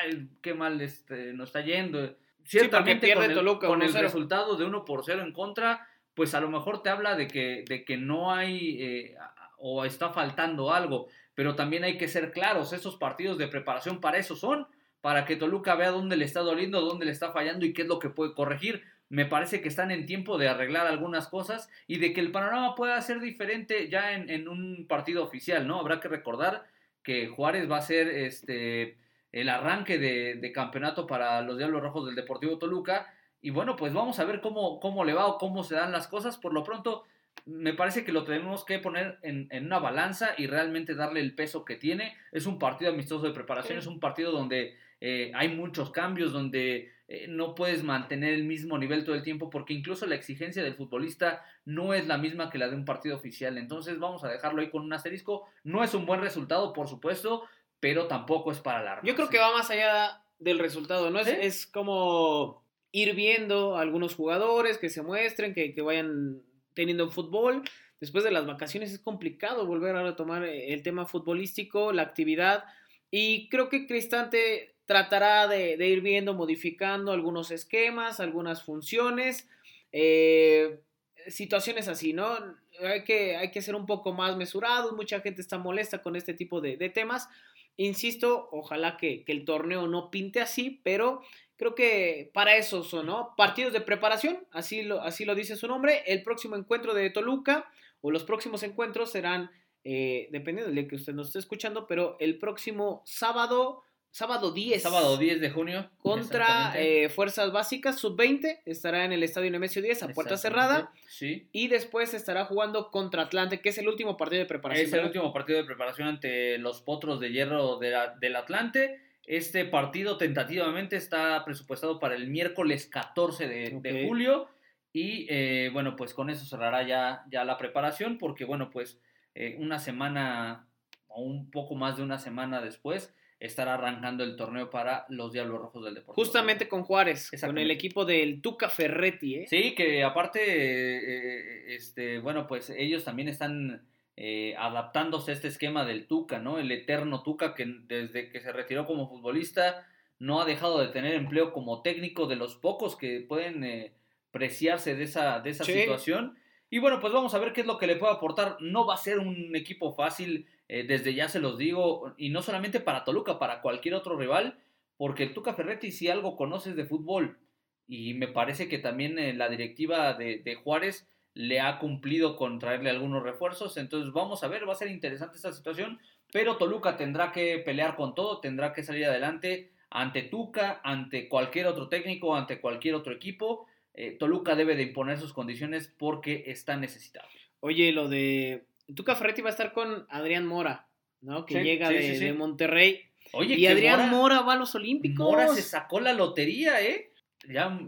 Ay, 0.00 0.28
qué 0.40 0.54
mal 0.54 0.80
este, 0.80 1.34
nos 1.34 1.48
está 1.48 1.60
yendo. 1.60 2.16
Ciertamente 2.44 3.12
con 3.12 3.24
el, 3.24 3.58
con 3.58 3.82
el 3.82 3.92
resultado 3.92 4.56
de 4.56 4.64
1 4.64 4.84
por 4.86 5.04
0 5.04 5.22
en 5.22 5.32
contra, 5.32 5.86
pues 6.14 6.34
a 6.34 6.40
lo 6.40 6.48
mejor 6.48 6.82
te 6.82 6.88
habla 6.88 7.16
de 7.16 7.28
que, 7.28 7.64
de 7.68 7.84
que 7.84 7.96
no 7.98 8.32
hay 8.32 9.12
o 9.58 9.84
está 9.84 10.10
faltando 10.10 10.72
algo, 10.72 11.08
pero 11.34 11.54
también 11.54 11.84
hay 11.84 11.98
que 11.98 12.08
ser 12.08 12.32
claros, 12.32 12.72
esos 12.72 12.96
partidos 12.96 13.38
de 13.38 13.48
preparación 13.48 14.00
para 14.00 14.18
eso 14.18 14.36
son, 14.36 14.66
para 15.00 15.24
que 15.24 15.36
Toluca 15.36 15.74
vea 15.74 15.90
dónde 15.90 16.16
le 16.16 16.24
está 16.24 16.40
doliendo, 16.40 16.80
dónde 16.80 17.06
le 17.06 17.12
está 17.12 17.32
fallando 17.32 17.66
y 17.66 17.72
qué 17.72 17.82
es 17.82 17.88
lo 17.88 17.98
que 17.98 18.10
puede 18.10 18.34
corregir. 18.34 18.84
Me 19.10 19.26
parece 19.26 19.60
que 19.60 19.68
están 19.68 19.90
en 19.90 20.06
tiempo 20.06 20.36
de 20.38 20.48
arreglar 20.48 20.86
algunas 20.86 21.28
cosas 21.28 21.70
y 21.86 21.98
de 21.98 22.12
que 22.12 22.20
el 22.20 22.30
panorama 22.30 22.74
pueda 22.74 23.00
ser 23.00 23.20
diferente 23.20 23.88
ya 23.88 24.12
en, 24.12 24.48
un 24.48 24.86
partido 24.86 25.24
oficial, 25.24 25.66
¿no? 25.66 25.80
Habrá 25.80 26.00
que 26.00 26.08
recordar 26.08 26.66
que 27.02 27.28
Juárez 27.28 27.70
va 27.70 27.78
a 27.78 27.82
ser 27.82 28.08
este 28.08 28.98
el 29.32 29.48
arranque 29.48 29.98
de, 29.98 30.52
campeonato 30.52 31.06
para 31.06 31.40
los 31.42 31.58
Diablos 31.58 31.82
Rojos 31.82 32.06
del 32.06 32.14
Deportivo 32.14 32.58
Toluca. 32.58 33.12
Y 33.40 33.50
bueno, 33.50 33.76
pues 33.76 33.92
vamos 33.92 34.18
a 34.18 34.24
ver 34.24 34.40
cómo, 34.40 34.80
cómo 34.80 35.04
le 35.04 35.14
va 35.14 35.26
o 35.26 35.38
cómo 35.38 35.62
se 35.62 35.74
dan 35.74 35.92
las 35.92 36.08
cosas. 36.08 36.38
Por 36.38 36.52
lo 36.52 36.64
pronto, 36.64 37.04
me 37.46 37.72
parece 37.72 38.04
que 38.04 38.12
lo 38.12 38.24
tenemos 38.24 38.64
que 38.64 38.78
poner 38.78 39.18
en, 39.22 39.48
una 39.64 39.78
balanza 39.78 40.30
y 40.36 40.46
realmente 40.46 40.94
darle 40.94 41.20
el 41.20 41.34
peso 41.34 41.64
que 41.64 41.76
tiene. 41.76 42.14
Es 42.32 42.46
un 42.46 42.58
partido 42.58 42.90
amistoso 42.90 43.26
de 43.26 43.32
preparación, 43.32 43.78
es 43.78 43.86
un 43.86 44.00
partido 44.00 44.32
donde 44.32 44.76
eh, 45.00 45.32
hay 45.34 45.48
muchos 45.48 45.90
cambios, 45.90 46.32
donde 46.32 46.92
eh, 47.10 47.26
no 47.26 47.54
puedes 47.54 47.82
mantener 47.82 48.34
el 48.34 48.44
mismo 48.44 48.76
nivel 48.76 49.02
todo 49.02 49.14
el 49.14 49.22
tiempo, 49.22 49.48
porque 49.48 49.72
incluso 49.72 50.04
la 50.04 50.14
exigencia 50.14 50.62
del 50.62 50.74
futbolista 50.74 51.42
no 51.64 51.94
es 51.94 52.06
la 52.06 52.18
misma 52.18 52.50
que 52.50 52.58
la 52.58 52.68
de 52.68 52.76
un 52.76 52.84
partido 52.84 53.16
oficial. 53.16 53.56
Entonces 53.56 53.98
vamos 53.98 54.24
a 54.24 54.28
dejarlo 54.28 54.60
ahí 54.60 54.68
con 54.68 54.82
un 54.82 54.92
asterisco. 54.92 55.46
No 55.64 55.82
es 55.82 55.94
un 55.94 56.04
buen 56.04 56.20
resultado, 56.20 56.74
por 56.74 56.86
supuesto, 56.86 57.44
pero 57.80 58.08
tampoco 58.08 58.52
es 58.52 58.58
para 58.60 58.82
la 58.82 59.00
Yo 59.02 59.14
creo 59.16 59.30
que 59.30 59.38
va 59.38 59.52
más 59.52 59.70
allá 59.70 60.22
del 60.38 60.58
resultado, 60.58 61.10
¿no? 61.10 61.18
Es, 61.18 61.28
es 61.28 61.66
como 61.66 62.62
ir 62.92 63.14
viendo 63.14 63.78
a 63.78 63.80
algunos 63.80 64.14
jugadores 64.14 64.76
que 64.76 64.90
se 64.90 65.02
muestren, 65.02 65.54
que, 65.54 65.74
que 65.74 65.80
vayan 65.80 66.42
teniendo 66.74 67.10
fútbol. 67.10 67.62
Después 68.00 68.22
de 68.22 68.30
las 68.30 68.46
vacaciones 68.46 68.92
es 68.92 68.98
complicado 68.98 69.66
volver 69.66 69.96
a 69.96 70.02
retomar 70.02 70.44
eh, 70.44 70.74
el 70.74 70.82
tema 70.82 71.06
futbolístico, 71.06 71.90
la 71.92 72.02
actividad. 72.02 72.64
Y 73.10 73.48
creo 73.48 73.70
que 73.70 73.86
Cristante 73.86 74.76
tratará 74.88 75.46
de, 75.46 75.74
ir 75.86 76.00
viendo, 76.00 76.32
modificando 76.32 77.12
algunos 77.12 77.50
esquemas, 77.50 78.20
algunas 78.20 78.62
funciones, 78.62 79.46
eh, 79.92 80.80
situaciones 81.26 81.88
así, 81.88 82.14
¿no? 82.14 82.38
Hay 82.80 83.04
que, 83.04 83.36
hay 83.36 83.50
que 83.50 83.60
ser 83.60 83.74
un 83.74 83.84
poco 83.84 84.14
más 84.14 84.34
mesurados, 84.38 84.94
mucha 84.94 85.20
gente 85.20 85.42
está 85.42 85.58
molesta 85.58 86.00
con 86.02 86.16
este 86.16 86.32
tipo 86.32 86.62
de, 86.62 86.76
temas. 86.88 87.28
Insisto, 87.76 88.48
ojalá 88.50 88.96
que, 88.96 89.24
el 89.26 89.44
torneo 89.44 89.86
no 89.86 90.10
pinte 90.10 90.40
así, 90.40 90.80
pero 90.82 91.20
Creo 91.58 91.74
que 91.74 92.30
para 92.32 92.54
eso 92.54 92.84
son, 92.84 93.06
¿no? 93.06 93.34
Partidos 93.36 93.72
de 93.72 93.80
preparación, 93.80 94.46
así 94.52 94.82
lo, 94.82 95.02
así 95.02 95.24
lo 95.24 95.34
dice 95.34 95.56
su 95.56 95.66
nombre. 95.66 96.04
El 96.06 96.22
próximo 96.22 96.54
encuentro 96.54 96.94
de 96.94 97.10
Toluca 97.10 97.68
o 98.00 98.12
los 98.12 98.22
próximos 98.22 98.62
encuentros 98.62 99.10
serán, 99.10 99.50
eh, 99.82 100.28
dependiendo 100.30 100.72
de 100.72 100.86
que 100.86 100.94
usted 100.94 101.14
nos 101.14 101.26
esté 101.26 101.40
escuchando, 101.40 101.88
pero 101.88 102.16
el 102.20 102.38
próximo 102.38 103.02
sábado, 103.06 103.82
sábado 104.10 104.52
10. 104.52 104.82
Sábado 104.82 105.16
10 105.16 105.40
de 105.40 105.50
junio. 105.50 105.90
Contra 105.98 106.72
eh, 106.76 107.08
Fuerzas 107.08 107.52
Básicas, 107.52 107.98
sub-20, 107.98 108.60
estará 108.64 109.04
en 109.04 109.12
el 109.12 109.22
Estadio 109.22 109.50
Nemesio 109.50 109.82
10 109.82 110.02
a 110.04 110.08
puerta 110.08 110.36
cerrada. 110.36 110.92
Sí. 111.06 111.48
Y 111.52 111.68
después 111.68 112.14
estará 112.14 112.44
jugando 112.44 112.90
contra 112.90 113.22
Atlante, 113.22 113.60
que 113.60 113.68
es 113.68 113.78
el 113.78 113.88
último 113.88 114.16
partido 114.16 114.40
de 114.40 114.46
preparación. 114.46 114.86
Es 114.86 114.92
el 114.92 115.04
último 115.04 115.32
partido 115.32 115.58
de 115.58 115.64
preparación 115.64 116.08
ante 116.08 116.58
los 116.58 116.82
Potros 116.82 117.20
de 117.20 117.30
Hierro 117.30 117.78
del 117.78 118.36
Atlante. 118.36 119.00
Este 119.28 119.66
partido 119.66 120.16
tentativamente 120.16 120.96
está 120.96 121.44
presupuestado 121.44 121.98
para 121.98 122.14
el 122.14 122.28
miércoles 122.28 122.86
14 122.86 123.46
de, 123.46 124.06
julio 124.06 124.48
y 124.90 125.26
eh, 125.28 125.68
bueno, 125.70 125.96
pues 125.96 126.14
con 126.14 126.30
eso 126.30 126.46
cerrará 126.46 126.82
ya, 126.82 127.24
ya 127.30 127.44
la 127.44 127.58
preparación 127.58 128.16
porque 128.16 128.46
bueno, 128.46 128.70
pues 128.70 128.98
eh, 129.34 129.56
una 129.58 129.78
semana 129.78 130.66
o 131.08 131.20
un 131.20 131.50
poco 131.50 131.74
más 131.74 131.98
de 131.98 132.02
una 132.02 132.18
semana 132.18 132.62
después 132.62 133.14
estará 133.40 133.74
arrancando 133.74 134.24
el 134.24 134.36
torneo 134.36 134.70
para 134.70 135.06
los 135.08 135.32
Diablos 135.32 135.60
Rojos 135.60 135.84
del 135.84 135.94
Deportivo. 135.94 136.24
Justamente 136.24 136.68
con 136.68 136.82
Juárez, 136.82 137.30
con 137.40 137.58
el 137.58 137.70
equipo 137.70 138.04
del 138.04 138.42
Tuca 138.42 138.68
Ferretti. 138.68 139.36
¿eh? 139.36 139.46
Sí, 139.48 139.74
que 139.74 140.02
aparte, 140.02 141.74
este, 141.74 142.18
bueno, 142.18 142.46
pues 142.46 142.70
ellos 142.70 143.04
también 143.04 143.28
están 143.28 143.86
eh, 144.16 144.56
adaptándose 144.58 145.30
a 145.30 145.34
este 145.34 145.46
esquema 145.46 145.84
del 145.84 146.08
Tuca, 146.08 146.40
¿no? 146.40 146.58
El 146.58 146.72
eterno 146.72 147.22
Tuca 147.22 147.54
que 147.54 147.66
desde 147.86 148.30
que 148.30 148.40
se 148.40 148.52
retiró 148.52 148.84
como 148.84 149.08
futbolista 149.08 149.86
no 150.18 150.40
ha 150.40 150.44
dejado 150.44 150.80
de 150.80 150.88
tener 150.88 151.14
empleo 151.14 151.52
como 151.52 151.82
técnico 151.82 152.26
de 152.26 152.34
los 152.34 152.56
pocos 152.56 152.96
que 152.96 153.20
pueden 153.20 153.62
eh, 153.62 153.92
preciarse 154.32 154.96
de 154.96 155.04
esa, 155.04 155.38
de 155.38 155.50
esa 155.50 155.62
situación. 155.62 156.36
Y 156.68 156.80
bueno, 156.80 156.98
pues 156.98 157.12
vamos 157.12 157.32
a 157.34 157.38
ver 157.38 157.52
qué 157.52 157.60
es 157.60 157.66
lo 157.68 157.78
que 157.78 157.86
le 157.86 157.94
puede 157.94 158.12
aportar. 158.12 158.56
No 158.60 158.84
va 158.84 158.94
a 158.94 158.98
ser 158.98 159.20
un 159.20 159.54
equipo 159.54 159.94
fácil, 159.94 160.46
eh, 160.68 160.84
desde 160.86 161.14
ya 161.14 161.28
se 161.28 161.40
los 161.40 161.58
digo, 161.58 162.14
y 162.16 162.28
no 162.28 162.42
solamente 162.42 162.80
para 162.80 163.04
Toluca, 163.04 163.38
para 163.38 163.62
cualquier 163.62 163.94
otro 163.94 164.16
rival, 164.16 164.58
porque 164.96 165.24
el 165.24 165.34
Tuca 165.34 165.54
Ferretti, 165.54 165.90
si 165.90 166.08
algo 166.08 166.36
conoces 166.36 166.76
de 166.76 166.84
fútbol, 166.84 167.38
y 167.86 168.12
me 168.14 168.28
parece 168.28 168.68
que 168.68 168.78
también 168.78 169.18
eh, 169.18 169.32
la 169.32 169.48
directiva 169.48 170.12
de, 170.14 170.58
Juárez 170.62 171.08
le 171.32 171.60
ha 171.60 171.78
cumplido 171.78 172.36
con 172.36 172.58
traerle 172.58 172.90
algunos 172.90 173.22
refuerzos, 173.22 173.76
entonces 173.78 174.12
vamos 174.12 174.44
a 174.44 174.48
ver, 174.48 174.68
va 174.68 174.72
a 174.72 174.76
ser 174.76 174.90
interesante 174.90 175.36
esta 175.36 175.52
situación, 175.52 175.98
pero 176.32 176.58
Toluca 176.58 176.96
tendrá 176.96 177.32
que 177.32 177.58
pelear 177.58 177.96
con 177.96 178.14
todo, 178.14 178.40
tendrá 178.40 178.74
que 178.74 178.82
salir 178.82 179.06
adelante 179.06 179.70
ante 179.88 180.22
Tuca, 180.22 180.80
ante 180.84 181.28
cualquier 181.28 181.66
otro 181.66 181.88
técnico, 181.88 182.36
ante 182.36 182.60
cualquier 182.60 182.94
otro 182.94 183.14
equipo. 183.14 183.66
Eh, 183.94 184.16
Toluca 184.18 184.54
debe 184.54 184.76
de 184.76 184.82
imponer 184.82 185.18
sus 185.18 185.32
condiciones 185.32 185.88
porque 185.96 186.44
está 186.48 186.76
necesitado. 186.76 187.28
Oye, 187.60 187.92
lo 187.92 188.08
de 188.08 188.66
Tuca 188.94 189.14
Ferretti 189.14 189.42
va 189.42 189.48
a 189.48 189.52
estar 189.52 189.72
con 189.72 190.06
Adrián 190.08 190.46
Mora, 190.46 190.88
¿no? 191.20 191.44
Que 191.46 191.62
llega 191.62 191.90
de, 191.90 192.32
Monterrey. 192.32 193.04
Oye, 193.32 193.56
y 193.56 193.66
Adrián 193.66 194.10
Mora, 194.10 194.40
va 194.40 194.54
a 194.54 194.56
los 194.56 194.74
Olímpicos. 194.74 195.26
Mora 195.26 195.48
se 195.48 195.62
sacó 195.62 196.00
la 196.00 196.12
lotería, 196.12 196.80
¿eh? 196.80 197.12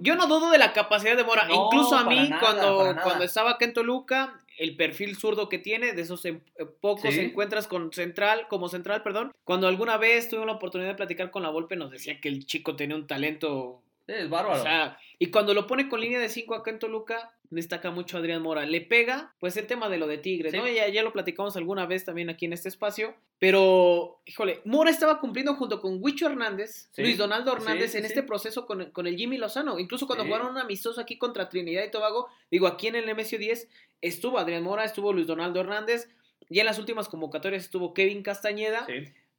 Yo 0.00 0.16
no 0.16 0.26
dudo 0.26 0.50
de 0.50 0.58
la 0.58 0.72
capacidad 0.72 1.16
de 1.16 1.24
Mora. 1.24 1.46
Incluso 1.50 1.96
a 1.96 2.04
mí, 2.04 2.30
cuando, 2.40 2.96
cuando 3.02 3.24
estaba 3.24 3.52
acá 3.52 3.64
en 3.64 3.72
Toluca, 3.72 4.40
el 4.58 4.76
perfil 4.76 5.16
zurdo 5.16 5.48
que 5.48 5.58
tiene, 5.58 5.92
de 5.92 6.02
esos 6.02 6.24
em, 6.24 6.40
eh, 6.56 6.66
pocos 6.66 7.14
encuentras 7.14 7.66
con 7.66 7.92
central, 7.92 8.46
como 8.48 8.68
central, 8.68 9.02
perdón. 9.02 9.32
Cuando 9.44 9.68
alguna 9.68 9.96
vez 9.96 10.28
tuve 10.28 10.46
la 10.46 10.52
oportunidad 10.52 10.90
de 10.90 10.96
platicar 10.96 11.30
con 11.30 11.42
la 11.42 11.50
Volpe, 11.50 11.76
nos 11.76 11.90
decía 11.90 12.20
que 12.20 12.28
el 12.28 12.46
chico 12.46 12.76
tenía 12.76 12.96
un 12.96 13.06
talento. 13.06 13.82
es 14.06 14.28
bárbaro. 14.28 14.60
O 14.60 14.62
sea, 14.62 14.98
y 15.18 15.26
cuando 15.26 15.54
lo 15.54 15.66
pone 15.66 15.88
con 15.88 16.00
línea 16.00 16.20
de 16.20 16.28
5 16.28 16.54
acá 16.54 16.70
en 16.70 16.78
Toluca, 16.78 17.32
destaca 17.50 17.90
mucho 17.90 18.16
Adrián 18.16 18.42
Mora. 18.42 18.64
Le 18.64 18.80
pega, 18.80 19.34
pues 19.40 19.56
el 19.56 19.66
tema 19.66 19.88
de 19.88 19.98
lo 19.98 20.06
de 20.06 20.18
Tigres, 20.18 20.54
¿no? 20.54 20.68
Ya, 20.68 20.88
ya 20.88 21.02
lo 21.02 21.12
platicamos 21.12 21.56
alguna 21.56 21.84
vez 21.86 22.04
también 22.04 22.30
aquí 22.30 22.46
en 22.46 22.52
este 22.52 22.68
espacio. 22.68 23.14
Pero, 23.38 24.20
híjole, 24.24 24.60
Mora 24.64 24.90
estaba 24.90 25.18
cumpliendo 25.18 25.54
junto 25.56 25.80
con 25.80 25.98
Huicho 26.00 26.26
Hernández, 26.26 26.88
Luis 26.96 27.18
Donaldo 27.18 27.52
Hernández, 27.52 27.94
en 27.94 28.04
este 28.04 28.22
proceso 28.22 28.66
con, 28.66 29.06
el 29.06 29.16
Jimmy 29.16 29.36
Lozano. 29.36 29.78
Incluso 29.78 30.06
cuando 30.06 30.24
jugaron 30.24 30.48
un 30.48 30.58
amistoso 30.58 31.00
aquí 31.00 31.18
contra 31.18 31.48
Trinidad 31.48 31.84
y 31.84 31.90
Tobago, 31.90 32.28
digo, 32.50 32.66
aquí 32.66 32.86
en 32.86 32.96
el 32.96 33.14
MSU 33.14 33.38
10 33.38 33.68
estuvo 34.00 34.38
Adrián 34.38 34.62
Mora, 34.62 34.84
estuvo 34.84 35.12
Luis 35.12 35.26
Donaldo 35.26 35.60
Hernández. 35.60 36.08
Y 36.48 36.60
en 36.60 36.66
las 36.66 36.78
últimas 36.78 37.08
convocatorias 37.08 37.64
estuvo 37.64 37.94
Kevin 37.94 38.22
Castañeda. 38.22 38.86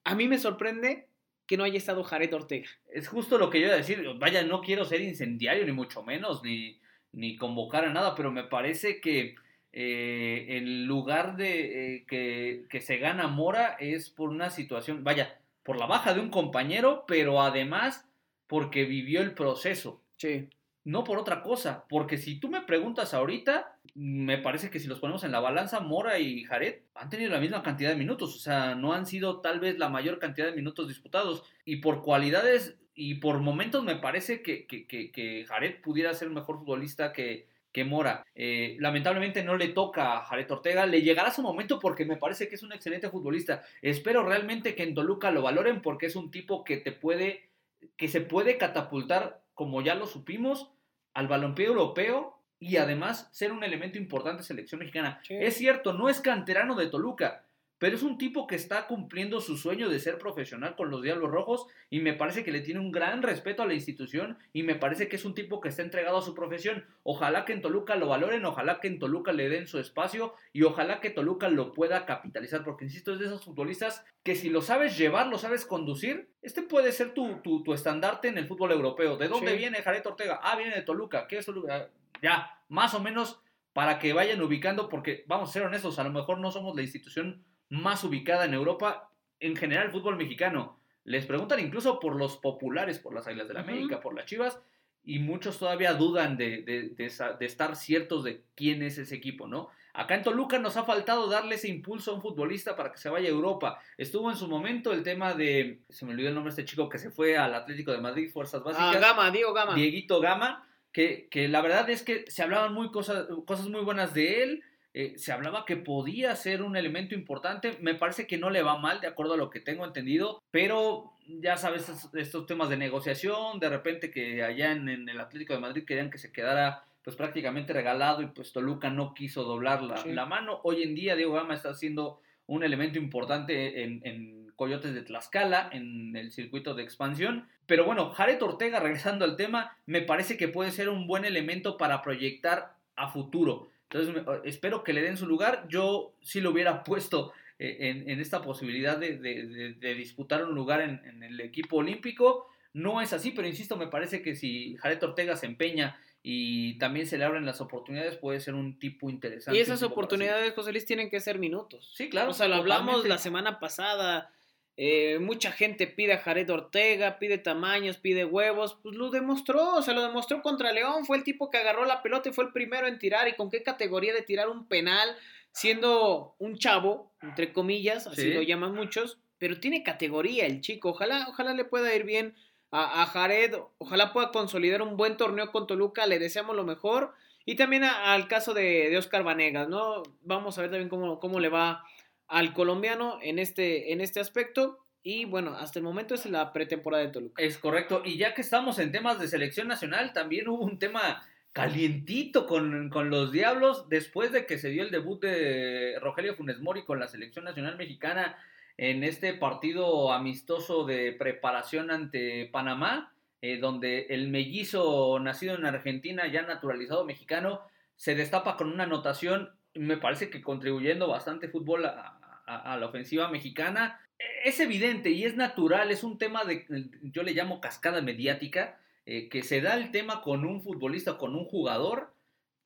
A 0.04 0.16
mí 0.16 0.28
me 0.28 0.38
sorprende 0.38 1.08
que 1.46 1.58
no 1.58 1.64
haya 1.64 1.78
estado 1.78 2.04
Jared 2.04 2.34
Ortega. 2.34 2.70
Es 2.94 3.08
justo 3.08 3.38
lo 3.38 3.50
que 3.50 3.60
yo 3.60 3.66
iba 3.66 3.76
a 3.76 3.78
decir. 3.78 4.02
Vaya, 4.18 4.44
no 4.44 4.62
quiero 4.62 4.86
ser 4.86 5.02
incendiario, 5.02 5.66
ni 5.66 5.74
mucho 5.74 6.02
menos, 6.02 6.44
ni, 6.44 6.80
ni 7.14 7.36
convocar 7.36 7.86
a 7.86 7.94
nada, 7.94 8.16
pero 8.16 8.32
me 8.32 8.44
parece 8.44 9.02
que 9.02 9.36
eh, 9.74 10.46
en 10.50 10.86
lugar 10.86 11.38
de 11.38 11.96
eh, 11.96 12.06
que, 12.08 12.66
que, 12.70 12.82
se 12.82 12.98
gana 12.98 13.28
Mora 13.28 13.78
es 13.80 14.10
por 14.10 14.30
una 14.30 14.50
situación, 14.50 15.04
vaya, 15.04 15.40
por 15.64 15.78
la 15.78 15.86
baja 15.86 16.14
de 16.14 16.20
un 16.20 16.30
compañero, 16.30 17.06
pero 17.08 17.42
además 17.42 18.08
porque 18.48 18.86
vivió 18.86 19.22
el 19.22 19.34
proceso. 19.34 20.02
Sí. 20.18 20.50
No 20.84 21.04
por 21.04 21.20
otra 21.20 21.44
cosa, 21.44 21.86
porque 21.88 22.18
si 22.18 22.40
tú 22.40 22.50
me 22.50 22.62
preguntas 22.62 23.14
ahorita, 23.14 23.78
me 23.94 24.40
parece 24.40 24.72
que 24.72 24.80
si 24.80 24.88
los 24.88 25.00
ponemos 25.00 25.24
en 25.24 25.32
la 25.32 25.40
balanza, 25.40 25.80
Mora 25.80 26.18
y 26.18 26.44
Jared 26.44 26.82
han 26.96 27.10
tenido 27.10 27.30
la 27.30 27.40
misma 27.40 27.62
cantidad 27.62 27.92
de 27.92 27.96
minutos, 27.96 28.36
o 28.36 28.40
sea, 28.40 28.74
no 28.74 28.94
han 28.94 29.06
sido 29.06 29.42
tal 29.42 29.60
vez 29.60 29.78
la 29.78 29.90
mayor 29.90 30.18
cantidad 30.18 30.48
de 30.48 30.56
minutos 30.56 30.88
disputados, 30.88 31.44
y 31.66 31.78
por 31.78 32.02
cualidades 32.02 32.78
y 32.94 33.16
por 33.16 33.40
momentos 33.40 33.84
me 33.84 33.96
parece 33.96 34.42
que, 34.42 34.66
que, 34.66 34.86
que, 34.86 35.46
Jared 35.48 35.82
pudiera 35.82 36.14
ser 36.14 36.28
un 36.28 36.36
mejor 36.36 36.60
futbolista 36.60 37.14
que, 37.14 37.48
que 37.72 37.86
Mora. 37.86 38.26
Eh, 38.36 38.76
lamentablemente 38.80 39.44
no 39.44 39.56
le 39.56 39.70
toca 39.70 40.18
a 40.18 40.26
Jared 40.26 40.52
Ortega. 40.52 40.86
Le 40.86 41.02
llegará 41.02 41.32
su 41.32 41.42
momento 41.42 41.80
porque 41.80 42.06
me 42.06 42.18
parece 42.18 42.48
que 42.48 42.56
es 42.56 42.64
un 42.64 42.74
excelente 42.74 43.10
futbolista. 43.10 43.64
Espero 43.82 44.24
realmente 44.24 44.76
que 44.76 44.84
en 44.84 44.94
Toluca 44.94 45.32
lo 45.32 45.42
valoren 45.42 45.82
porque 45.82 46.08
es 46.08 46.16
un 46.16 46.32
tipo 46.32 46.64
que 46.64 46.78
te 46.78 46.92
puede, 46.92 47.50
que 47.98 48.08
se 48.08 48.22
puede 48.22 48.58
catapultar, 48.58 49.42
como 49.54 49.82
ya 49.82 49.96
lo 49.96 50.06
supimos, 50.06 50.72
al 51.14 51.28
balompié 51.28 51.68
europeo 51.68 52.38
y 52.60 52.78
además 52.78 53.28
ser 53.32 53.52
un 53.52 53.64
elemento 53.64 53.98
importante 53.98 54.42
de 54.42 54.48
selección 54.48 54.80
mexicana. 54.80 55.22
Es 55.28 55.56
cierto, 55.56 55.94
no 55.94 56.10
es 56.10 56.22
canterano 56.22 56.76
de 56.76 56.88
Toluca, 56.88 57.44
pero 57.82 57.96
es 57.96 58.04
un 58.04 58.20
tipo 58.20 58.46
que 58.46 58.54
está 58.54 58.86
cumpliendo 58.86 59.42
su 59.42 59.58
sueño 59.58 59.90
de 59.90 60.00
ser 60.00 60.20
profesional 60.20 60.76
con 60.76 60.92
los 60.92 61.02
Diablos 61.02 61.32
Rojos 61.32 61.66
y 61.90 62.00
me 62.00 62.14
parece 62.14 62.44
que 62.44 62.52
le 62.52 62.62
tiene 62.62 62.80
un 62.80 62.92
gran 62.92 63.24
respeto 63.24 63.64
a 63.64 63.66
la 63.66 63.74
institución 63.74 64.38
y 64.54 64.62
me 64.62 64.76
parece 64.76 65.08
que 65.08 65.16
es 65.16 65.26
un 65.26 65.34
tipo 65.34 65.60
que 65.62 65.70
está 65.70 65.82
entregado 65.82 66.20
a 66.20 66.22
su 66.22 66.36
profesión. 66.36 66.86
Ojalá 67.02 67.44
que 67.44 67.54
en 67.54 67.62
Toluca 67.64 67.96
lo 67.96 68.08
valoren, 68.08 68.46
ojalá 68.46 68.80
que 68.80 68.88
en 68.88 69.00
Toluca 69.00 69.34
le 69.34 69.50
den 69.50 69.66
su 69.66 69.80
espacio 69.80 70.36
y 70.54 70.62
ojalá 70.62 71.00
que 71.00 71.10
Toluca 71.10 71.50
lo 71.50 71.74
pueda 71.74 72.06
capitalizar, 72.06 72.64
porque 72.64 72.86
insisto, 72.86 73.14
es 73.14 73.20
de 73.20 73.26
esos 73.26 73.44
futbolistas 73.44 74.06
que 74.22 74.36
si 74.36 74.52
lo 74.52 74.62
sabes 74.62 74.96
llevar, 74.96 75.26
lo 75.26 75.40
sabes 75.40 75.66
conducir, 75.66 76.30
este 76.44 76.62
puede 76.62 76.92
ser 76.92 77.16
tu, 77.16 77.42
tu, 77.42 77.74
estandarte 77.74 78.28
en 78.28 78.38
el 78.38 78.46
fútbol 78.46 78.74
europeo. 78.74 79.18
¿De 79.18 79.28
dónde 79.28 79.56
viene 79.56 79.82
Jared 79.82 80.06
Ortega? 80.06 80.40
Ah, 80.44 80.56
viene 80.56 80.76
de 80.76 80.84
Toluca. 80.84 81.26
¿Qué 81.28 81.40
es 81.40 81.48
Toluca? 81.48 81.90
Ya, 82.22 82.60
más 82.70 82.94
o 82.94 83.00
menos 83.00 83.42
para 83.74 83.98
que 83.98 84.14
vayan 84.14 84.40
ubicando, 84.44 84.88
porque 84.88 85.24
vamos 85.26 85.50
a 85.50 85.54
ser 85.54 85.64
honestos, 85.64 85.98
a 85.98 86.04
lo 86.04 86.12
mejor 86.12 86.38
no 86.38 86.52
somos 86.52 86.76
la 86.76 86.84
institución 86.84 87.44
más 87.72 88.04
ubicada 88.04 88.46
en 88.46 88.54
Europa, 88.54 89.10
en 89.40 89.56
general 89.56 89.86
el 89.86 89.92
fútbol 89.92 90.18
mexicano. 90.18 90.78
Les 91.06 91.26
preguntan 91.26 91.60
incluso 91.60 92.00
por 92.00 92.16
los 92.16 92.38
populares, 92.38 93.00
por 93.00 93.16
las 93.16 93.26
Águilas 93.26 93.48
de 93.48 93.56
la 93.56 93.62
América, 93.62 94.02
por 94.02 94.14
las 94.14 94.26
Chivas, 94.26 94.60
y 95.04 95.20
muchos 95.20 95.58
todavía 95.58 95.94
dudan 95.94 96.38
de, 96.38 96.62
de, 96.62 97.46
estar 97.46 97.76
ciertos 97.76 98.24
de 98.24 98.44
quién 98.56 98.84
es 98.84 98.98
ese 99.00 99.16
equipo, 99.16 99.48
¿no? 99.48 99.70
Acá 99.94 100.16
en 100.16 100.24
Toluca 100.24 100.60
nos 100.60 100.78
ha 100.78 100.84
faltado 100.84 101.28
darle 101.28 101.56
ese 101.56 101.70
impulso 101.70 102.12
a 102.12 102.14
un 102.14 102.22
futbolista 102.22 102.76
para 102.76 102.92
que 102.92 102.98
se 102.98 103.10
vaya 103.10 103.28
a 103.28 103.32
Europa. 103.32 103.82
Estuvo 103.98 104.30
en 104.30 104.38
su 104.38 104.48
momento 104.48 104.94
el 104.94 105.02
tema 105.02 105.34
de, 105.34 105.82
se 105.90 106.06
me 106.06 106.12
olvidó 106.12 106.30
el 106.30 106.36
nombre 106.36 106.54
de 106.54 106.62
este 106.62 106.70
chico 106.70 106.88
que 106.88 107.00
se 107.00 107.10
fue 107.10 107.38
al 107.38 107.56
Atlético 107.56 107.92
de 107.92 108.00
Madrid, 108.00 108.30
Fuerzas 108.32 108.64
Básicas. 108.64 108.96
Ah, 108.96 109.00
Gama, 109.00 109.32
Diego 109.32 109.54
Gama. 109.54 109.76
Dieguito 109.76 110.20
Gama, 110.20 110.68
que, 110.92 111.28
que 111.32 111.48
la 111.48 111.62
verdad 111.62 111.90
es 111.90 112.04
que 112.04 112.30
se 112.30 112.44
hablaban 112.44 112.74
muy 112.74 112.92
cosas, 112.92 113.28
cosas 113.46 113.70
muy 113.70 113.82
buenas 113.82 114.14
de 114.14 114.44
él 114.44 114.64
eh, 114.94 115.14
se 115.18 115.32
hablaba 115.32 115.66
que 115.66 115.78
podía 115.78 116.36
ser 116.36 116.62
un 116.62 116.76
elemento 116.76 117.16
importante. 117.16 117.78
Me 117.80 117.96
parece 117.96 118.28
que 118.28 118.38
no 118.38 118.50
le 118.50 118.62
va 118.62 118.78
mal, 118.78 119.00
de 119.00 119.08
acuerdo 119.08 119.36
a 119.36 119.38
lo 119.38 119.50
que 119.50 119.62
tengo 119.62 119.86
entendido, 119.86 120.42
pero 120.52 121.14
ya 121.26 121.56
sabes, 121.56 121.90
estos, 122.14 122.46
temas 122.46 122.70
de 122.70 122.78
negociación, 122.78 123.60
de 123.60 123.70
repente 123.70 124.12
que 124.12 124.44
allá 124.44 124.72
en, 124.72 124.90
el 124.90 125.20
Atlético 125.20 125.54
de 125.54 125.60
Madrid 125.60 125.86
querían 125.86 126.10
que 126.10 126.18
se 126.18 126.32
quedara 126.32 126.84
pues 127.04 127.16
prácticamente 127.16 127.74
regalado 127.74 128.22
y 128.22 128.28
pues 128.28 128.52
Toluca 128.52 128.90
no 128.90 129.14
quiso 129.14 129.44
doblar 129.44 129.82
la, 129.82 130.26
mano. 130.26 130.60
Hoy 130.64 130.84
en 130.84 130.94
día 130.94 131.16
Diego 131.16 131.34
Gama 131.34 131.56
está 131.56 131.74
siendo 131.74 132.20
un 132.46 132.64
elemento 132.64 133.00
importante 133.00 133.84
en, 133.84 134.02
en, 134.04 134.42
Coyotes 134.58 134.94
de 134.94 135.02
Tlaxcala, 135.02 135.70
en 135.72 136.16
el 136.16 136.30
circuito 136.30 136.76
de 136.76 136.84
expansión. 136.84 137.48
Pero 137.66 137.84
bueno, 137.84 138.12
Jared 138.12 138.40
Ortega, 138.44 138.80
regresando 138.82 139.26
al 139.26 139.36
tema, 139.36 139.76
me 139.88 140.02
parece 140.02 140.38
que 140.38 140.50
puede 140.50 140.70
ser 140.70 140.90
un 140.90 141.08
buen 141.08 141.26
elemento 141.26 141.78
para 141.78 142.04
proyectar 142.04 142.76
a 142.96 143.08
futuro. 143.08 143.72
Entonces, 143.92 144.24
espero 144.46 144.84
que 144.84 144.94
le 144.94 145.02
den 145.02 145.18
su 145.18 145.28
lugar. 145.28 145.66
Yo 145.68 146.14
sí 146.22 146.40
lo 146.40 146.52
hubiera 146.52 146.84
puesto 146.84 147.34
eh, 147.60 148.04
en, 148.08 148.20
esta 148.20 148.42
posibilidad 148.42 148.98
de, 148.98 149.76
disputar 149.96 150.46
un 150.46 150.56
lugar 150.56 150.82
en, 150.82 151.24
el 151.24 151.40
equipo 151.42 151.78
olímpico. 151.78 152.48
No 152.74 153.02
es 153.02 153.12
así, 153.12 153.32
pero 153.32 153.48
insisto, 153.48 153.76
me 153.76 153.88
parece 153.88 154.22
que 154.22 154.36
si 154.36 154.78
Jared 154.78 155.04
Ortega 155.04 155.36
se 155.36 155.46
empeña 155.46 156.00
y 156.24 156.78
también 156.78 157.06
se 157.06 157.18
le 157.18 157.26
abren 157.26 157.46
las 157.46 157.60
oportunidades, 157.60 158.16
puede 158.16 158.40
ser 158.40 158.54
un 158.54 158.80
tipo 158.80 159.10
interesante. 159.10 159.58
Y 159.58 159.62
esas 159.62 159.84
oportunidades, 159.84 160.54
José 160.54 160.72
Luis, 160.72 160.86
tienen 160.86 161.10
que 161.10 161.20
ser 161.20 161.38
minutos. 161.38 161.92
Sí, 161.96 162.10
claro. 162.10 162.32
O 162.32 162.34
sea, 162.34 162.48
lo 162.48 162.56
hablamos 162.56 163.06
la 163.06 163.18
semana 163.18 163.60
pasada 163.60 164.32
eh, 164.78 165.20
mucha 165.20 165.52
gente 165.52 165.86
pide 165.86 166.14
a 166.14 166.20
Jared 166.20 166.50
Ortega, 166.50 167.20
pide 167.20 167.38
tamaños, 167.38 167.98
pide 167.98 168.26
huevos. 168.26 168.80
Pues 168.82 168.96
lo 168.96 169.10
demostró, 169.10 169.76
o 169.76 169.82
sea, 169.82 169.94
lo 169.94 170.02
demostró 170.02 170.42
contra 170.42 170.72
León. 170.72 171.06
Fue 171.06 171.18
el 171.18 171.24
tipo 171.24 171.50
que 171.50 171.58
agarró 171.58 171.86
la 171.86 172.02
pelota 172.02 172.30
y 172.30 172.34
fue 172.34 172.46
el 172.46 172.54
primero 172.54 172.88
en 172.88 173.00
tirar. 173.00 173.28
¿Y 173.28 173.34
con 173.34 173.50
qué 173.50 173.64
categoría 173.64 174.14
de 174.14 174.22
tirar 174.22 174.50
un 174.50 174.68
penal? 174.68 175.16
Siendo 175.52 176.36
un 176.40 176.58
chavo, 176.58 177.12
entre 177.22 177.52
comillas, 177.52 178.08
así 178.08 178.34
lo 178.34 178.42
llaman 178.42 178.74
muchos. 178.74 179.20
Pero 179.38 179.60
tiene 179.60 179.84
categoría 179.84 180.46
el 180.46 180.62
chico. 180.62 180.90
Ojalá, 180.90 181.26
ojalá 181.28 181.54
le 181.54 181.66
pueda 181.66 181.94
ir 181.94 182.06
bien 182.06 182.36
a, 182.72 183.06
Jared. 183.06 183.56
Ojalá 183.78 184.14
pueda 184.14 184.32
consolidar 184.32 184.82
un 184.82 184.96
buen 184.96 185.18
torneo 185.18 185.52
con 185.52 185.68
Toluca. 185.68 186.06
Le 186.06 186.20
deseamos 186.20 186.56
lo 186.56 186.64
mejor. 186.64 187.14
Y 187.44 187.56
también 187.56 187.84
al 187.84 188.28
caso 188.28 188.54
de, 188.54 188.90
de, 188.90 188.98
Oscar 188.98 189.24
Vanegas, 189.24 189.68
¿no? 189.68 190.04
Vamos 190.22 190.58
a 190.58 190.62
ver 190.62 190.70
también 190.70 190.90
cómo, 190.90 191.20
cómo 191.20 191.40
le 191.40 191.50
va 191.50 191.84
al 192.32 192.54
colombiano 192.54 193.20
en 193.22 193.38
este, 193.38 193.92
en 193.92 194.02
este 194.02 194.20
aspecto. 194.20 194.80
Y 195.04 195.26
bueno, 195.26 195.56
hasta 195.56 195.80
el 195.80 195.84
momento 195.84 196.16
es 196.16 196.26
la 196.26 196.54
pretemporada 196.54 197.04
de 197.04 197.12
Toluca. 197.12 197.44
Es 197.44 197.58
correcto. 197.58 198.02
Y 198.06 198.18
ya 198.18 198.34
que 198.34 198.42
estamos 198.42 198.80
en 198.80 198.92
temas 198.92 199.20
de 199.20 199.28
selección 199.28 199.68
nacional, 199.68 200.14
también 200.14 200.48
hubo 200.48 200.64
un 200.64 200.80
tema 200.80 201.24
calientito 201.52 202.48
con, 202.48 202.90
con, 202.90 203.10
los 203.10 203.32
Diablos 203.32 203.90
después 203.90 204.32
de 204.32 204.46
que 204.46 204.58
se 204.58 204.70
dio 204.70 204.84
el 204.84 204.92
debut 204.92 205.22
de 205.22 206.00
Rogelio 206.00 206.36
Funes 206.36 206.62
Mori 206.62 206.86
con 206.86 207.00
la 207.00 207.08
selección 207.08 207.44
nacional 207.44 207.76
mexicana 207.78 208.38
en 208.78 209.04
este 209.04 209.34
partido 209.34 210.14
amistoso 210.14 210.86
de 210.86 211.12
preparación 211.12 211.92
ante 211.92 212.50
Panamá. 212.52 213.14
eh, 213.44 213.58
donde 213.58 214.06
el 214.12 214.30
mellizo 214.30 215.20
nacido 215.20 215.56
en 215.56 215.66
Argentina, 215.66 216.28
ya 216.28 216.44
naturalizado 216.44 217.04
mexicano, 217.06 217.62
se 217.96 218.14
destapa 218.14 218.56
con 218.56 218.72
una 218.72 218.84
anotación, 218.84 219.50
me 219.74 219.98
parece 219.98 220.30
que 220.30 220.42
contribuyendo 220.42 221.08
bastante 221.08 221.48
fútbol 221.48 221.86
a, 221.86 222.21
la 222.48 222.86
ofensiva 222.86 223.30
mexicana. 223.30 224.00
Es 224.44 224.60
evidente 224.60 225.10
y 225.10 225.24
es 225.24 225.36
natural, 225.36 225.92
es 225.92 226.04
un 226.04 226.18
tema 226.18 226.46
de, 226.46 226.66
yo 227.02 227.24
le 227.24 227.34
llamo 227.34 227.60
cascada 227.60 228.02
mediática, 228.02 228.80
eh, 229.06 229.30
que 229.30 229.42
se 229.42 229.62
da 229.62 229.76
el 229.76 229.92
tema 229.92 230.22
con 230.22 230.46
un 230.46 230.62
futbolista, 230.62 231.18
con 231.18 231.36
un 231.36 231.46
jugador, 231.46 232.14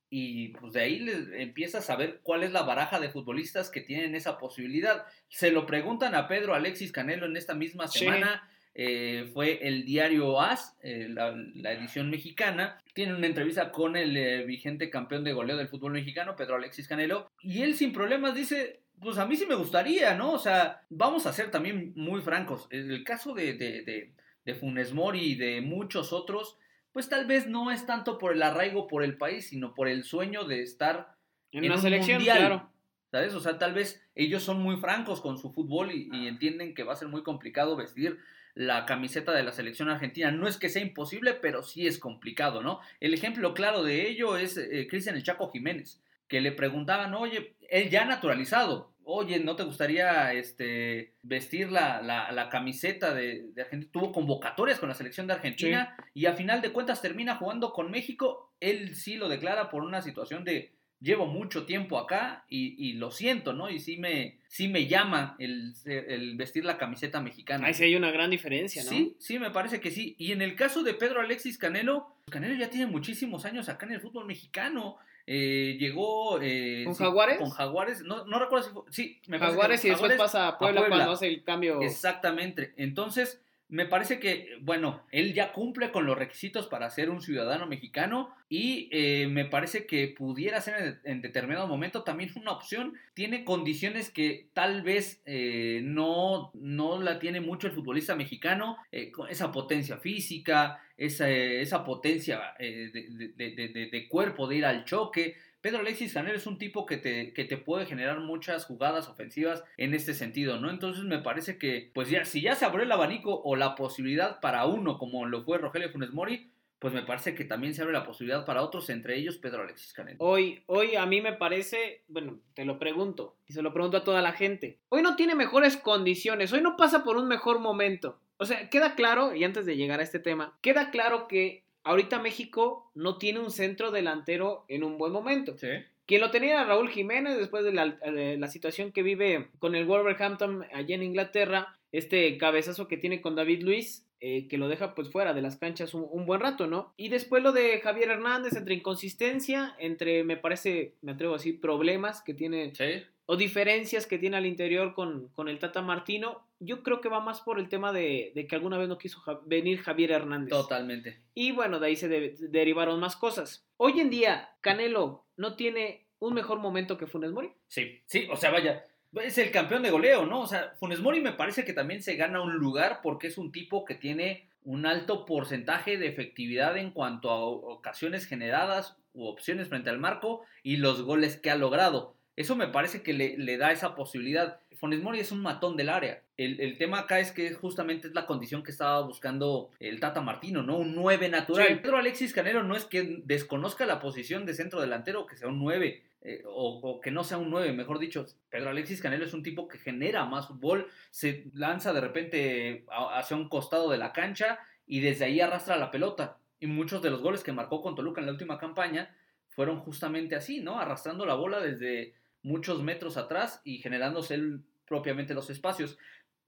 y 0.08 0.48
pues 0.48 0.72
de 0.72 0.82
ahí 0.82 0.98
le 1.00 1.42
empiezas 1.42 1.90
a 1.90 1.96
ver 1.96 2.20
cuál 2.22 2.42
es 2.42 2.52
la 2.52 2.62
baraja 2.62 3.00
de 3.00 3.08
futbolistas 3.08 3.70
que 3.70 3.80
tienen 3.80 4.14
esa 4.14 4.38
posibilidad. 4.38 5.04
Se 5.28 5.50
lo 5.50 5.66
preguntan 5.66 6.14
a 6.14 6.28
Pedro 6.28 6.54
Alexis 6.54 6.92
Canelo 6.92 7.26
en 7.26 7.36
esta 7.36 7.54
misma 7.54 7.88
semana. 7.88 8.48
Eh, 8.78 9.30
fue 9.32 9.66
el 9.66 9.86
diario 9.86 10.38
AS, 10.38 10.76
eh, 10.82 11.08
la, 11.08 11.32
edición 11.72 12.10
mexicana. 12.10 12.78
Tiene 12.92 13.14
una 13.14 13.26
entrevista 13.26 13.72
con 13.72 13.96
el 13.96 14.14
eh, 14.16 14.44
vigente 14.44 14.90
campeón 14.90 15.24
de 15.24 15.32
goleo 15.32 15.56
del 15.56 15.68
fútbol 15.68 15.92
mexicano, 15.92 16.36
Pedro 16.36 16.56
Alexis 16.56 16.86
Canelo. 16.86 17.30
Y 17.40 17.62
él 17.62 17.74
sin 17.74 17.94
problemas 17.94 18.34
dice, 18.34 18.82
pues 19.00 19.16
a 19.16 19.24
mí 19.24 19.36
sí 19.36 19.46
me 19.46 19.54
gustaría, 19.54 20.14
¿no? 20.14 20.32
O 20.32 20.38
sea, 20.38 20.82
vamos 20.90 21.24
a 21.24 21.32
ser 21.32 21.50
también 21.50 21.94
muy 21.96 22.20
francos. 22.20 22.68
En 22.70 22.90
el 22.90 23.02
caso 23.02 23.32
de, 23.32 23.54
de, 23.54 23.80
de, 23.80 24.12
de 24.44 24.54
Funes 24.54 24.92
Mori 24.92 25.20
y 25.20 25.34
de 25.36 25.62
muchos 25.62 26.12
otros, 26.12 26.58
pues 26.92 27.08
tal 27.08 27.26
vez 27.26 27.46
no 27.46 27.70
es 27.70 27.86
tanto 27.86 28.18
por 28.18 28.34
el 28.34 28.42
arraigo 28.42 28.88
por 28.88 29.02
el 29.02 29.16
país, 29.16 29.48
sino 29.48 29.72
por 29.72 29.88
el 29.88 30.04
sueño 30.04 30.44
de 30.44 30.62
estar 30.62 31.16
en, 31.50 31.64
una 31.64 31.78
selección, 31.78 32.22
claro. 32.22 32.70
¿Sabes? 33.10 33.34
O 33.34 33.40
sea, 33.40 33.58
tal 33.58 33.72
vez 33.72 34.02
ellos 34.14 34.42
son 34.42 34.60
muy 34.60 34.76
francos 34.76 35.22
con 35.22 35.38
su 35.38 35.52
fútbol 35.52 35.92
y, 35.92 36.26
entienden 36.26 36.74
que 36.74 36.84
va 36.84 36.92
a 36.92 36.96
ser 36.96 37.08
muy 37.08 37.22
complicado 37.22 37.74
vestir 37.74 38.18
la 38.56 38.86
camiseta 38.86 39.32
de 39.32 39.42
la 39.42 39.52
selección 39.52 39.90
argentina. 39.90 40.32
No 40.32 40.48
es 40.48 40.56
que 40.56 40.70
sea 40.70 40.82
imposible, 40.82 41.34
pero 41.34 41.62
sí 41.62 41.86
es 41.86 41.98
complicado, 41.98 42.62
¿no? 42.62 42.80
El 43.00 43.12
ejemplo 43.12 43.52
claro 43.54 43.84
de 43.84 44.08
ello 44.08 44.38
es 44.38 44.56
eh, 44.56 44.88
Cristian 44.88 45.14
El 45.14 45.22
Chaco 45.22 45.52
Jiménez, 45.52 46.02
que 46.26 46.40
le 46.40 46.52
preguntaban, 46.52 47.12
oye, 47.14 47.54
él 47.68 47.90
ya 47.90 48.06
naturalizado, 48.06 48.94
oye, 49.04 49.40
¿no 49.40 49.56
te 49.56 49.62
gustaría 49.62 50.32
este, 50.32 51.12
vestir 51.22 51.70
la, 51.70 52.00
la, 52.02 52.48
camiseta 52.48 53.12
de, 53.12 53.52
Argentina? 53.58 53.92
Tuvo 53.92 54.10
convocatorias 54.10 54.80
con 54.80 54.88
la 54.88 54.94
selección 54.94 55.26
de 55.26 55.34
Argentina 55.34 55.94
y 56.14 56.24
a 56.24 56.32
final 56.32 56.62
de 56.62 56.72
cuentas 56.72 57.02
termina 57.02 57.36
jugando 57.36 57.74
con 57.74 57.90
México. 57.90 58.54
Él 58.58 58.96
sí 58.96 59.16
lo 59.16 59.28
declara 59.28 59.68
por 59.68 59.82
una 59.82 60.00
situación 60.00 60.44
de 60.44 60.75
llevo 61.00 61.26
mucho 61.26 61.66
tiempo 61.66 61.98
acá 61.98 62.44
y, 62.48 62.94
lo 62.94 63.10
siento, 63.10 63.52
¿no? 63.52 63.70
Y 63.70 63.80
sí 63.80 63.96
me, 63.96 64.38
sí 64.48 64.68
me 64.68 64.86
llama 64.86 65.36
el, 65.38 65.74
el, 65.84 66.36
vestir 66.36 66.64
la 66.64 66.78
camiseta 66.78 67.20
mexicana. 67.20 67.66
Ahí 67.66 67.74
sí 67.74 67.84
hay 67.84 67.96
una 67.96 68.10
gran 68.10 68.30
diferencia, 68.30 68.82
¿no? 68.84 68.90
Sí, 68.90 69.16
sí, 69.18 69.38
me 69.38 69.50
parece 69.50 69.80
que 69.80 69.90
sí. 69.90 70.14
Y 70.18 70.32
en 70.32 70.42
el 70.42 70.56
caso 70.56 70.82
de 70.82 70.94
Pedro 70.94 71.20
Alexis 71.20 71.58
Canelo, 71.58 72.16
Canelo 72.30 72.54
ya 72.54 72.70
tiene 72.70 72.86
muchísimos 72.86 73.44
años 73.44 73.68
acá 73.68 73.86
en 73.86 73.92
el 73.92 74.00
fútbol 74.00 74.26
mexicano. 74.26 74.96
Eh, 75.26 75.76
llegó. 75.78 76.40
Eh, 76.40 76.84
¿Con 76.84 76.94
Jaguares? 76.94 77.38
Con 77.38 77.50
Jaguares. 77.50 78.02
No, 78.02 78.24
no 78.24 78.38
recuerdo 78.38 78.66
si 78.66 78.72
fue. 78.72 78.82
Sí, 78.90 79.20
me 79.26 79.38
Jaguares 79.38 79.84
y 79.84 79.90
después 79.90 80.12
pasa 80.14 80.48
a 80.48 80.58
Puebla, 80.58 80.86
cuando 80.88 81.12
hace 81.12 81.26
el 81.28 81.42
cambio. 81.42 81.82
Exactamente. 81.82 82.74
Entonces, 82.76 83.42
me 83.68 83.84
parece 83.84 84.20
que, 84.20 84.58
bueno, 84.60 85.02
él 85.10 85.34
ya 85.34 85.52
cumple 85.52 85.90
con 85.90 86.06
los 86.06 86.16
requisitos 86.16 86.68
para 86.68 86.88
ser 86.88 87.10
un 87.10 87.20
ciudadano 87.20 87.66
mexicano 87.66 88.30
y 88.48 88.88
eh, 88.92 89.26
me 89.26 89.44
parece 89.44 89.86
que 89.86 90.06
pudiera 90.06 90.60
ser 90.60 91.00
en, 91.02 91.20
determinado 91.20 91.66
momento 91.66 92.04
también 92.04 92.30
una 92.36 92.52
opción. 92.52 92.94
Tiene 93.14 93.44
condiciones 93.44 94.10
que 94.10 94.46
tal 94.52 94.82
vez 94.82 95.20
eh, 95.26 95.80
no, 95.82 96.52
no 96.54 97.02
la 97.02 97.18
tiene 97.18 97.40
mucho 97.40 97.66
el 97.66 97.72
futbolista 97.72 98.14
mexicano, 98.14 98.76
eh, 98.92 99.10
esa 99.28 99.50
potencia 99.50 99.96
física, 99.96 100.80
esa, 100.96 101.28
esa 101.28 101.84
potencia 101.84 102.54
de, 102.58 103.88
de 103.90 104.08
cuerpo 104.08 104.46
de 104.46 104.56
ir 104.56 104.64
al 104.64 104.84
choque. 104.84 105.34
Pedro 105.66 105.80
Alexis 105.80 106.14
Canelo 106.14 106.36
es 106.36 106.46
un 106.46 106.58
tipo 106.58 106.86
que 106.86 106.96
te, 106.96 107.32
que 107.32 107.44
te 107.44 107.56
puede 107.56 107.86
generar 107.86 108.20
muchas 108.20 108.66
jugadas 108.66 109.08
ofensivas 109.08 109.64
en 109.76 109.94
este 109.94 110.14
sentido, 110.14 110.60
¿no? 110.60 110.70
Entonces 110.70 111.02
me 111.02 111.18
parece 111.18 111.58
que, 111.58 111.90
pues 111.92 112.08
ya, 112.08 112.24
si 112.24 112.40
ya 112.40 112.54
se 112.54 112.64
abrió 112.64 112.84
el 112.84 112.92
abanico 112.92 113.42
o 113.42 113.56
la 113.56 113.74
posibilidad 113.74 114.38
para 114.38 114.64
uno, 114.66 114.96
como 114.96 115.26
lo 115.26 115.42
fue 115.42 115.58
Rogelio 115.58 115.90
Funes 115.90 116.12
Mori, 116.12 116.52
pues 116.78 116.94
me 116.94 117.02
parece 117.02 117.34
que 117.34 117.44
también 117.44 117.74
se 117.74 117.82
abre 117.82 117.94
la 117.94 118.04
posibilidad 118.04 118.46
para 118.46 118.62
otros, 118.62 118.90
entre 118.90 119.16
ellos 119.16 119.38
Pedro 119.38 119.62
Alexis 119.62 119.92
Canelo. 119.92 120.18
Hoy, 120.20 120.62
hoy 120.66 120.94
a 120.94 121.04
mí 121.04 121.20
me 121.20 121.32
parece, 121.32 122.04
bueno, 122.06 122.38
te 122.54 122.64
lo 122.64 122.78
pregunto, 122.78 123.34
y 123.48 123.52
se 123.52 123.60
lo 123.60 123.72
pregunto 123.72 123.96
a 123.96 124.04
toda 124.04 124.22
la 124.22 124.34
gente, 124.34 124.78
hoy 124.88 125.02
no 125.02 125.16
tiene 125.16 125.34
mejores 125.34 125.76
condiciones, 125.76 126.52
hoy 126.52 126.60
no 126.60 126.76
pasa 126.76 127.02
por 127.02 127.16
un 127.16 127.26
mejor 127.26 127.58
momento. 127.58 128.20
O 128.36 128.44
sea, 128.44 128.70
queda 128.70 128.94
claro, 128.94 129.34
y 129.34 129.42
antes 129.42 129.66
de 129.66 129.76
llegar 129.76 129.98
a 129.98 130.04
este 130.04 130.20
tema, 130.20 130.56
queda 130.60 130.92
claro 130.92 131.26
que 131.26 131.65
ahorita 131.86 132.18
México 132.18 132.90
no 132.94 133.16
tiene 133.16 133.38
un 133.38 133.50
centro 133.50 133.90
delantero 133.90 134.64
en 134.68 134.84
un 134.84 134.98
buen 134.98 135.12
momento. 135.12 135.56
Sí. 135.56 135.68
Quien 136.04 136.20
lo 136.20 136.30
tenía 136.30 136.52
era 136.52 136.64
Raúl 136.64 136.88
Jiménez 136.88 137.36
después 137.36 137.64
de 137.64 137.72
la, 137.72 138.48
situación 138.48 138.92
que 138.92 139.02
vive 139.02 139.48
con 139.58 139.74
el 139.74 139.86
Wolverhampton 139.86 140.64
allá 140.72 140.94
en 140.94 141.02
Inglaterra, 141.02 141.76
este 141.92 142.36
cabezazo 142.38 142.86
que 142.86 142.96
tiene 142.96 143.20
con 143.20 143.34
David 143.34 143.62
Luis, 143.62 144.06
eh, 144.20 144.46
que 144.48 144.58
lo 144.58 144.68
deja 144.68 144.94
pues 144.94 145.10
fuera 145.10 145.34
de 145.34 145.42
las 145.42 145.56
canchas 145.56 145.94
un, 145.94 146.26
buen 146.26 146.40
rato, 146.40 146.66
¿no? 146.66 146.92
Y 146.96 147.08
después 147.08 147.42
lo 147.42 147.52
de 147.52 147.80
Javier 147.80 148.10
Hernández, 148.10 148.54
entre 148.56 148.74
inconsistencia, 148.74 149.74
entre, 149.78 150.22
me 150.22 150.36
parece, 150.36 150.94
me 151.02 151.12
atrevo 151.12 151.34
a 151.34 151.38
decir, 151.38 151.60
problemas 151.60 152.22
que 152.22 152.34
tiene 152.34 152.72
¿Sí? 152.74 153.04
o 153.26 153.36
diferencias 153.36 154.06
que 154.06 154.18
tiene 154.18 154.36
al 154.36 154.46
interior 154.46 154.94
con, 154.94 155.28
con, 155.34 155.48
el 155.48 155.58
Tata 155.58 155.82
Martino, 155.82 156.45
yo 156.58 156.82
creo 156.82 157.00
que 157.00 157.08
va 157.08 157.20
más 157.20 157.40
por 157.40 157.58
el 157.58 157.68
tema 157.68 157.92
de, 157.92 158.32
que 158.48 158.54
alguna 158.54 158.78
vez 158.78 158.88
no 158.88 158.98
quiso 158.98 159.22
venir 159.46 159.80
Javier 159.80 160.12
Hernández. 160.12 160.50
Totalmente. 160.50 161.22
Y 161.34 161.52
bueno, 161.52 161.78
de 161.78 161.88
ahí 161.88 161.96
se 161.96 162.08
derivaron 162.08 163.00
más 163.00 163.16
cosas. 163.16 163.66
Hoy 163.76 164.00
en 164.00 164.10
día, 164.10 164.50
Canelo 164.60 165.26
no 165.36 165.56
tiene 165.56 166.06
un 166.18 166.34
mejor 166.34 166.58
momento 166.58 166.96
que 166.96 167.06
Funes 167.06 167.32
Mori. 167.32 167.52
Sí, 167.68 168.00
sí, 168.06 168.26
o 168.30 168.36
sea, 168.36 168.50
vaya, 168.50 168.84
es 169.12 169.38
el 169.38 169.50
campeón 169.50 169.82
de 169.82 169.90
goleo, 169.90 170.26
¿no? 170.26 170.40
O 170.40 170.46
sea, 170.46 170.74
Funes 170.78 171.00
Mori 171.00 171.20
me 171.20 171.32
parece 171.32 171.64
que 171.64 171.72
también 171.72 172.02
se 172.02 172.16
gana 172.16 172.42
un 172.42 172.54
lugar 172.54 173.00
porque 173.02 173.26
es 173.26 173.38
un 173.38 173.52
tipo 173.52 173.84
que 173.84 173.94
tiene 173.94 174.48
un 174.62 174.86
alto 174.86 175.24
porcentaje 175.26 175.96
de 175.96 176.08
efectividad 176.08 176.76
en 176.76 176.90
cuanto 176.90 177.30
a 177.30 177.44
ocasiones 177.44 178.26
generadas 178.26 178.96
u 179.12 179.26
opciones 179.26 179.68
frente 179.68 179.90
al 179.90 179.98
marco 179.98 180.42
y 180.62 180.78
los 180.78 181.02
goles 181.02 181.36
que 181.36 181.50
ha 181.50 181.56
logrado. 181.56 182.16
Eso 182.36 182.54
me 182.54 182.68
parece 182.68 183.02
que 183.02 183.14
le, 183.14 183.56
da 183.56 183.72
esa 183.72 183.94
posibilidad. 183.94 184.60
Funes 184.74 185.02
Mori 185.02 185.20
es 185.20 185.32
un 185.32 185.40
matón 185.40 185.74
del 185.76 185.88
área. 185.88 186.22
El, 186.36 186.76
tema 186.76 187.00
acá 187.00 187.18
es 187.18 187.32
que 187.32 187.54
justamente 187.54 188.08
es 188.08 188.14
la 188.14 188.26
condición 188.26 188.62
que 188.62 188.70
estaba 188.70 189.00
buscando 189.00 189.70
el 189.80 190.00
Tata 190.00 190.20
Martino, 190.20 190.62
¿no? 190.62 190.76
Un 190.76 190.94
9 190.94 191.30
natural. 191.30 191.80
Pedro 191.80 191.96
Alexis 191.96 192.34
Canelo 192.34 192.62
no 192.62 192.76
es 192.76 192.84
que 192.84 193.22
desconozca 193.24 193.86
la 193.86 194.00
posición 194.00 194.44
de 194.44 194.52
centro 194.52 194.82
delantero, 194.82 195.26
que 195.26 195.36
sea 195.36 195.48
un 195.48 195.58
9. 195.58 196.02
Eh, 196.28 196.42
o, 196.44 197.00
que 197.00 197.10
no 197.10 197.24
sea 197.24 197.38
un 197.38 197.50
9, 197.50 197.72
mejor 197.72 197.98
dicho, 197.98 198.26
Pedro 198.50 198.70
Alexis 198.70 199.00
Canelo 199.00 199.24
es 199.24 199.32
un 199.32 199.42
tipo 199.42 199.68
que 199.68 199.78
genera 199.78 200.24
más 200.24 200.48
fútbol, 200.48 200.88
se 201.10 201.44
lanza 201.54 201.92
de 201.92 202.00
repente 202.00 202.84
hacia 203.14 203.36
un 203.36 203.48
costado 203.48 203.90
de 203.90 203.96
la 203.96 204.12
cancha 204.12 204.58
y 204.86 205.00
desde 205.00 205.24
ahí 205.24 205.40
arrastra 205.40 205.76
la 205.76 205.90
pelota. 205.90 206.36
Y 206.60 206.66
muchos 206.66 207.00
de 207.00 207.10
los 207.10 207.22
goles 207.22 207.44
que 207.44 207.52
marcó 207.52 207.80
con 207.80 207.94
Toluca 207.94 208.20
en 208.20 208.26
la 208.26 208.32
última 208.32 208.58
campaña 208.58 209.14
fueron 209.48 209.78
justamente 209.78 210.36
así, 210.36 210.60
¿no? 210.60 210.78
Arrastrando 210.78 211.24
la 211.24 211.34
bola 211.34 211.60
desde 211.60 212.14
muchos 212.46 212.82
metros 212.82 213.16
atrás 213.16 213.60
y 213.64 213.78
generándose 213.78 214.34
él 214.34 214.60
propiamente 214.86 215.34
los 215.34 215.50
espacios. 215.50 215.98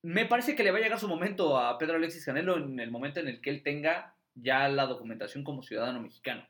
Me 0.01 0.27
parece 0.27 0.55
que 0.55 0.63
le 0.63 0.71
va 0.71 0.79
a 0.79 0.81
llegar 0.81 1.01
su 1.01 1.09
momento 1.09 1.59
a 1.59 1.77
Pedro 1.77 1.97
Alexis 1.97 2.25
Canelo 2.25 2.57
en 2.57 2.79
el 2.79 2.91
momento 2.91 3.19
en 3.19 3.27
el 3.27 3.41
que 3.41 3.51
él 3.51 3.63
tenga 3.63 4.15
ya 4.37 4.69
la 4.69 4.87
documentación 4.87 5.43
como 5.43 5.63
ciudadano 5.63 6.01
mexicano. 6.01 6.47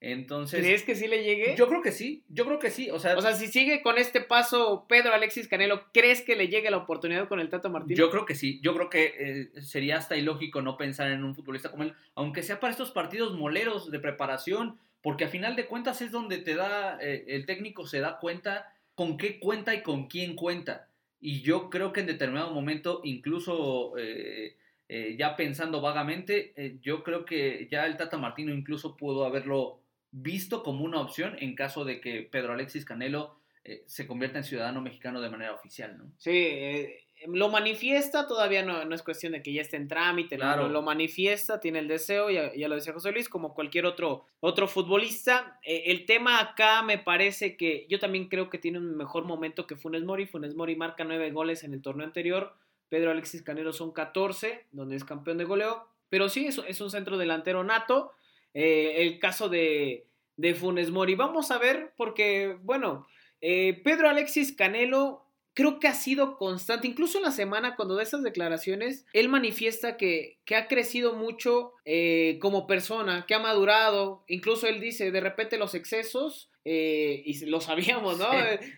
Entonces, 0.00 0.60
¿Crees 0.60 0.82
que 0.82 0.94
sí 0.94 1.08
le 1.08 1.24
llegue? 1.24 1.56
Yo 1.56 1.68
creo 1.68 1.82
que 1.82 1.92
sí, 1.92 2.24
yo 2.28 2.46
creo 2.46 2.58
que 2.58 2.70
sí. 2.70 2.90
O 2.90 2.98
sea, 2.98 3.16
o 3.16 3.20
sea, 3.20 3.34
si 3.34 3.48
sigue 3.48 3.82
con 3.82 3.98
este 3.98 4.22
paso 4.22 4.86
Pedro 4.88 5.12
Alexis 5.12 5.48
Canelo, 5.48 5.84
¿crees 5.92 6.22
que 6.22 6.36
le 6.36 6.48
llegue 6.48 6.70
la 6.70 6.78
oportunidad 6.78 7.28
con 7.28 7.40
el 7.40 7.50
Tata 7.50 7.68
Martínez? 7.68 7.98
Yo 7.98 8.10
creo 8.10 8.24
que 8.24 8.34
sí, 8.34 8.60
yo 8.62 8.74
creo 8.74 8.88
que 8.88 9.14
eh, 9.18 9.60
sería 9.60 9.98
hasta 9.98 10.16
ilógico 10.16 10.62
no 10.62 10.76
pensar 10.76 11.10
en 11.10 11.22
un 11.22 11.34
futbolista 11.34 11.70
como 11.70 11.82
él, 11.82 11.94
aunque 12.14 12.42
sea 12.42 12.60
para 12.60 12.70
estos 12.70 12.92
partidos 12.92 13.34
moleros 13.34 13.90
de 13.90 13.98
preparación, 13.98 14.78
porque 15.02 15.24
a 15.24 15.28
final 15.28 15.54
de 15.54 15.66
cuentas 15.66 16.00
es 16.02 16.10
donde 16.12 16.38
te 16.38 16.54
da, 16.54 16.98
eh, 17.00 17.24
el 17.28 17.46
técnico 17.46 17.86
se 17.86 18.00
da 18.00 18.18
cuenta 18.18 18.72
con 18.96 19.18
qué 19.18 19.38
cuenta 19.38 19.74
y 19.74 19.82
con 19.82 20.08
quién 20.08 20.34
cuenta. 20.34 20.88
Y 21.20 21.42
yo 21.42 21.70
creo 21.70 21.92
que 21.92 22.00
en 22.00 22.06
determinado 22.06 22.52
momento, 22.52 23.02
incluso 23.04 23.96
eh, 23.98 24.56
eh, 24.88 25.16
ya 25.18 25.36
pensando 25.36 25.80
vagamente, 25.80 26.52
eh, 26.56 26.78
yo 26.80 27.04
creo 27.04 27.24
que 27.24 27.68
ya 27.70 27.86
el 27.86 27.96
Tata 27.96 28.18
Martino 28.18 28.52
incluso 28.52 28.96
pudo 28.96 29.24
haberlo 29.24 29.80
visto 30.10 30.62
como 30.62 30.84
una 30.84 31.00
opción 31.00 31.36
en 31.38 31.54
caso 31.54 31.84
de 31.84 32.00
que 32.00 32.22
Pedro 32.22 32.54
Alexis 32.54 32.84
Canelo 32.84 33.38
se 33.84 34.06
convierta 34.06 34.38
en 34.38 34.44
ciudadano 34.44 34.80
mexicano 34.80 35.20
de 35.20 35.28
manera 35.28 35.52
oficial, 35.52 35.98
¿no? 35.98 36.12
Sí, 36.18 36.86
lo 37.28 37.48
manifiesta, 37.48 38.26
todavía 38.26 38.62
no, 38.62 38.84
no, 38.84 38.94
es 38.94 39.02
cuestión 39.02 39.32
de 39.32 39.42
que 39.42 39.52
ya 39.52 39.62
esté 39.62 39.76
en 39.76 39.88
trámite, 39.88 40.36
claro. 40.36 40.68
lo, 40.68 40.82
manifiesta, 40.82 41.60
tiene 41.60 41.78
el 41.78 41.88
deseo, 41.88 42.30
ya, 42.30 42.52
ya, 42.54 42.68
lo 42.68 42.74
decía 42.74 42.92
José 42.92 43.12
Luis, 43.12 43.28
como 43.28 43.54
cualquier 43.54 43.86
otro, 43.86 44.26
otro 44.40 44.68
futbolista. 44.68 45.58
Eh, 45.62 45.84
el 45.86 46.06
tema 46.06 46.40
acá 46.40 46.82
me 46.82 46.98
parece 46.98 47.56
que 47.56 47.86
yo 47.88 47.98
también 47.98 48.28
creo 48.28 48.50
que 48.50 48.58
tiene 48.58 48.78
un 48.78 48.96
mejor 48.96 49.24
momento 49.24 49.66
que 49.66 49.76
Funes 49.76 50.04
Mori. 50.04 50.26
Funes 50.26 50.54
Mori 50.54 50.76
marca 50.76 51.04
nueve 51.04 51.30
goles 51.30 51.64
en 51.64 51.74
el 51.74 51.82
torneo 51.82 52.06
anterior, 52.06 52.54
Pedro 52.88 53.10
Alexis 53.10 53.42
Canero 53.42 53.72
son 53.72 53.92
14, 53.92 54.66
donde 54.72 54.96
es 54.96 55.04
campeón 55.04 55.38
de 55.38 55.44
goleo. 55.44 55.88
pero 56.08 56.28
sí, 56.28 56.46
es, 56.46 56.60
es 56.68 56.80
un 56.80 56.90
centro 56.90 57.18
delantero 57.18 57.64
nato. 57.64 58.12
Eh, 58.54 59.02
el 59.02 59.18
caso 59.18 59.50
de, 59.50 60.06
de 60.36 60.54
Funes 60.54 60.90
Mori. 60.90 61.14
Vamos 61.14 61.50
a 61.50 61.58
ver, 61.58 61.92
porque, 61.96 62.56
bueno, 62.62 63.06
eh, 63.40 63.80
Pedro 63.84 64.08
Alexis 64.08 64.54
Canelo 64.56 65.25
creo 65.56 65.80
que 65.80 65.88
ha 65.88 65.94
sido 65.94 66.36
constante, 66.36 66.86
incluso 66.86 67.16
en 67.16 67.24
la 67.24 67.30
semana 67.30 67.76
cuando 67.76 67.96
da 67.96 68.02
esas 68.02 68.22
declaraciones, 68.22 69.06
él 69.14 69.30
manifiesta 69.30 69.96
que, 69.96 70.38
que 70.44 70.54
ha 70.54 70.68
crecido 70.68 71.14
mucho 71.14 71.72
eh, 71.86 72.38
como 72.42 72.66
persona, 72.66 73.24
que 73.26 73.34
ha 73.34 73.38
madurado, 73.38 74.22
incluso 74.28 74.66
él 74.66 74.80
dice, 74.80 75.10
de 75.10 75.20
repente 75.20 75.56
los 75.56 75.74
excesos, 75.74 76.50
eh, 76.66 77.22
y 77.24 77.46
lo 77.46 77.62
sabíamos, 77.62 78.18
¿no? 78.18 78.28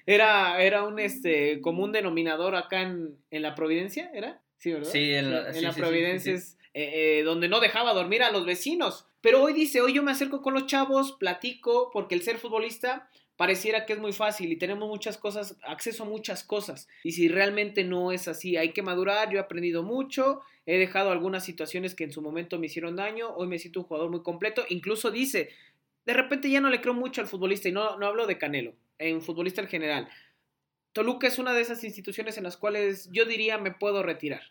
Era, 0.07 0.63
era 0.63 0.85
un 0.85 1.01
este, 1.01 1.61
común 1.61 1.91
denominador 1.91 2.55
acá 2.55 2.83
en, 2.83 3.19
en 3.33 3.43
la 3.43 3.57
Providencia, 3.57 4.09
¿era? 4.15 4.41
Sí, 4.59 4.73
¿verdad? 4.73 4.91
Sí, 4.93 5.15
en 5.15 5.33
la, 5.33 5.51
en 5.51 5.63
la 5.65 5.73
Providencia 5.73 6.33
es 6.33 6.57
donde 7.25 7.49
no 7.49 7.59
dejaba 7.59 7.93
dormir 7.93 8.23
a 8.23 8.31
los 8.31 8.47
vecinos. 8.47 9.09
Pero 9.21 9.43
hoy 9.43 9.53
dice, 9.53 9.81
hoy 9.81 9.95
yo 9.95 10.05
me 10.05 10.13
acerco 10.13 10.43
con 10.43 10.55
los 10.55 10.67
chavos, 10.67 11.17
platico, 11.19 11.91
porque 11.93 12.15
el 12.15 12.23
ser 12.23 12.39
futbolista 12.39 13.11
pareciera 13.39 13.87
que 13.87 13.93
es 13.93 14.01
muy 14.01 14.13
fácil 14.13 14.51
y 14.51 14.57
tenemos 14.57 14.89
muchas 14.89 15.17
cosas, 15.17 15.57
acceso 15.63 16.03
a 16.03 16.07
muchas 16.07 16.43
cosas. 16.43 16.89
Y 17.05 17.13
si 17.13 17.29
realmente 17.29 17.85
no 17.85 18.11
es 18.11 18.27
así, 18.27 18.57
hay 18.57 18.73
que 18.73 18.83
madurar, 18.83 19.31
yo 19.31 19.39
he 19.39 19.41
aprendido 19.41 19.85
mucho, 19.85 20.41
he 20.67 20.77
dejado 20.77 21.13
algunas 21.13 21.45
situaciones 21.45 21.95
que 21.95 22.03
en 22.03 22.11
su 22.13 22.21
momento 22.21 22.59
me 22.59 22.67
hicieron 22.67 22.97
daño, 22.97 23.33
hoy 23.37 23.47
me 23.47 23.61
siento 23.61 23.79
un 23.79 23.87
jugador 23.87 24.11
muy 24.11 24.25
completo, 24.25 24.65
incluso 24.71 25.13
dice, 25.13 25.51
de 26.05 26.15
repente 26.15 26.51
ya 26.51 26.61
no 26.61 26.69
le 26.69 26.81
creo 26.81 26.95
mucho 26.95 27.21
al 27.21 27.29
futbolista 27.29 27.69
y 27.69 27.73
no, 27.73 27.97
no 27.97 28.07
hablo 28.07 28.27
de 28.27 28.39
Canelo, 28.39 28.75
en 28.99 29.23
futbolista 29.23 29.61
en 29.61 29.69
general. 29.69 30.09
Toluca 30.93 31.29
es 31.29 31.39
una 31.39 31.53
de 31.53 31.61
esas 31.61 31.85
instituciones 31.85 32.39
en 32.39 32.45
las 32.45 32.57
cuales 32.57 33.09
yo 33.13 33.25
diría 33.25 33.57
me 33.57 33.71
puedo 33.71 34.03
retirar, 34.03 34.43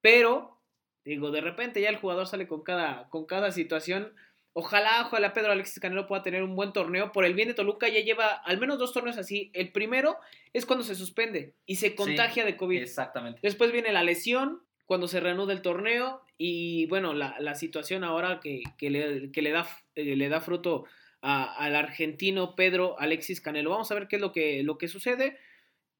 pero 0.00 0.58
digo, 1.04 1.30
de 1.30 1.42
repente 1.42 1.80
ya 1.80 1.90
el 1.90 1.98
jugador 1.98 2.26
sale 2.26 2.48
con 2.48 2.64
cada, 2.64 3.08
con 3.08 3.24
cada 3.24 3.52
situación 3.52 4.12
Ojalá, 4.58 5.02
ojalá 5.06 5.34
Pedro 5.34 5.52
Alexis 5.52 5.80
Canelo 5.80 6.06
pueda 6.06 6.22
tener 6.22 6.42
un 6.42 6.56
buen 6.56 6.72
torneo. 6.72 7.12
Por 7.12 7.26
el 7.26 7.34
bien 7.34 7.48
de 7.48 7.52
Toluca 7.52 7.90
ya 7.90 8.00
lleva 8.00 8.28
al 8.28 8.58
menos 8.58 8.78
dos 8.78 8.94
torneos 8.94 9.18
así. 9.18 9.50
El 9.52 9.70
primero 9.70 10.16
es 10.54 10.64
cuando 10.64 10.82
se 10.82 10.94
suspende 10.94 11.52
y 11.66 11.76
se 11.76 11.94
contagia 11.94 12.42
de 12.42 12.56
COVID. 12.56 12.80
Exactamente. 12.80 13.38
Después 13.42 13.70
viene 13.70 13.92
la 13.92 14.02
lesión, 14.02 14.62
cuando 14.86 15.08
se 15.08 15.20
reanuda 15.20 15.52
el 15.52 15.60
torneo 15.60 16.22
y 16.38 16.86
bueno, 16.86 17.12
la, 17.12 17.54
situación 17.54 18.02
ahora 18.02 18.40
que, 18.40 18.62
le, 18.80 19.28
le, 19.28 19.50
da, 19.50 19.68
eh, 19.94 20.16
le 20.16 20.28
da 20.30 20.40
fruto 20.40 20.86
al 21.20 21.76
argentino 21.76 22.56
Pedro 22.56 22.98
Alexis 22.98 23.42
Canelo. 23.42 23.68
Vamos 23.68 23.90
a 23.90 23.94
ver 23.94 24.08
qué 24.08 24.16
es 24.16 24.22
lo 24.22 24.32
que, 24.32 24.62
lo 24.62 24.78
que 24.78 24.88
sucede. 24.88 25.36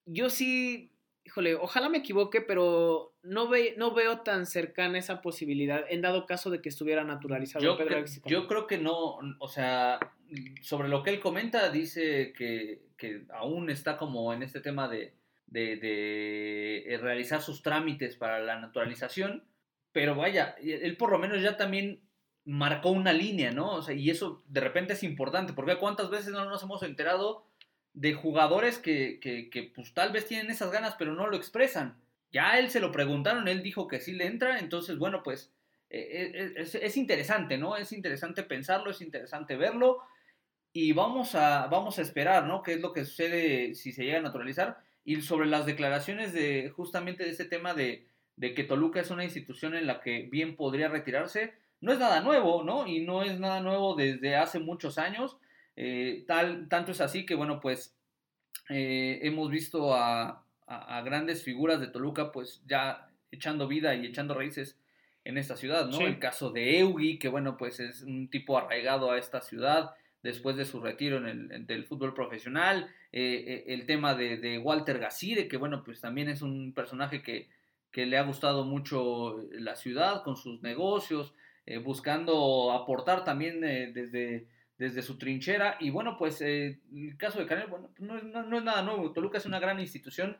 Yo 0.06 0.30
sí 0.30 0.95
híjole, 1.26 1.56
ojalá 1.56 1.88
me 1.88 1.98
equivoque, 1.98 2.40
pero 2.40 3.12
no, 3.22 3.48
ve, 3.48 3.74
no 3.76 3.92
veo 3.92 4.20
tan 4.20 4.46
cercana 4.46 4.98
esa 4.98 5.20
posibilidad 5.20 5.84
en 5.88 6.00
dado 6.00 6.24
caso 6.24 6.50
de 6.50 6.62
que 6.62 6.68
estuviera 6.68 7.02
naturalizado 7.02 7.64
yo 7.64 7.76
Pedro 7.76 8.04
Yo 8.26 8.46
creo 8.46 8.68
que 8.68 8.78
no, 8.78 9.18
o 9.40 9.48
sea, 9.48 9.98
sobre 10.62 10.88
lo 10.88 11.02
que 11.02 11.10
él 11.10 11.20
comenta, 11.20 11.68
dice 11.70 12.32
que, 12.32 12.80
aún 13.30 13.70
está 13.70 13.96
como 13.96 14.32
en 14.32 14.44
este 14.44 14.60
tema 14.60 14.88
de, 14.88 15.14
de, 15.48 16.98
realizar 17.02 17.42
sus 17.42 17.60
trámites 17.60 18.16
para 18.16 18.38
la 18.38 18.60
naturalización, 18.60 19.42
pero 19.90 20.14
vaya, 20.14 20.54
él 20.62 20.96
por 20.96 21.10
lo 21.10 21.18
menos 21.18 21.42
ya 21.42 21.56
también 21.56 22.02
marcó 22.44 22.90
una 22.90 23.12
línea, 23.12 23.50
¿no? 23.50 23.74
O 23.74 23.82
sea, 23.82 23.96
y 23.96 24.10
eso 24.10 24.44
de 24.46 24.60
repente 24.60 24.92
es 24.92 25.02
importante, 25.02 25.52
porque 25.52 25.76
cuántas 25.76 26.08
veces 26.08 26.32
no 26.32 26.44
nos 26.44 26.62
hemos 26.62 26.84
enterado 26.84 27.44
de 27.96 28.12
jugadores 28.12 28.78
que, 28.78 29.18
que, 29.20 29.72
pues 29.74 29.94
tal 29.94 30.12
vez 30.12 30.26
tienen 30.26 30.50
esas 30.50 30.70
ganas, 30.70 30.94
pero 30.98 31.14
no 31.14 31.26
lo 31.26 31.36
expresan. 31.36 31.96
Ya 32.30 32.58
él 32.58 32.68
se 32.68 32.78
lo 32.78 32.92
preguntaron, 32.92 33.48
él 33.48 33.62
dijo 33.62 33.88
que 33.88 34.00
sí 34.00 34.12
le 34.12 34.26
entra, 34.26 34.58
entonces 34.58 34.98
bueno, 34.98 35.22
pues 35.22 35.50
eh, 35.88 36.32
eh, 36.34 36.52
es, 36.56 36.74
es, 36.74 36.96
interesante, 36.98 37.56
¿no? 37.56 37.74
Es 37.76 37.92
interesante 37.92 38.42
pensarlo, 38.42 38.90
es 38.90 39.00
interesante 39.00 39.56
verlo 39.56 40.02
y 40.74 40.92
vamos 40.92 41.34
a, 41.34 41.68
vamos 41.68 41.98
a 41.98 42.02
esperar, 42.02 42.44
¿no? 42.44 42.62
¿Qué 42.62 42.74
es 42.74 42.80
lo 42.82 42.92
que 42.92 43.06
sucede 43.06 43.74
si 43.74 43.92
se 43.92 44.04
llega 44.04 44.18
a 44.18 44.22
naturalizar? 44.22 44.76
Y 45.02 45.22
sobre 45.22 45.46
las 45.46 45.64
declaraciones 45.64 46.34
de 46.34 46.70
justamente 46.76 47.24
de 47.24 47.30
ese 47.30 47.46
tema 47.46 47.72
de, 47.72 48.06
de 48.36 48.52
que 48.52 48.64
Toluca 48.64 49.00
es 49.00 49.10
una 49.10 49.24
institución 49.24 49.74
en 49.74 49.86
la 49.86 50.02
que 50.02 50.28
bien 50.30 50.54
podría 50.54 50.88
retirarse, 50.88 51.54
no 51.80 51.92
es 51.92 51.98
nada 51.98 52.20
nuevo, 52.20 52.62
¿no? 52.62 52.86
Y 52.86 53.00
no 53.00 53.22
es 53.22 53.40
nada 53.40 53.60
nuevo 53.60 53.94
desde 53.94 54.36
hace 54.36 54.58
muchos 54.58 54.98
años. 54.98 55.38
Eh, 55.76 56.24
tal, 56.26 56.68
tanto 56.68 56.92
es 56.92 57.00
así 57.00 57.26
que, 57.26 57.34
bueno, 57.34 57.60
pues 57.60 57.94
eh, 58.70 59.20
hemos 59.22 59.50
visto 59.50 59.94
a, 59.94 60.42
grandes 61.04 61.44
figuras 61.44 61.78
de 61.78 61.86
Toluca, 61.86 62.32
pues 62.32 62.60
ya 62.66 63.08
echando 63.30 63.68
vida 63.68 63.94
y 63.94 64.04
echando 64.04 64.34
raíces 64.34 64.76
en 65.22 65.38
esta 65.38 65.56
ciudad, 65.56 65.86
¿no? 65.88 66.00
El 66.00 66.18
caso 66.18 66.50
de 66.50 66.80
Eugi, 66.80 67.20
que, 67.20 67.28
bueno, 67.28 67.56
pues 67.56 67.78
es 67.78 68.02
un 68.02 68.28
tipo 68.28 68.58
arraigado 68.58 69.12
a 69.12 69.18
esta 69.18 69.40
ciudad 69.40 69.90
después 70.22 70.56
de 70.56 70.64
su 70.64 70.80
retiro 70.80 71.18
en 71.18 71.52
el, 71.52 71.66
del 71.66 71.84
fútbol 71.84 72.14
profesional. 72.14 72.90
Eh, 73.12 73.64
el 73.68 73.86
tema 73.86 74.16
de, 74.16 74.58
Walter 74.58 74.98
Gasire, 74.98 75.46
que, 75.46 75.56
bueno, 75.56 75.84
pues 75.84 76.00
también 76.00 76.28
es 76.28 76.42
un 76.42 76.72
personaje 76.72 77.22
que, 77.22 77.48
que 77.92 78.06
le 78.06 78.18
ha 78.18 78.22
gustado 78.22 78.64
mucho 78.64 79.36
la 79.52 79.76
ciudad 79.76 80.24
con 80.24 80.36
sus 80.36 80.62
negocios, 80.62 81.32
buscando 81.84 82.72
aportar 82.72 83.24
también 83.24 83.60
desde 83.60 84.46
desde 84.78 85.02
su 85.02 85.18
trinchera. 85.18 85.76
Y 85.80 85.90
bueno, 85.90 86.16
pues 86.18 86.40
eh, 86.40 86.80
el 86.94 87.16
caso 87.16 87.38
de 87.38 87.46
Canelo, 87.46 87.68
bueno, 87.68 87.90
no, 87.98 88.20
no, 88.42 88.58
es 88.58 88.64
nada 88.64 88.82
nuevo. 88.82 89.12
Toluca 89.12 89.38
es 89.38 89.46
una 89.46 89.60
gran 89.60 89.80
institución 89.80 90.36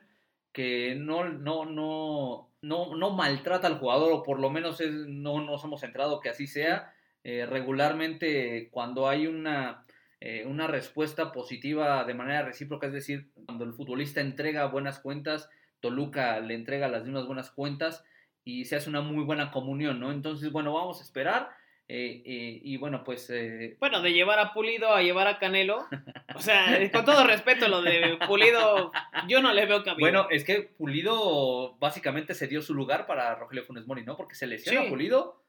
que 0.51 0.95
no, 0.95 1.29
no, 1.29 1.65
no, 1.65 2.49
no, 2.61 2.95
no 2.95 3.09
maltrata 3.11 3.67
al 3.67 3.79
jugador, 3.79 4.11
o 4.11 4.23
por 4.23 4.39
lo 4.39 4.49
menos 4.49 4.81
no 4.81 5.41
nos 5.41 5.63
hemos 5.63 5.83
enterado 5.83 6.19
que 6.19 6.29
así 6.29 6.47
sea. 6.47 6.93
Eh, 7.23 7.45
regularmente 7.45 8.69
cuando 8.71 9.09
hay 9.09 9.27
una, 9.27 9.85
eh, 10.21 10.45
una 10.45 10.65
respuesta 10.67 11.31
positiva 11.31 12.05
de 12.05 12.13
manera 12.13 12.43
recíproca, 12.43 12.87
es 12.87 12.93
decir, 12.93 13.29
cuando 13.45 13.65
el 13.65 13.73
futbolista 13.73 14.21
entrega 14.21 14.65
buenas 14.67 14.99
cuentas, 14.99 15.49
Toluca 15.79 16.39
le 16.39 16.55
entrega 16.55 16.87
las 16.87 17.03
mismas 17.03 17.27
buenas 17.27 17.51
cuentas 17.51 18.03
y 18.43 18.65
se 18.65 18.77
hace 18.77 18.89
una 18.89 19.01
muy 19.01 19.25
buena 19.25 19.51
comunión, 19.51 19.99
¿no? 19.99 20.11
Entonces, 20.11 20.51
bueno, 20.51 20.73
vamos 20.73 20.99
a 20.99 21.03
esperar. 21.03 21.49
Eh, 21.89 22.21
eh, 22.25 22.59
y 22.63 22.77
bueno, 22.77 23.03
pues... 23.03 23.29
Eh, 23.29 23.77
bueno, 23.79 24.01
de 24.01 24.11
llevar 24.11 24.39
a 24.39 24.53
Pulido 24.53 24.93
a 24.93 25.01
llevar 25.01 25.27
a 25.27 25.39
Canelo. 25.39 25.85
O 26.35 26.39
sea, 26.39 26.77
con 26.91 27.03
todo 27.03 27.25
respeto, 27.25 27.67
lo 27.67 27.81
de 27.81 28.19
Pulido, 28.27 28.91
yo 29.27 29.41
no 29.41 29.53
le 29.53 29.65
veo 29.65 29.83
cabida. 29.83 29.99
Bueno, 29.99 30.27
es 30.29 30.43
que 30.43 30.61
Pulido 30.61 31.75
básicamente 31.79 32.35
se 32.35 32.45
dio 32.45 32.61
su 32.61 32.75
lugar 32.75 33.07
para 33.07 33.33
Rogelio 33.33 33.63
Funes 33.63 33.87
Mori, 33.87 34.03
¿no? 34.03 34.15
Porque 34.15 34.35
se 34.35 34.45
lesiona 34.45 34.81
a 34.81 34.87
Pulido 34.87 35.41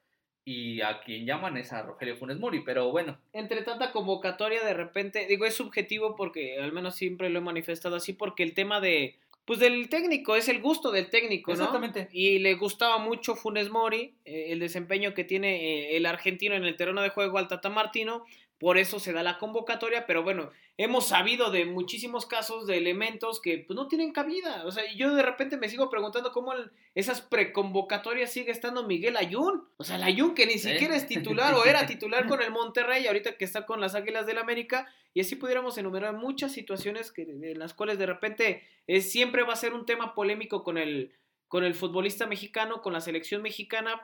y 0.47 0.81
a 0.81 1.01
quien 1.01 1.27
llaman 1.27 1.59
es 1.59 1.75
a 1.75 1.83
Rogelio 1.83 2.17
Funes 2.17 2.39
Mori, 2.39 2.61
pero 2.61 2.91
bueno. 2.91 3.19
Entre 3.35 3.61
tanta 3.61 3.93
convocatoria, 3.93 4.65
de 4.65 4.73
repente, 4.73 5.27
digo, 5.27 5.45
es 5.45 5.55
subjetivo 5.55 6.17
porque 6.17 6.59
al 6.59 6.73
menos 6.73 6.95
siempre 6.95 7.29
lo 7.29 7.41
he 7.41 7.43
manifestado 7.43 7.97
así, 7.97 8.15
porque 8.15 8.45
el 8.45 8.55
tema 8.55 8.81
de 8.81 9.19
pues 9.49 9.61
del 9.61 9.89
técnico, 9.89 10.37
es 10.37 10.47
el 10.51 10.61
gusto 10.61 10.91
del 10.91 11.09
técnico, 11.09 11.53
¿no? 11.53 11.55
Exactamente. 11.55 12.11
Y 12.13 12.39
le 12.39 12.55
gustaba 12.57 12.99
mucho 12.99 13.35
Funes 13.35 13.71
Mori, 13.71 14.13
eh, 14.27 14.49
el 14.51 14.59
desempeño 14.59 15.15
que 15.15 15.25
tiene 15.25 15.55
eh, 15.55 15.97
el 15.97 16.05
argentino 16.05 16.55
en 16.55 16.67
el 16.67 16.77
terreno 16.77 17.01
de 17.01 17.09
juego 17.09 17.39
al 17.39 17.49
Tata 17.49 17.71
Martino, 17.71 18.27
por 18.59 18.77
eso 18.77 18.99
se 18.99 19.13
da 19.13 19.23
la 19.23 19.39
convocatoria, 19.39 20.05
pero 20.07 20.25
bueno, 20.25 20.51
hemos 20.77 21.07
sabido 21.07 21.53
de 21.53 21.65
muchísimos 21.65 22.27
casos 22.27 22.67
de 22.67 22.77
elementos 22.77 23.41
que 23.41 23.59
pues, 23.59 23.77
no 23.77 23.87
tienen 23.87 24.13
cabida. 24.13 24.65
O 24.67 24.73
sea, 24.73 24.83
yo 24.95 25.15
de 25.15 25.23
repente 25.23 25.57
me 25.57 25.69
sigo 25.69 25.89
preguntando 25.91 26.33
cómo 26.33 26.53
esas 26.95 27.21
preconvocatorias 27.21 28.33
sigue 28.33 28.51
estando 28.51 28.85
Miguel 28.85 29.17
Ayun. 29.17 29.69
O 29.77 29.85
sea, 29.85 29.97
el 29.97 30.03
Ayun 30.03 30.35
que 30.35 30.47
ni 30.47 30.59
siquiera 30.59 30.97
es 30.97 31.07
titular 31.07 31.55
o 31.55 31.65
era 31.65 31.87
titular 31.87 32.27
con 32.27 32.43
el 32.43 32.51
Monterrey, 32.51 33.07
ahorita 33.07 33.37
que 33.37 33.45
está 33.45 33.65
con 33.65 33.81
las 33.81 33.95
Águilas 33.95 34.27
del 34.27 34.39
América, 34.39 34.93
y 35.15 35.21
así 35.21 35.37
pudiéramos 35.37 35.79
enumerar 35.79 36.15
muchas 36.15 36.53
situaciones 36.53 37.13
que, 37.13 37.23
en 37.23 37.59
las 37.61 37.75
cuales 37.75 37.99
de 37.99 38.07
repente 38.07 38.65
eh, 38.89 39.01
siempre 39.01 39.45
va 39.45 39.53
a 39.53 39.57
ser 39.57 39.73
un 39.73 39.87
tema 39.87 40.15
polémico 40.15 40.65
con 40.65 40.79
el, 40.79 41.15
con 41.47 41.63
el 41.63 41.75
futbolista 41.75 42.27
mexicano, 42.27 42.83
con 42.83 42.93
la 42.93 43.01
selección 43.01 43.41
mexicana, 43.41 44.01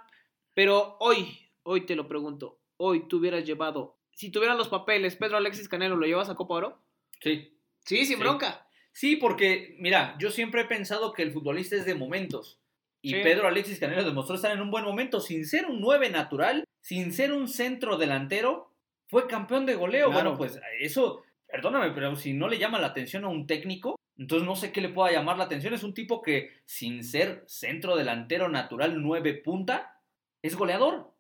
pero 0.55 0.97
hoy, 1.01 1.51
hoy 1.65 1.87
te 1.87 1.97
lo 1.97 2.07
pregunto, 2.07 2.61
hoy 2.77 3.09
tú 3.09 3.19
hubieras 3.19 3.45
llevado 3.45 3.99
si 4.15 4.31
tuvieran 4.31 4.59
los 4.59 4.69
papeles, 4.69 5.17
Pedro 5.17 5.37
Alexis 5.37 5.69
Canelo, 5.69 5.97
¿lo 5.97 6.07
llevas 6.07 6.31
a 6.31 6.35
Copa 6.35 6.55
Oro? 6.55 6.83
Sí. 7.21 7.57
Sí, 7.85 8.07
sin 8.07 8.19
bronca. 8.19 8.67
Sí, 8.93 9.17
porque, 9.17 9.77
mira, 9.79 10.17
yo 10.19 10.31
siempre 10.31 10.63
he 10.63 10.67
pensado 10.67 11.13
que 11.13 11.23
el 11.23 11.33
futbolista 11.33 11.77
es 11.77 11.85
de 11.85 11.95
momentos. 11.95 12.61
Y 13.03 13.13
Pedro 13.23 13.49
Alexis 13.49 13.79
Canelo 13.79 14.05
demostró 14.05 14.37
estar 14.37 14.53
en 14.53 14.63
un 14.63 14.71
buen 14.71 14.85
momento. 14.85 15.21
Sin 15.21 15.45
ser 15.45 15.67
un 15.67 15.81
9 15.81 16.09
natural, 16.09 16.65
sin 16.81 17.13
ser 17.13 17.33
un 17.33 17.49
centro 17.49 17.99
delantero, 17.99 18.71
fue 19.09 19.27
campeón 19.27 19.67
de 19.67 19.75
goleo. 19.75 20.11
Bueno, 20.11 20.39
pues 20.39 20.59
eso, 20.81 21.23
perdóname, 21.47 21.91
pero 21.91 22.17
si 22.17 22.33
no 22.33 22.49
le 22.49 22.59
llama 22.59 22.79
la 22.79 22.87
atención 22.87 23.25
a 23.25 23.29
un 23.29 23.47
técnico, 23.47 23.97
entonces 24.17 24.47
no 24.47 24.57
sé 24.57 24.73
qué 24.73 24.81
le 24.81 24.89
pueda 24.89 25.13
llamar 25.13 25.37
la 25.37 25.45
atención. 25.45 25.75
Es 25.75 25.83
un 25.83 25.93
tipo 25.93 26.23
que, 26.23 26.51
sin 26.65 27.05
ser 27.05 27.45
centro 27.47 27.97
delantero 27.97 28.49
natural 28.49 29.03
9 29.03 29.35
punta, 29.45 30.01
es 30.41 30.57
goleador. 30.57 31.14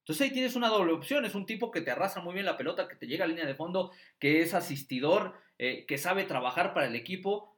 Entonces 0.00 0.22
ahí 0.26 0.32
tienes 0.32 0.56
una 0.56 0.68
doble 0.68 0.92
opción, 0.92 1.24
es 1.24 1.34
un 1.34 1.46
tipo 1.46 1.70
que 1.70 1.80
te 1.80 1.90
arrastra 1.90 2.22
muy 2.22 2.34
bien 2.34 2.46
la 2.46 2.56
pelota, 2.56 2.88
que 2.88 2.96
te 2.96 3.06
llega 3.06 3.24
a 3.24 3.28
línea 3.28 3.46
de 3.46 3.54
fondo, 3.54 3.92
que 4.18 4.42
es 4.42 4.54
asistidor, 4.54 5.34
eh, 5.58 5.84
que 5.86 5.98
sabe 5.98 6.24
trabajar 6.24 6.74
para 6.74 6.86
el 6.86 6.96
equipo 6.96 7.56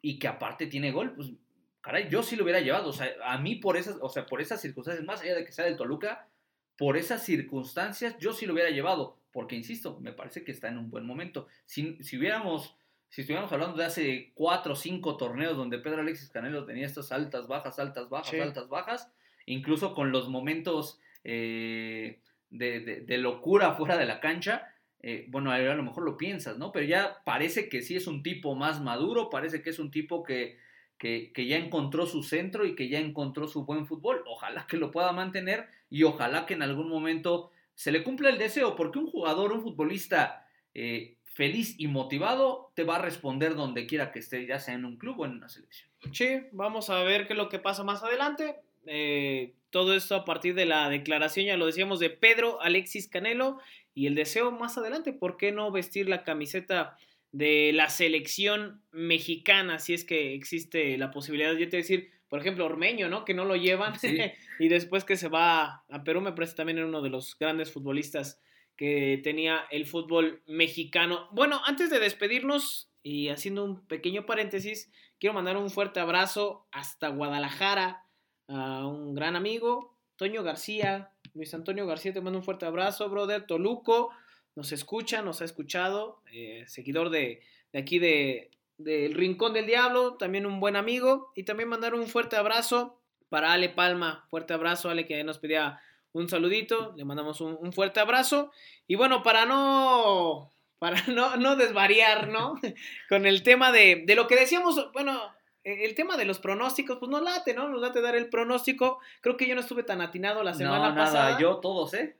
y 0.00 0.18
que 0.18 0.28
aparte 0.28 0.66
tiene 0.66 0.92
gol, 0.92 1.14
pues 1.14 1.32
caray, 1.80 2.08
yo 2.10 2.22
sí 2.22 2.36
lo 2.36 2.44
hubiera 2.44 2.60
llevado, 2.60 2.90
o 2.90 2.92
sea, 2.92 3.10
a 3.24 3.38
mí 3.38 3.56
por 3.56 3.76
esas, 3.76 3.96
o 4.00 4.08
sea, 4.08 4.26
por 4.26 4.40
esas 4.40 4.60
circunstancias, 4.60 5.04
más 5.06 5.22
allá 5.22 5.34
de 5.34 5.44
que 5.44 5.52
sea 5.52 5.64
del 5.64 5.76
Toluca, 5.76 6.28
por 6.76 6.96
esas 6.96 7.24
circunstancias, 7.24 8.16
yo 8.18 8.32
sí 8.32 8.46
lo 8.46 8.52
hubiera 8.52 8.70
llevado, 8.70 9.16
porque 9.32 9.56
insisto, 9.56 9.98
me 10.00 10.12
parece 10.12 10.44
que 10.44 10.52
está 10.52 10.68
en 10.68 10.78
un 10.78 10.90
buen 10.90 11.04
momento. 11.06 11.48
Si, 11.64 11.96
si 12.02 12.18
hubiéramos, 12.18 12.76
si 13.08 13.22
estuviéramos 13.22 13.50
hablando 13.52 13.76
de 13.76 13.84
hace 13.86 14.32
cuatro 14.34 14.74
o 14.74 14.76
cinco 14.76 15.16
torneos 15.16 15.56
donde 15.56 15.78
Pedro 15.78 16.02
Alexis 16.02 16.28
Canelo 16.30 16.64
tenía 16.66 16.86
estas 16.86 17.10
altas, 17.10 17.48
bajas, 17.48 17.78
altas, 17.78 18.08
bajas, 18.08 18.30
Sí. 18.30 18.38
altas, 18.38 18.68
bajas, 18.68 19.10
incluso 19.46 19.94
con 19.94 20.12
los 20.12 20.28
momentos 20.28 21.00
eh, 21.30 22.20
de, 22.48 22.80
de- 23.04 23.18
locura 23.18 23.74
fuera 23.74 23.98
de 23.98 24.06
la 24.06 24.18
cancha, 24.18 24.74
eh, 25.00 25.26
bueno, 25.28 25.52
a 25.52 25.58
lo 25.58 25.82
mejor 25.82 26.02
lo 26.04 26.16
piensas, 26.16 26.56
¿no? 26.56 26.72
Pero 26.72 26.86
ya 26.86 27.18
parece 27.26 27.68
que 27.68 27.82
sí 27.82 27.96
es 27.96 28.06
un 28.06 28.22
tipo 28.22 28.54
más 28.54 28.80
maduro, 28.80 29.28
parece 29.28 29.60
que 29.60 29.68
es 29.68 29.78
un 29.78 29.90
tipo 29.90 30.22
que, 30.22 30.56
que, 30.96 31.30
que 31.34 31.46
ya 31.46 31.58
encontró 31.58 32.06
su 32.06 32.22
centro 32.22 32.64
y 32.64 32.74
que 32.74 32.88
ya 32.88 32.98
encontró 32.98 33.46
su 33.46 33.66
buen 33.66 33.86
fútbol. 33.86 34.24
Ojalá 34.26 34.66
que 34.66 34.78
lo 34.78 34.90
pueda 34.90 35.12
mantener 35.12 35.68
y 35.90 36.04
ojalá 36.04 36.46
que 36.46 36.54
en 36.54 36.62
algún 36.62 36.88
momento 36.88 37.50
se 37.74 37.92
le 37.92 38.02
cumpla 38.02 38.30
el 38.30 38.38
deseo, 38.38 38.74
porque 38.74 38.98
un 38.98 39.06
jugador, 39.10 39.52
un 39.52 39.62
futbolista 39.62 40.48
eh, 40.74 41.16
feliz 41.26 41.74
y 41.78 41.88
motivado 41.88 42.72
te 42.74 42.84
va 42.84 42.96
a 42.96 43.02
responder 43.02 43.54
donde 43.54 43.86
quiera 43.86 44.12
que 44.12 44.20
esté, 44.20 44.46
ya 44.46 44.58
sea 44.58 44.74
en 44.74 44.86
un 44.86 44.96
club 44.96 45.20
o 45.20 45.26
en 45.26 45.32
una 45.32 45.50
selección. 45.50 45.90
Sí, 46.10 46.40
vamos 46.52 46.88
a 46.88 47.02
ver 47.02 47.26
qué 47.26 47.34
es 47.34 47.38
lo 47.38 47.50
que 47.50 47.58
pasa 47.58 47.84
más 47.84 48.02
adelante. 48.02 48.56
Eh, 48.86 49.52
todo 49.70 49.94
esto 49.94 50.14
a 50.14 50.24
partir 50.24 50.54
de 50.54 50.66
la 50.66 50.88
declaración, 50.88 51.46
ya 51.46 51.56
lo 51.56 51.66
decíamos, 51.66 52.00
de 52.00 52.10
Pedro 52.10 52.60
Alexis 52.62 53.08
Canelo 53.08 53.58
y 53.94 54.06
el 54.06 54.14
deseo 54.14 54.50
más 54.50 54.78
adelante, 54.78 55.12
¿por 55.12 55.36
qué 55.36 55.52
no 55.52 55.70
vestir 55.70 56.08
la 56.08 56.24
camiseta 56.24 56.96
de 57.32 57.72
la 57.74 57.88
selección 57.88 58.82
mexicana 58.90 59.78
si 59.78 59.94
es 59.94 60.04
que 60.04 60.34
existe 60.34 60.96
la 60.96 61.10
posibilidad? 61.10 61.52
Yo 61.54 61.68
te 61.68 61.78
decir, 61.78 62.10
por 62.28 62.40
ejemplo, 62.40 62.64
Ormeño, 62.64 63.08
¿no? 63.08 63.24
Que 63.24 63.34
no 63.34 63.44
lo 63.44 63.56
llevan 63.56 63.98
Sí. 63.98 64.18
y 64.58 64.68
después 64.68 65.04
que 65.04 65.16
se 65.16 65.28
va 65.28 65.84
a 65.88 66.04
Perú, 66.04 66.20
me 66.20 66.32
parece 66.32 66.54
también 66.54 66.78
era 66.78 66.86
uno 66.86 67.02
de 67.02 67.10
los 67.10 67.38
grandes 67.38 67.72
futbolistas 67.72 68.40
que 68.76 69.20
tenía 69.24 69.64
el 69.70 69.86
fútbol 69.86 70.42
mexicano. 70.46 71.28
Bueno, 71.32 71.60
antes 71.66 71.90
de 71.90 71.98
despedirnos 71.98 72.90
y 73.02 73.28
haciendo 73.28 73.64
un 73.64 73.84
pequeño 73.86 74.24
paréntesis, 74.24 74.90
quiero 75.18 75.34
mandar 75.34 75.56
un 75.56 75.70
fuerte 75.70 75.98
abrazo 75.98 76.68
hasta 76.70 77.08
Guadalajara 77.08 78.04
a 78.48 78.86
un 78.86 79.14
gran 79.14 79.36
amigo, 79.36 79.96
Toño 80.16 80.42
García. 80.42 81.12
Luis 81.34 81.54
Antonio 81.54 81.86
García, 81.86 82.12
te 82.12 82.20
mando 82.20 82.38
un 82.38 82.44
fuerte 82.44 82.66
abrazo, 82.66 83.08
brother. 83.08 83.46
Toluco, 83.46 84.10
nos 84.56 84.72
escucha, 84.72 85.22
nos 85.22 85.40
ha 85.40 85.44
escuchado, 85.44 86.22
eh, 86.32 86.64
seguidor 86.66 87.10
de, 87.10 87.42
de 87.72 87.78
aquí 87.78 87.98
de, 87.98 88.50
del 88.78 89.14
Rincón 89.14 89.52
del 89.52 89.66
Diablo, 89.66 90.14
también 90.14 90.46
un 90.46 90.60
buen 90.60 90.76
amigo. 90.76 91.32
Y 91.36 91.44
también 91.44 91.68
mandar 91.68 91.94
un 91.94 92.06
fuerte 92.06 92.36
abrazo 92.36 93.00
para 93.28 93.52
Ale 93.52 93.68
Palma. 93.68 94.26
Fuerte 94.30 94.54
abrazo, 94.54 94.90
Ale, 94.90 95.06
que 95.06 95.22
nos 95.22 95.38
pedía 95.38 95.80
un 96.12 96.28
saludito. 96.28 96.94
Le 96.96 97.04
mandamos 97.04 97.40
un, 97.40 97.56
un 97.60 97.72
fuerte 97.72 98.00
abrazo. 98.00 98.50
Y 98.86 98.96
bueno, 98.96 99.22
para 99.22 99.44
no, 99.44 100.52
para 100.78 101.02
no, 101.08 101.36
no 101.36 101.56
desvariar, 101.56 102.28
¿no? 102.28 102.58
Con 103.08 103.26
el 103.26 103.42
tema 103.42 103.72
de, 103.72 104.04
de 104.06 104.14
lo 104.14 104.26
que 104.26 104.36
decíamos, 104.36 104.90
bueno, 104.92 105.20
el 105.64 105.94
tema 105.94 106.16
de 106.16 106.24
los 106.24 106.38
pronósticos, 106.38 106.98
pues 106.98 107.10
nos 107.10 107.22
late, 107.22 107.54
¿no? 107.54 107.68
Nos 107.68 107.80
late 107.80 108.00
dar 108.00 108.16
el 108.16 108.28
pronóstico. 108.30 109.00
Creo 109.20 109.36
que 109.36 109.46
yo 109.46 109.54
no 109.54 109.60
estuve 109.60 109.82
tan 109.82 110.00
atinado 110.00 110.42
la 110.42 110.54
semana 110.54 110.90
no, 110.90 110.94
pasada. 110.96 111.30
nada, 111.30 111.40
yo 111.40 111.56
todos, 111.56 111.94
¿eh? 111.94 112.16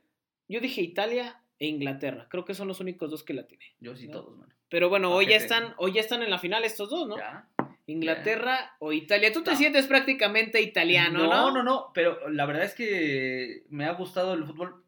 Yo 0.47 0.59
dije 0.59 0.81
Italia 0.81 1.41
e 1.57 1.67
Inglaterra. 1.67 2.27
Creo 2.29 2.45
que 2.45 2.53
son 2.53 2.67
los 2.67 2.79
únicos 2.79 3.09
dos 3.11 3.23
que 3.23 3.33
la 3.33 3.47
tiene. 3.47 3.65
Yo 3.79 3.95
sí 3.95 4.07
¿No? 4.07 4.13
todos, 4.21 4.37
mano. 4.37 4.53
Pero 4.69 4.89
bueno, 4.89 5.11
hoy 5.11 5.25
ya 5.27 5.35
están, 5.37 5.73
hoy 5.77 5.93
ya 5.93 6.01
están 6.01 6.21
en 6.21 6.29
la 6.29 6.37
final 6.37 6.63
estos 6.63 6.89
dos, 6.89 7.07
¿no? 7.07 7.17
Ya. 7.17 7.47
Inglaterra 7.87 8.75
o 8.79 8.91
Italia. 8.93 9.33
Tú 9.33 9.41
te 9.43 9.51
No. 9.51 9.57
sientes 9.57 9.87
prácticamente 9.87 10.61
italiano, 10.61 11.19
¿no? 11.23 11.27
No, 11.27 11.51
no, 11.51 11.63
no, 11.63 11.91
pero 11.93 12.29
la 12.29 12.45
verdad 12.45 12.63
es 12.65 12.75
que 12.75 13.63
me 13.69 13.85
ha 13.85 13.93
gustado 13.93 14.33
el 14.35 14.45
fútbol. 14.45 14.83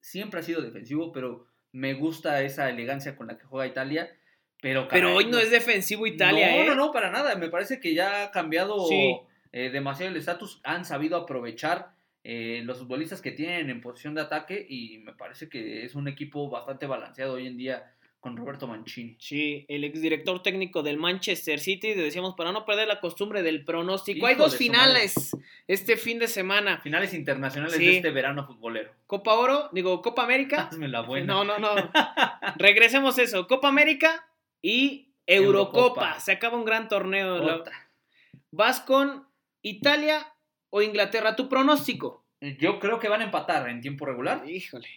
Siempre 0.00 0.40
ha 0.40 0.42
sido 0.42 0.60
defensivo, 0.60 1.12
pero 1.12 1.46
me 1.72 1.94
gusta 1.94 2.42
esa 2.42 2.68
elegancia 2.68 3.16
con 3.16 3.26
la 3.28 3.38
que 3.38 3.44
juega 3.46 3.66
Italia. 3.70 4.10
Pero, 4.62 4.86
hoy 5.14 5.26
no 5.26 5.38
es 5.38 5.50
defensivo 5.50 6.06
Italia, 6.06 6.52
no, 6.52 6.56
¿eh? 6.62 6.66
No, 6.68 6.74
no, 6.76 6.92
para 6.92 7.10
nada. 7.10 7.34
Me 7.34 7.48
parece 7.50 7.80
que 7.80 7.94
ya 7.94 8.22
ha 8.24 8.30
cambiado 8.30 8.86
Sí. 8.86 9.16
eh, 9.52 9.68
demasiado 9.70 10.10
el 10.12 10.16
estatus. 10.16 10.60
Han 10.64 10.84
sabido 10.86 11.16
aprovechar 11.18 11.90
eh, 12.24 12.62
los 12.64 12.78
futbolistas 12.78 13.20
que 13.20 13.32
tienen 13.32 13.68
en 13.68 13.80
posición 13.80 14.14
de 14.14 14.20
ataque 14.20 14.64
y 14.68 14.98
me 14.98 15.12
parece 15.12 15.48
que 15.48 15.84
es 15.84 15.96
un 15.96 16.06
equipo 16.06 16.48
bastante 16.48 16.86
balanceado 16.86 17.34
hoy 17.34 17.48
en 17.48 17.56
día 17.56 17.92
con 18.20 18.36
Roberto 18.36 18.68
Mancini. 18.68 19.16
Sí, 19.18 19.64
el 19.66 19.82
exdirector 19.82 20.40
técnico 20.44 20.84
del 20.84 20.96
Manchester 20.96 21.58
City, 21.58 21.92
decíamos, 21.94 22.36
para 22.36 22.52
no 22.52 22.64
perder 22.64 22.86
la 22.86 23.00
costumbre 23.00 23.42
del 23.42 23.64
pronóstico. 23.64 24.18
Hijo 24.18 24.26
Hay 24.28 24.36
dos 24.36 24.56
finales 24.56 25.36
este 25.66 25.96
fin 25.96 26.20
de 26.20 26.28
semana. 26.28 26.78
Finales 26.78 27.12
internacionales 27.14 27.76
Sí. 27.76 27.84
de 27.84 27.96
este 27.96 28.10
verano 28.12 28.46
futbolero. 28.46 28.92
Copa 29.08 29.34
Oro, 29.34 29.68
digo, 29.72 30.00
Copa 30.02 30.22
América. 30.22 30.68
Hazme 30.70 30.86
la 30.86 31.00
buena. 31.00 31.34
No, 31.34 31.42
no, 31.44 31.58
no. 31.58 31.74
Regresemos 32.58 33.18
a 33.18 33.22
eso. 33.22 33.48
Copa 33.48 33.66
América 33.68 34.24
y 34.62 35.08
Eurocopa. 35.26 35.78
Eurocopa. 35.78 36.20
Se 36.20 36.32
acaba 36.32 36.56
un 36.56 36.64
gran 36.64 36.88
torneo. 36.88 37.64
¿Vas 38.50 38.80
con 38.80 39.26
Italia 39.60 40.32
o 40.70 40.80
Inglaterra? 40.82 41.36
¿Tu 41.36 41.48
pronóstico? 41.48 42.24
Yo 42.58 42.78
creo 42.78 42.98
que 42.98 43.08
van 43.08 43.20
a 43.20 43.24
empatar 43.24 43.68
en 43.68 43.80
tiempo 43.80 44.06
regular. 44.06 44.48
Híjole. 44.48 44.88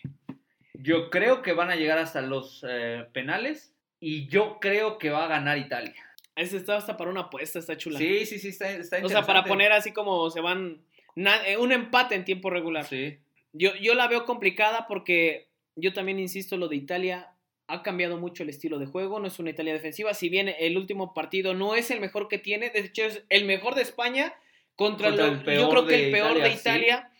Yo 0.73 1.09
creo 1.09 1.41
que 1.41 1.53
van 1.53 1.69
a 1.71 1.75
llegar 1.75 1.97
hasta 1.97 2.21
los 2.21 2.65
eh, 2.67 3.05
penales. 3.11 3.73
Y 3.99 4.27
yo 4.27 4.59
creo 4.59 4.97
que 4.97 5.09
va 5.09 5.25
a 5.25 5.27
ganar 5.27 5.57
Italia. 5.57 5.95
Ese 6.35 6.57
está 6.57 6.75
hasta 6.75 6.97
para 6.97 7.09
una 7.09 7.21
apuesta, 7.21 7.59
está 7.59 7.77
chula. 7.77 7.97
Sí, 7.97 8.25
sí, 8.25 8.39
sí, 8.39 8.49
está, 8.49 8.69
está 8.69 8.97
o 9.03 9.09
sea, 9.09 9.25
para 9.25 9.45
poner 9.45 9.71
así 9.71 9.93
como 9.93 10.29
se 10.29 10.41
van. 10.41 10.81
eh, 11.15 11.57
un 11.57 11.71
empate 11.71 12.15
en 12.15 12.25
tiempo 12.25 12.49
regular. 12.49 12.85
Sí. 12.85 13.17
Yo, 13.53 13.73
yo 13.75 13.95
la 13.95 14.07
veo 14.07 14.25
complicada 14.25 14.85
porque 14.87 15.47
yo 15.75 15.93
también 15.93 16.19
insisto, 16.19 16.57
lo 16.57 16.67
de 16.67 16.75
Italia 16.75 17.34
ha 17.67 17.81
cambiado 17.83 18.17
mucho 18.17 18.43
el 18.43 18.49
estilo 18.49 18.77
de 18.79 18.85
juego, 18.85 19.19
no 19.19 19.27
es 19.27 19.39
una 19.39 19.49
Italia 19.49 19.73
defensiva, 19.73 20.13
si 20.13 20.29
bien 20.29 20.47
el 20.59 20.77
último 20.77 21.13
partido 21.13 21.53
no 21.53 21.75
es 21.75 21.89
el 21.91 21.99
mejor 21.99 22.27
que 22.27 22.37
tiene, 22.37 22.69
de 22.69 22.79
hecho 22.79 23.03
es 23.05 23.23
el 23.29 23.45
mejor 23.45 23.75
de 23.75 23.81
España 23.81 24.33
contra, 24.75 25.09
Contra 25.09 25.25
lo- 25.27 25.31
el 25.33 25.39
yo 25.39 25.45
peor 25.45 25.69
creo 25.69 25.85
que 25.87 26.05
el 26.05 26.11
peor 26.11 26.31
Italia, 26.31 26.43
de 26.43 26.51
sí. 26.51 26.59
Italia, 26.59 27.11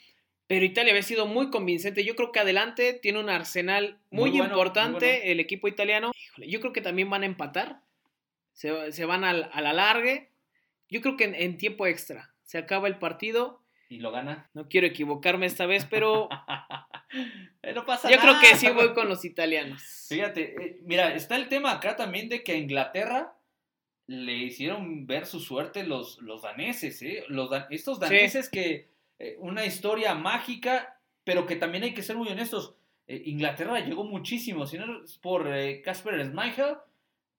pero 0.48 0.66
Italia 0.66 0.91
había 0.91 1.02
sido 1.04 1.26
muy 1.26 1.50
convincente, 1.50 2.04
yo 2.04 2.16
creo 2.16 2.32
que 2.32 2.39
adelante 2.39 2.93
tiene 2.93 3.20
un 3.20 3.30
arsenal 3.30 3.98
muy, 4.12 4.30
Muy 4.30 4.39
bueno, 4.39 4.54
importante 4.54 5.06
muy 5.08 5.16
bueno. 5.18 5.32
el 5.32 5.39
equipo 5.39 5.68
italiano, 5.68 6.12
Híjole, 6.16 6.48
yo 6.50 6.60
creo 6.62 6.74
que 6.74 6.82
también 6.82 7.10
van 7.10 7.24
a 7.24 7.26
empatar, 7.26 7.82
se, 8.54 8.91
se 8.91 9.06
van 9.06 9.24
al, 9.24 9.50
a 9.52 9.62
la 9.62 9.74
largue, 9.74 10.30
yo 10.89 11.02
creo 11.02 11.18
que 11.18 11.24
en- 11.24 11.36
en 11.36 11.58
tiempo 11.58 11.88
extra 11.88 12.34
se 12.43 12.60
acaba 12.60 12.88
el 12.88 13.00
partido. 13.00 13.62
Y 13.89 13.98
lo 14.00 14.12
gana. 14.12 14.50
No 14.54 14.68
quiero 14.70 14.86
equivocarme 14.88 15.46
esta 15.48 15.66
vez, 15.66 15.86
pero 15.89 16.30
no 17.76 17.86
pasa 17.86 18.10
yo 18.12 18.18
creo 18.20 18.39
que 18.39 18.56
sí 18.56 18.70
voy 18.70 18.93
con 18.93 19.08
los 19.10 19.26
italianos. 19.26 20.06
Fíjate, 20.10 20.56
eh, 20.64 20.80
mira, 20.84 21.14
está 21.16 21.36
el 21.36 21.47
tema 21.47 21.72
acá 21.72 21.95
también 21.95 22.30
de 22.30 22.43
que 22.43 22.53
a 22.53 22.58
Inglaterra 22.58 23.34
le 24.08 24.34
hicieron 24.36 25.08
ver 25.08 25.26
su 25.26 25.39
suerte 25.39 25.84
los, 25.84 26.20
los 26.22 26.43
daneses, 26.43 27.01
¿eh? 27.01 27.24
Los 27.28 27.49
dan- 27.49 27.66
estos 27.72 27.99
daneses 27.99 28.49
que 28.49 28.89
eh, 29.18 29.36
una 29.39 29.66
historia 29.66 30.14
mágica, 30.14 30.99
pero 31.24 31.45
que 31.47 31.56
también 31.56 31.84
hay 31.84 31.93
que 31.93 32.03
ser 32.03 32.16
muy 32.16 32.28
honestos. 32.30 32.76
eh, 33.08 33.24
Inglaterra 33.26 33.80
llegó 33.80 34.03
muchísimo, 34.03 34.68
si 34.68 34.78
no 34.78 35.03
es 35.03 35.18
por 35.18 35.47
eh, 35.51 35.82
Casper 35.82 36.24
Schmeichel, 36.24 36.76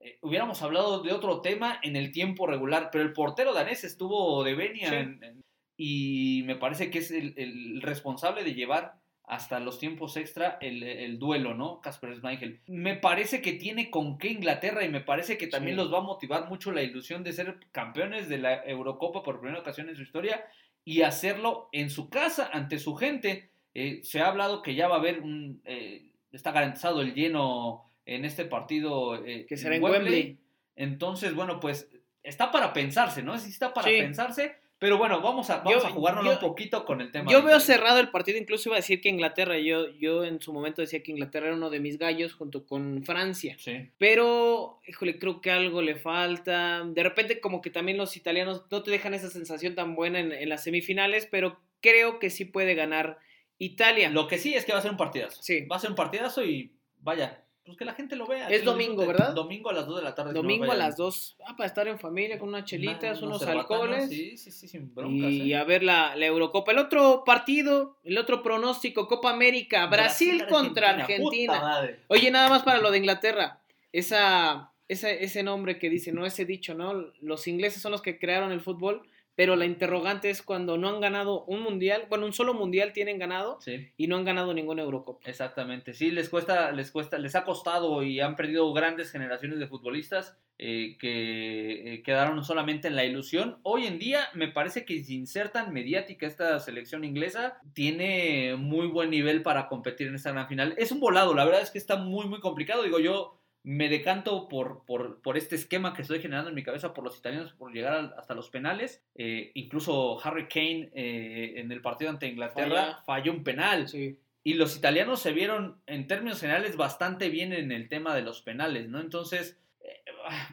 eh, 0.00 0.18
hubiéramos 0.22 0.60
hablado 0.62 1.02
de 1.02 1.12
otro 1.12 1.40
tema 1.40 1.78
en 1.82 1.94
el 1.96 2.10
tiempo 2.12 2.46
regular, 2.46 2.88
pero 2.90 3.04
el 3.04 3.12
portero 3.12 3.52
danés 3.54 3.84
estuvo 3.84 4.42
de 4.42 4.54
venia 4.54 4.88
Sí. 4.88 4.94
en- 4.96 5.22
en- 5.22 5.44
y 5.78 6.42
me 6.46 6.56
parece 6.56 6.90
que 6.90 6.98
es 6.98 7.10
el, 7.10 7.34
el 7.36 7.82
responsable 7.82 8.42
de 8.42 8.54
llevar 8.54 8.94
hasta 9.26 9.58
los 9.58 9.78
tiempos 9.80 10.16
extra 10.16 10.56
el, 10.60 10.82
el 10.84 11.18
duelo, 11.18 11.54
¿no? 11.54 11.80
Casper 11.80 12.16
Schmeichel. 12.16 12.60
Me 12.68 12.94
parece 12.94 13.42
que 13.42 13.52
tiene 13.54 13.90
con 13.90 14.18
qué 14.18 14.28
Inglaterra 14.28 14.84
y 14.84 14.88
me 14.88 15.00
parece 15.00 15.36
que 15.36 15.48
también 15.48 15.76
Sí. 15.76 15.82
los 15.82 15.92
va 15.92 15.98
a 15.98 16.02
motivar 16.02 16.48
mucho 16.48 16.70
la 16.70 16.82
ilusión 16.82 17.24
de 17.24 17.32
ser 17.32 17.58
campeones 17.72 18.28
de 18.28 18.38
la 18.38 18.62
Eurocopa 18.64 19.22
por 19.24 19.40
primera 19.40 19.60
ocasión 19.60 19.88
en 19.88 19.96
su 19.96 20.02
historia 20.02 20.46
y 20.84 21.02
hacerlo 21.02 21.68
en 21.72 21.90
su 21.90 22.08
casa, 22.08 22.48
ante 22.52 22.78
su 22.78 22.94
gente. 22.94 23.50
Eh, 23.74 24.00
se 24.04 24.20
ha 24.20 24.28
hablado 24.28 24.62
que 24.62 24.74
ya 24.76 24.86
va 24.86 24.94
a 24.96 24.98
haber 25.00 25.20
un... 25.20 25.60
eh, 25.64 26.10
está 26.30 26.52
garantizado 26.52 27.02
el 27.02 27.12
lleno 27.14 27.82
en 28.04 28.24
este 28.24 28.44
partido. 28.44 29.16
eh, 29.26 29.44
Que 29.48 29.56
será 29.56 29.74
en 29.76 29.82
Wembley. 29.82 30.38
Entonces, 30.76 31.34
bueno, 31.34 31.58
pues 31.58 31.90
está 32.22 32.52
para 32.52 32.72
pensarse, 32.72 33.22
¿no? 33.24 33.36
Sí 33.38 33.50
está 33.50 33.74
para 33.74 33.88
Sí. 33.88 33.96
pensarse. 33.98 34.54
Pero 34.78 34.98
bueno, 34.98 35.22
vamos 35.22 35.48
a, 35.48 35.58
vamos 35.58 35.82
Yo- 35.82 35.86
a 35.88 35.90
jugárnoslo 35.90 36.30
yo- 36.32 36.36
un 36.38 36.40
poquito 36.40 36.84
con 36.84 37.00
el 37.00 37.10
tema. 37.10 37.30
Yo 37.32 37.42
veo 37.42 37.58
cerrado 37.60 37.98
el 37.98 38.10
partido, 38.10 38.36
incluso 38.38 38.68
iba 38.68 38.76
a 38.76 38.80
decir 38.80 39.00
que 39.00 39.08
Inglaterra, 39.08 39.58
yo, 39.58 39.88
yo 39.92 40.22
en 40.24 40.40
su 40.42 40.52
momento 40.52 40.82
decía 40.82 41.02
que 41.02 41.12
Inglaterra 41.12 41.46
era 41.46 41.56
uno 41.56 41.70
de 41.70 41.80
mis 41.80 41.98
gallos 41.98 42.34
junto 42.34 42.66
con 42.66 43.02
Francia. 43.02 43.56
Sí. 43.58 43.88
Pero, 43.96 44.80
híjole, 44.86 45.18
creo 45.18 45.40
que 45.40 45.50
algo 45.50 45.80
le 45.80 45.96
falta. 45.96 46.84
De 46.84 47.02
repente 47.02 47.40
como 47.40 47.62
que 47.62 47.70
también 47.70 47.96
los 47.96 48.16
italianos 48.18 48.64
no 48.70 48.82
te 48.82 48.90
dejan 48.90 49.14
esa 49.14 49.30
sensación 49.30 49.74
tan 49.74 49.94
buena 49.94 50.20
en, 50.20 50.32
en 50.32 50.48
las 50.50 50.62
semifinales, 50.64 51.26
pero 51.30 51.58
creo 51.80 52.18
que 52.18 52.28
sí 52.28 52.44
puede 52.44 52.74
ganar 52.74 53.18
Italia. 53.58 54.10
Lo 54.10 54.28
que 54.28 54.36
sí 54.36 54.52
es 54.54 54.66
que 54.66 54.72
va 54.72 54.78
a 54.80 54.82
ser 54.82 54.90
un 54.90 54.98
partidazo. 54.98 55.42
Sí. 55.42 55.62
Va 55.64 55.76
a 55.76 55.80
ser 55.80 55.88
un 55.90 55.96
partidazo 55.96 56.44
y 56.44 56.74
vaya, 56.98 57.45
pues 57.66 57.76
que 57.76 57.84
la 57.84 57.94
gente 57.94 58.16
lo 58.16 58.26
vea. 58.26 58.48
Es 58.48 58.64
domingo, 58.64 59.02
disfrute. 59.02 59.18
¿verdad? 59.18 59.34
Domingo 59.34 59.68
a 59.70 59.72
las 59.72 59.86
2 59.86 59.96
de 59.98 60.02
la 60.04 60.14
tarde. 60.14 60.32
no 60.32 60.40
Domingo 60.40 60.70
a 60.70 60.74
las 60.76 60.96
2. 60.96 61.36
Ah, 61.46 61.56
para 61.56 61.66
estar 61.66 61.86
en 61.88 61.98
familia 61.98 62.38
con 62.38 62.48
unas 62.48 62.64
chelitas, 62.64 63.20
unos 63.20 63.42
alcoholes. 63.42 64.08
Sí, 64.08 64.36
sí, 64.38 64.50
sí, 64.50 64.68
sin 64.68 64.94
broncas. 64.94 65.30
Y 65.32 65.52
¿eh? 65.52 65.56
a 65.56 65.64
ver 65.64 65.82
la, 65.82 66.14
la 66.16 66.26
Eurocopa. 66.26 66.72
El 66.72 66.78
otro 66.78 67.24
partido, 67.26 67.98
el 68.04 68.16
otro 68.18 68.42
pronóstico, 68.42 69.08
Copa 69.08 69.30
América, 69.30 69.86
Brasil, 69.86 70.46
contra 70.48 70.90
Argentina. 70.90 71.60
Madre. 71.60 72.00
Oye, 72.08 72.30
nada 72.30 72.48
más 72.48 72.62
para 72.62 72.78
lo 72.78 72.90
de 72.90 72.98
Inglaterra. 72.98 73.60
Esa, 73.92 74.72
esa- 74.88 75.10
ese 75.10 75.42
nombre 75.42 75.78
que 75.78 75.90
dice, 75.90 76.12
no 76.12 76.24
ese 76.26 76.44
dicho, 76.44 76.74
¿no? 76.74 76.92
Los 77.20 77.48
ingleses 77.48 77.82
son 77.82 77.92
los 77.92 78.02
que 78.02 78.18
crearon 78.18 78.52
el 78.52 78.60
fútbol, 78.60 79.02
pero 79.36 79.54
la 79.54 79.66
interrogante 79.66 80.30
es 80.30 80.42
cuando 80.42 80.76
no 80.78 80.88
han 80.88 81.00
ganado 81.00 81.44
un 81.44 81.62
mundial, 81.62 82.06
bueno, 82.08 82.26
un 82.26 82.32
solo 82.32 82.54
mundial 82.54 82.92
tienen 82.92 83.18
ganado 83.18 83.60
Sí. 83.60 83.88
y 83.96 84.08
no 84.08 84.16
han 84.16 84.24
ganado 84.24 84.52
ninguna 84.54 84.82
Eurocopa. 84.82 85.28
Exactamente, 85.28 85.94
sí, 85.94 86.10
les 86.10 86.28
cuesta, 86.28 86.72
les 86.72 86.90
cuesta, 86.90 87.18
les 87.18 87.36
ha 87.36 87.44
costado 87.44 88.02
y 88.02 88.18
han 88.20 88.34
perdido 88.34 88.72
grandes 88.72 89.12
generaciones 89.12 89.58
de 89.58 89.68
futbolistas 89.68 90.36
eh, 90.58 90.96
que 90.98 91.94
eh, 91.94 92.02
quedaron 92.02 92.42
solamente 92.42 92.88
en 92.88 92.96
la 92.96 93.04
ilusión. 93.04 93.58
Hoy 93.62 93.86
en 93.86 93.98
día 93.98 94.20
me 94.32 94.48
parece 94.48 94.86
que 94.86 95.04
sin 95.04 95.26
ser 95.26 95.50
tan 95.50 95.70
mediática 95.72 96.26
esta 96.26 96.58
selección 96.60 97.04
inglesa, 97.04 97.60
tiene 97.74 98.56
muy 98.56 98.86
buen 98.86 99.10
nivel 99.10 99.42
para 99.42 99.68
competir 99.68 100.06
en 100.08 100.14
esta 100.14 100.32
gran 100.32 100.48
final. 100.48 100.74
Es 100.78 100.92
un 100.92 101.00
volado, 101.00 101.34
la 101.34 101.44
verdad 101.44 101.60
es 101.60 101.70
que 101.70 101.76
está 101.78 101.96
muy, 101.96 102.26
muy 102.26 102.40
complicado. 102.40 102.82
Digo, 102.82 102.98
yo 102.98 103.38
me 103.68 103.88
decanto 103.88 104.46
por, 104.48 104.84
por, 104.86 105.20
por 105.22 105.36
este 105.36 105.56
esquema 105.56 105.92
que 105.92 106.02
estoy 106.02 106.20
generando 106.20 106.50
en 106.50 106.54
mi 106.54 106.62
cabeza 106.62 106.94
por 106.94 107.02
los 107.02 107.18
italianos, 107.18 107.52
por 107.52 107.72
llegar 107.72 107.94
al- 107.94 108.14
hasta 108.16 108.32
los 108.34 108.48
penales. 108.48 109.02
Eh, 109.16 109.50
incluso 109.54 110.24
Harry 110.24 110.46
Kane 110.46 110.90
eh, 110.94 111.54
en 111.56 111.72
el 111.72 111.80
partido 111.80 112.10
ante 112.10 112.28
Inglaterra 112.28 112.68
Falla. 112.84 113.02
falló 113.04 113.32
un 113.32 113.42
penal. 113.42 113.88
Sí. 113.88 114.18
Y 114.44 114.54
los 114.54 114.76
italianos 114.76 115.20
se 115.20 115.32
vieron, 115.32 115.80
en 115.88 116.06
términos 116.06 116.38
generales, 116.40 116.76
bastante 116.76 117.28
bien 117.28 117.52
en 117.52 117.72
el 117.72 117.88
tema 117.88 118.14
de 118.14 118.22
los 118.22 118.40
penales, 118.40 118.88
¿no? 118.88 119.00
Entonces, 119.00 119.58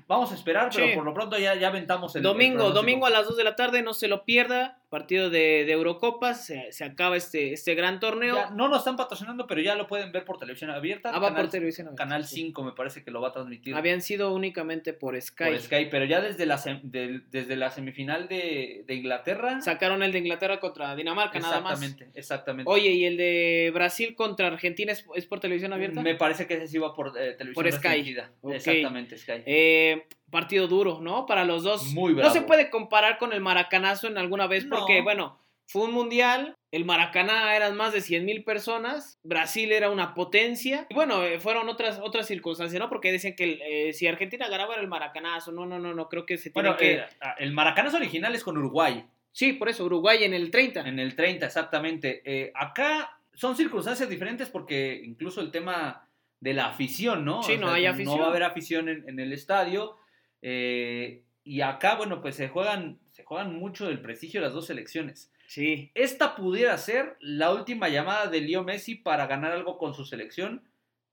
vamos 0.07 0.31
a 0.31 0.35
esperar, 0.35 0.69
pero 0.73 0.87
Sí. 0.87 0.93
por 0.95 1.03
lo 1.03 1.13
pronto 1.13 1.37
ya, 1.37 1.55
ya 1.55 1.67
aventamos 1.69 2.15
el. 2.15 2.23
Domingo, 2.23 2.71
domingo 2.71 3.05
a 3.05 3.09
las 3.09 3.25
2 3.27 3.37
de 3.37 3.43
la 3.43 3.55
tarde, 3.55 3.81
no 3.81 3.93
se 3.93 4.07
lo 4.07 4.23
pierda. 4.25 4.79
Partido 4.89 5.31
de, 5.31 5.65
de 5.65 5.71
Eurocopa, 5.71 6.35
se, 6.35 6.71
se 6.71 6.83
acaba 6.83 7.17
este, 7.17 7.51
este 7.53 7.73
gran 7.73 7.99
torneo. 7.99 8.35
Ya, 8.35 8.49
no 8.51 8.67
nos 8.69 8.77
están 8.79 8.95
patrocinando, 8.95 9.47
pero 9.47 9.59
ya 9.59 9.73
lo 9.73 9.87
pueden 9.87 10.11
ver 10.11 10.23
por 10.23 10.37
televisión 10.37 10.69
abierta. 10.69 11.09
Ah, 11.09 11.13
canal, 11.19 11.33
por 11.33 11.49
televisión. 11.49 11.87
abierta, 11.87 12.03
Canal 12.03 12.25
sí. 12.27 12.35
5 12.35 12.63
me 12.63 12.71
parece 12.73 13.03
que 13.03 13.09
lo 13.09 13.19
va 13.19 13.29
a 13.29 13.31
transmitir 13.31 13.73
Habían 13.73 14.01
sido 14.03 14.31
únicamente 14.31 14.93
por 14.93 15.19
Sky. 15.19 15.45
por 15.45 15.57
Sky, 15.59 15.87
pero 15.89 16.05
ya 16.05 16.21
desde 16.21 16.45
la, 16.45 16.57
sem- 16.59 16.81
del- 16.83 17.27
desde 17.31 17.55
la 17.55 17.71
semifinal 17.71 18.27
de, 18.27 18.83
de 18.85 18.93
Inglaterra. 18.93 19.61
Sacaron 19.61 20.03
el 20.03 20.11
de 20.11 20.19
Inglaterra 20.19 20.59
contra 20.59 20.95
Dinamarca, 20.95 21.39
nada 21.39 21.59
más. 21.59 21.81
Exactamente, 21.81 22.19
exactamente. 22.19 22.71
Oye, 22.71 22.91
¿y 22.91 23.05
el 23.05 23.17
de 23.17 23.71
Brasil 23.73 24.13
contra 24.13 24.45
Argentina 24.45 24.91
es, 24.91 25.03
es 25.15 25.25
por 25.25 25.39
televisión 25.39 25.73
abierta? 25.73 26.03
Me 26.03 26.13
parece 26.13 26.45
que 26.45 26.53
ese 26.53 26.67
sí 26.67 26.77
va 26.77 26.93
por 26.93 27.07
eh, 27.19 27.33
televisión 27.33 27.53
Por 27.55 27.71
Sky. 27.71 28.15
Exactamente, 28.51 29.17
Sky. 29.17 29.41
Eh, 29.45 30.05
partido 30.31 30.67
duro, 30.67 30.99
¿no? 31.01 31.25
Para 31.25 31.45
los 31.45 31.63
dos. 31.63 31.85
Muy 31.93 32.13
No 32.13 32.19
bravo. 32.19 32.33
se 32.33 32.41
puede 32.41 32.69
comparar 32.69 33.17
con 33.17 33.33
el 33.33 33.41
Maracanazo 33.41 34.07
en 34.07 34.17
alguna 34.17 34.47
vez 34.47 34.65
No. 34.65 34.77
porque, 34.77 35.01
bueno, 35.01 35.39
fue 35.67 35.83
un 35.83 35.91
mundial, 35.91 36.55
el 36.71 36.85
Maracaná 36.85 37.55
eran 37.55 37.75
más 37.75 37.93
de 37.93 38.01
100 38.01 38.25
mil 38.25 38.43
personas, 38.43 39.19
Brasil 39.23 39.71
era 39.71 39.89
una 39.89 40.13
potencia, 40.13 40.87
y 40.89 40.93
bueno, 40.93 41.23
eh, 41.23 41.39
fueron 41.39 41.69
otras, 41.69 41.99
otras 42.03 42.27
circunstancias, 42.27 42.79
¿no? 42.79 42.89
Porque 42.89 43.11
decían 43.11 43.35
que 43.35 43.59
eh, 43.89 43.93
si 43.93 44.07
Argentina 44.07 44.47
ganaba 44.49 44.73
era 44.73 44.81
el 44.83 44.89
Maracanazo, 44.89 45.51
no, 45.51 45.65
no, 45.65 45.79
no, 45.79 45.93
no, 45.93 46.09
creo 46.09 46.25
que 46.25 46.37
se 46.37 46.49
tiene 46.49 46.69
bueno, 46.69 46.77
que... 46.77 46.95
eh, 46.95 47.05
el 47.37 47.53
Maracanas 47.53 47.93
original 47.93 48.33
es 48.35 48.43
con 48.43 48.57
Uruguay. 48.57 49.05
Sí, 49.31 49.53
por 49.53 49.69
eso, 49.69 49.85
Uruguay 49.85 50.23
en 50.23 50.33
el 50.33 50.51
30. 50.51 50.81
En 50.81 50.99
el 50.99 51.15
30, 51.15 51.45
exactamente. 51.45 52.21
Eh, 52.25 52.51
acá 52.55 53.19
son 53.33 53.55
circunstancias 53.55 54.07
diferentes 54.09 54.49
porque 54.49 55.01
incluso 55.03 55.41
el 55.41 55.49
tema 55.49 56.07
de 56.43 56.53
la 56.53 56.67
afición, 56.67 57.23
¿no? 57.23 57.41
Sí, 57.41 57.57
no 57.57 57.69
hay 57.71 57.85
afición. 57.85 58.17
No 58.17 58.21
va 58.21 58.27
a 58.27 58.29
haber 58.31 58.43
afición 58.43 58.89
en, 58.89 59.07
en 59.07 59.19
el 59.19 59.31
estadio. 59.33 59.97
eh, 60.41 61.23
y 61.45 61.59
acá, 61.61 61.95
bueno, 61.95 62.21
pues 62.21 62.35
se 62.35 62.47
juegan, 62.47 62.99
se 63.11 63.23
juegan 63.25 63.53
mucho 63.55 63.89
el 63.89 64.01
prestigio 64.01 64.39
de 64.39 64.45
las 64.47 64.53
dos 64.53 64.67
selecciones. 64.67 65.29
Sí, 65.47 65.91
Esta 65.93 66.35
pudiera 66.35 66.77
ser 66.77 67.17
la 67.19 67.51
última 67.51 67.89
llamada 67.89 68.27
de 68.27 68.39
Leo 68.39 68.63
Messi 68.63 68.95
para 68.95 69.27
ganar 69.27 69.51
algo 69.51 69.77
con 69.77 69.93
su 69.93 70.05
selección 70.05 70.63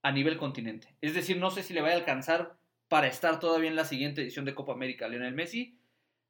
a 0.01 0.11
nivel 0.13 0.37
continente. 0.37 0.95
Es 1.01 1.13
decir, 1.13 1.37
no 1.37 1.51
sé 1.51 1.63
si 1.63 1.73
le 1.73 1.81
vaya 1.81 1.95
a 1.95 1.97
alcanzar 1.97 2.53
para 2.87 3.07
estar 3.07 3.39
todavía 3.41 3.69
en 3.69 3.75
la 3.75 3.83
siguiente 3.85 4.21
edición 4.21 4.45
de 4.45 4.55
Copa 4.55 4.71
América 4.71 5.09
Lionel 5.09 5.33
Messi. 5.33 5.75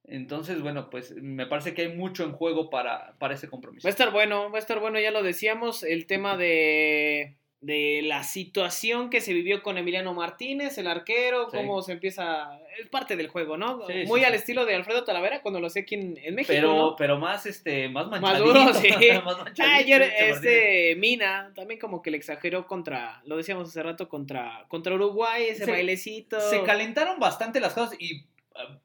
Entonces, 0.04 0.62
bueno, 0.62 0.90
pues 0.90 1.14
me 1.16 1.46
parece 1.46 1.76
que 1.76 1.84
hay 1.84 1.96
mucho 1.96 2.24
en 2.24 2.32
juego 2.32 2.72
para, 2.72 3.16
para 3.20 3.36
ese 3.36 3.48
compromiso. 3.50 3.86
Va 3.86 3.90
a 3.90 3.92
estar 3.92 4.12
bueno, 4.12 4.50
va 4.52 4.58
a 4.58 4.60
estar 4.60 4.80
bueno, 4.80 5.00
ya 5.00 5.12
lo 5.12 5.22
decíamos, 5.22 5.84
el 5.84 6.08
tema 6.08 6.38
de, 6.38 7.36
de 7.62 8.02
la 8.04 8.24
situación 8.24 9.12
que 9.12 9.22
se 9.22 9.34
vivió 9.34 9.62
con 9.62 9.78
Emiliano 9.78 10.16
Martínez, 10.16 10.80
el 10.80 10.88
arquero, 10.88 11.48
Sí. 11.52 11.58
cómo 11.58 11.84
se 11.84 11.92
empieza, 11.92 12.60
es 12.80 12.90
parte 12.90 13.16
del 13.16 13.28
juego, 13.28 13.56
¿no? 13.56 13.86
Sí, 13.86 14.04
Muy 14.08 14.22
sí, 14.22 14.26
al 14.26 14.34
estilo 14.34 14.66
de 14.66 14.74
Alfredo 14.74 15.04
Talavera 15.04 15.44
cuando 15.44 15.60
lo 15.60 15.70
sé 15.70 15.82
aquí 15.82 15.94
en, 15.94 16.18
en 16.24 16.34
México, 16.34 16.54
pero, 16.56 16.74
¿no? 16.76 16.96
pero 16.96 17.20
más 17.20 17.46
este, 17.46 17.88
más 17.88 18.08
Más 18.08 18.20
manchadito. 18.20 18.48
duro, 18.54 18.74
sí. 18.74 18.90
más 19.24 19.38
manchadito, 19.38 19.64
Ah, 19.64 19.76
ayer, 19.76 20.02
este 20.02 20.96
Mina 20.98 21.52
también 21.56 21.80
como 21.80 22.02
que 22.02 22.10
le 22.10 22.18
exageró 22.18 22.66
contra, 22.66 23.22
lo 23.26 23.38
decíamos 23.38 23.70
hace 23.70 23.84
rato, 23.84 24.10
contra, 24.10 24.66
contra 24.68 24.96
Uruguay, 24.96 25.44
ese 25.50 25.66
Se- 25.66 25.72
bailecito. 25.72 26.40
Se 26.40 26.64
calentaron 26.64 27.20
bastante 27.20 27.60
las 27.60 27.74
cosas 27.74 27.96
y 28.00 28.24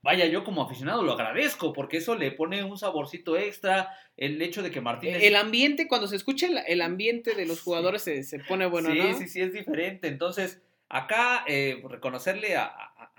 vaya, 0.03 0.27
yo 0.27 0.45
como 0.45 0.63
aficionado 0.63 1.03
lo 1.03 1.13
agradezco 1.13 1.73
porque 1.73 1.97
eso 1.99 2.15
le 2.15 2.31
pone 2.33 2.63
un 2.65 2.79
saborcito 2.79 3.37
extra. 3.37 3.91
El 4.17 4.41
hecho 4.41 4.63
de 4.63 4.71
que 4.71 4.81
Martínez. 4.81 5.23
El 5.23 5.37
ambiente, 5.37 5.89
cuando 5.89 6.07
se 6.07 6.17
escucha 6.17 6.47
el, 6.47 6.59
el 6.67 6.81
ambiente 6.83 7.35
de 7.35 7.47
los 7.47 7.61
jugadores 7.61 8.03
se, 8.03 8.23
se 8.23 8.39
pone 8.39 8.67
bueno, 8.67 8.91
sí, 8.91 8.99
¿no? 8.99 9.19
sí, 9.19 9.29
sí, 9.29 9.41
es 9.41 9.53
diferente. 9.53 10.09
Entonces, 10.09 10.63
acá 10.89 11.45
eh, 11.47 11.83
reconocerle 11.89 12.57
a- 12.57 12.65
a- 12.67 13.11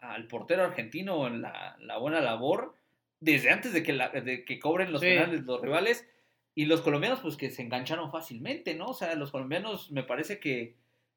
a- 0.00 0.14
al 0.14 0.26
portero 0.28 0.62
argentino 0.64 1.28
la, 1.30 1.76
la 1.80 1.96
buena 1.98 2.20
labor 2.20 2.74
desde 3.20 3.50
antes 3.50 3.72
de 3.72 3.82
que, 3.82 3.92
la- 3.94 4.10
de 4.10 4.44
que 4.44 4.58
cobren 4.60 4.92
los 4.92 5.00
Sí. 5.00 5.08
penales 5.08 5.42
los 5.44 5.60
rivales. 5.60 6.08
Y 6.56 6.66
los 6.66 6.82
colombianos, 6.82 7.18
pues 7.18 7.36
que 7.36 7.50
se 7.50 7.62
engancharon 7.62 8.12
fácilmente, 8.12 8.74
¿no? 8.74 8.86
O 8.86 8.94
sea, 8.94 9.16
los 9.16 9.32
colombianos 9.32 9.90
me 9.90 10.04
parece 10.04 10.38
que, 10.38 10.76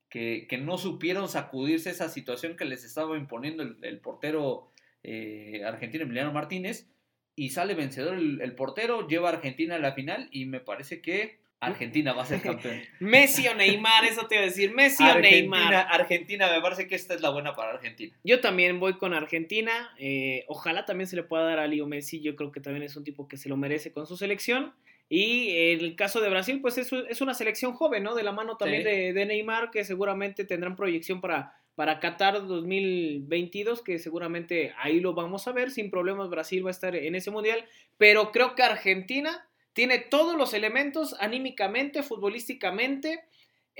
que, 0.10 0.48
que 0.50 0.58
no 0.58 0.80
supieron 0.80 1.30
sacudirse 1.30 1.92
esa 1.92 2.10
situación 2.10 2.58
que 2.58 2.66
les 2.66 2.84
estaba 2.84 3.16
imponiendo 3.18 3.62
el, 3.62 3.78
el 3.84 4.00
portero 4.00 4.72
eh, 5.08 5.64
argentino 5.66 6.03
Emiliano 6.03 6.32
Martínez. 6.34 6.88
Y 7.36 7.49
sale 7.51 7.76
vencedor 7.76 8.16
el, 8.16 8.41
el 8.41 8.55
portero, 8.55 9.08
lleva 9.08 9.30
a 9.30 9.34
Argentina 9.34 9.76
a 9.76 9.80
la 9.80 9.93
final 9.93 10.28
y 10.32 10.45
me 10.45 10.60
parece 10.60 11.01
que 11.01 11.39
Argentina 11.60 12.14
va 12.14 12.24
a 12.24 12.26
ser 12.26 12.41
campeón. 12.41 12.80
Messi 12.99 13.47
o 13.47 13.53
Neymar, 13.55 14.05
eso 14.05 14.26
te 14.28 14.36
iba 14.36 14.43
a 14.43 14.47
decir, 14.47 14.74
Messi 14.74 15.03
o 15.03 15.20
Neymar. 15.20 15.74
Argentina, 15.74 16.51
me 16.51 16.62
parece 16.62 16.88
que 16.88 16.95
esta 16.95 17.14
es 17.14 17.22
la 17.22 17.30
buena 17.30 17.53
para 17.53 17.72
Argentina. 17.74 18.16
Yo 18.24 18.41
también 18.41 18.80
voy 18.80 18.97
con 18.97 19.14
Argentina. 19.14 19.91
eh, 19.99 20.45
ojalá 20.47 20.86
también 20.86 21.08
se 21.08 21.16
le 21.16 21.22
pueda 21.24 21.43
dar 21.43 21.60
a 21.60 21.68
Leo 21.68 21.86
Messi. 21.86 22.22
Yo 22.22 22.36
creo 22.36 22.51
que 22.51 22.60
también 22.60 22.84
es 22.84 22.95
un 22.95 23.03
tipo 23.03 23.28
que 23.28 23.38
se 23.38 23.49
lo 23.49 23.55
merece 23.58 23.91
con 23.91 24.08
su 24.08 24.18
selección. 24.18 24.74
Y 25.10 25.51
el 25.72 25.95
caso 25.95 26.20
de 26.22 26.30
Brasil, 26.30 26.60
pues 26.60 26.78
es, 26.80 26.91
es 26.91 27.22
una 27.22 27.34
selección 27.36 27.74
joven, 27.74 28.01
¿no? 28.03 28.14
De 28.16 28.24
la 28.24 28.32
mano 28.34 28.58
también 28.58 28.82
Sí. 28.84 28.89
de, 28.89 29.14
de 29.14 29.26
Neymar, 29.28 29.70
que 29.72 29.84
seguramente 29.86 30.43
tendrán 30.43 30.76
proyección 30.76 31.22
para, 31.22 31.53
para 31.78 32.00
Qatar 32.00 32.48
2022, 32.48 33.84
que 33.84 34.00
seguramente 34.00 34.74
ahí 34.80 35.00
lo 35.00 35.14
vamos 35.14 35.48
a 35.48 35.52
ver. 35.52 35.70
Sin 35.72 35.92
problemas, 35.92 36.30
Brasil 36.30 36.66
va 36.66 36.70
a 36.70 36.72
estar 36.72 36.96
en 36.96 37.14
ese 37.14 37.30
mundial. 37.32 37.64
Pero 37.98 38.32
creo 38.32 38.56
que 38.56 38.64
Argentina 38.64 39.48
tiene 39.74 40.00
todos 40.00 40.36
los 40.36 40.54
elementos 40.56 41.16
anímicamente, 41.20 42.02
futbolísticamente. 42.04 43.22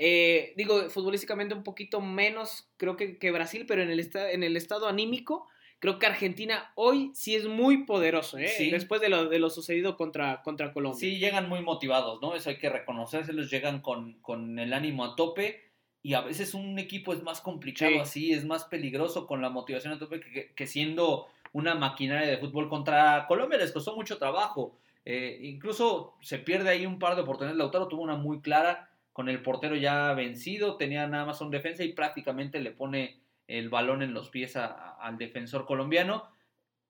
eh, 0.00 0.52
digo, 0.56 0.88
futbolísticamente 0.90 1.54
un 1.56 1.64
poquito 1.64 2.00
menos, 2.00 2.70
creo 2.76 2.96
que, 2.96 3.18
que 3.18 3.32
Brasil, 3.32 3.64
pero 3.66 3.82
en 3.82 3.90
el, 3.90 3.98
esta- 3.98 4.30
en 4.30 4.44
el 4.44 4.56
estado 4.56 4.86
anímico, 4.86 5.48
creo 5.80 5.98
que 5.98 6.06
Argentina 6.06 6.70
hoy 6.76 7.10
sí 7.14 7.34
es 7.34 7.46
muy 7.48 7.78
poderoso, 7.84 8.38
¿eh? 8.38 8.46
Sí. 8.46 8.70
después 8.70 9.00
de 9.00 9.08
lo, 9.08 9.28
de 9.28 9.40
lo 9.40 9.50
sucedido 9.50 9.96
contra, 9.96 10.40
contra 10.42 10.72
Colombia. 10.72 11.00
Sí, 11.00 11.18
llegan 11.18 11.48
muy 11.48 11.62
motivados, 11.62 12.22
¿no? 12.22 12.36
Eso 12.36 12.48
hay 12.50 12.58
que 12.58 12.68
reconocérselos, 12.70 13.50
llegan 13.50 13.80
con, 13.80 14.20
con 14.20 14.60
el 14.60 14.72
ánimo 14.72 15.04
a 15.04 15.16
tope. 15.16 15.67
Y 16.08 16.14
a 16.14 16.22
veces 16.22 16.54
un 16.54 16.78
equipo 16.78 17.12
es 17.12 17.22
más 17.22 17.42
complicado 17.42 17.90
Sí. 17.92 17.98
así, 17.98 18.32
es 18.32 18.46
más 18.46 18.64
peligroso 18.64 19.26
con 19.26 19.42
la 19.42 19.50
motivación 19.50 19.92
a 19.92 19.98
tope 19.98 20.20
que, 20.56 20.66
siendo 20.66 21.26
una 21.52 21.74
maquinaria 21.74 22.26
de 22.30 22.38
fútbol 22.38 22.70
contra 22.70 23.26
Colombia 23.28 23.58
les 23.58 23.72
costó 23.72 23.94
mucho 23.94 24.16
trabajo. 24.16 24.74
Eh, 25.04 25.38
incluso 25.42 26.14
se 26.22 26.38
pierde 26.38 26.70
ahí 26.70 26.86
un 26.86 26.98
par 26.98 27.14
de 27.14 27.20
oportunidades. 27.20 27.58
Lautaro 27.58 27.88
tuvo 27.88 28.00
una 28.00 28.16
muy 28.16 28.40
clara 28.40 28.88
con 29.12 29.28
el 29.28 29.42
portero 29.42 29.76
ya 29.76 30.14
vencido, 30.14 30.78
tenía 30.78 31.06
nada 31.06 31.26
más 31.26 31.42
un 31.42 31.50
defensa 31.50 31.84
y 31.84 31.92
prácticamente 31.92 32.58
le 32.60 32.70
pone 32.70 33.18
el 33.46 33.68
balón 33.68 34.00
en 34.02 34.14
los 34.14 34.30
pies 34.30 34.56
a- 34.56 34.64
a- 34.64 34.96
al 35.02 35.18
defensor 35.18 35.66
colombiano. 35.66 36.24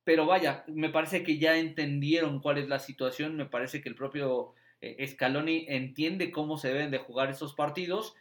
Pero 0.05 0.27
vaya, 0.27 0.63
me 0.69 0.91
parece 0.91 1.25
que 1.25 1.39
ya 1.39 1.57
entendieron 1.59 2.39
cuál 2.39 2.59
es 2.59 2.69
la 2.69 2.79
situación, 2.79 3.35
me 3.35 3.47
parece 3.47 3.81
que 3.83 3.89
el 3.89 3.97
propio 3.97 4.55
eh, 4.81 5.05
Scaloni 5.09 5.65
entiende 5.69 6.31
cómo 6.31 6.57
se 6.57 6.69
deben 6.69 6.93
de 6.93 6.99
jugar 6.99 7.31
esos 7.31 7.53
partidos 7.55 8.15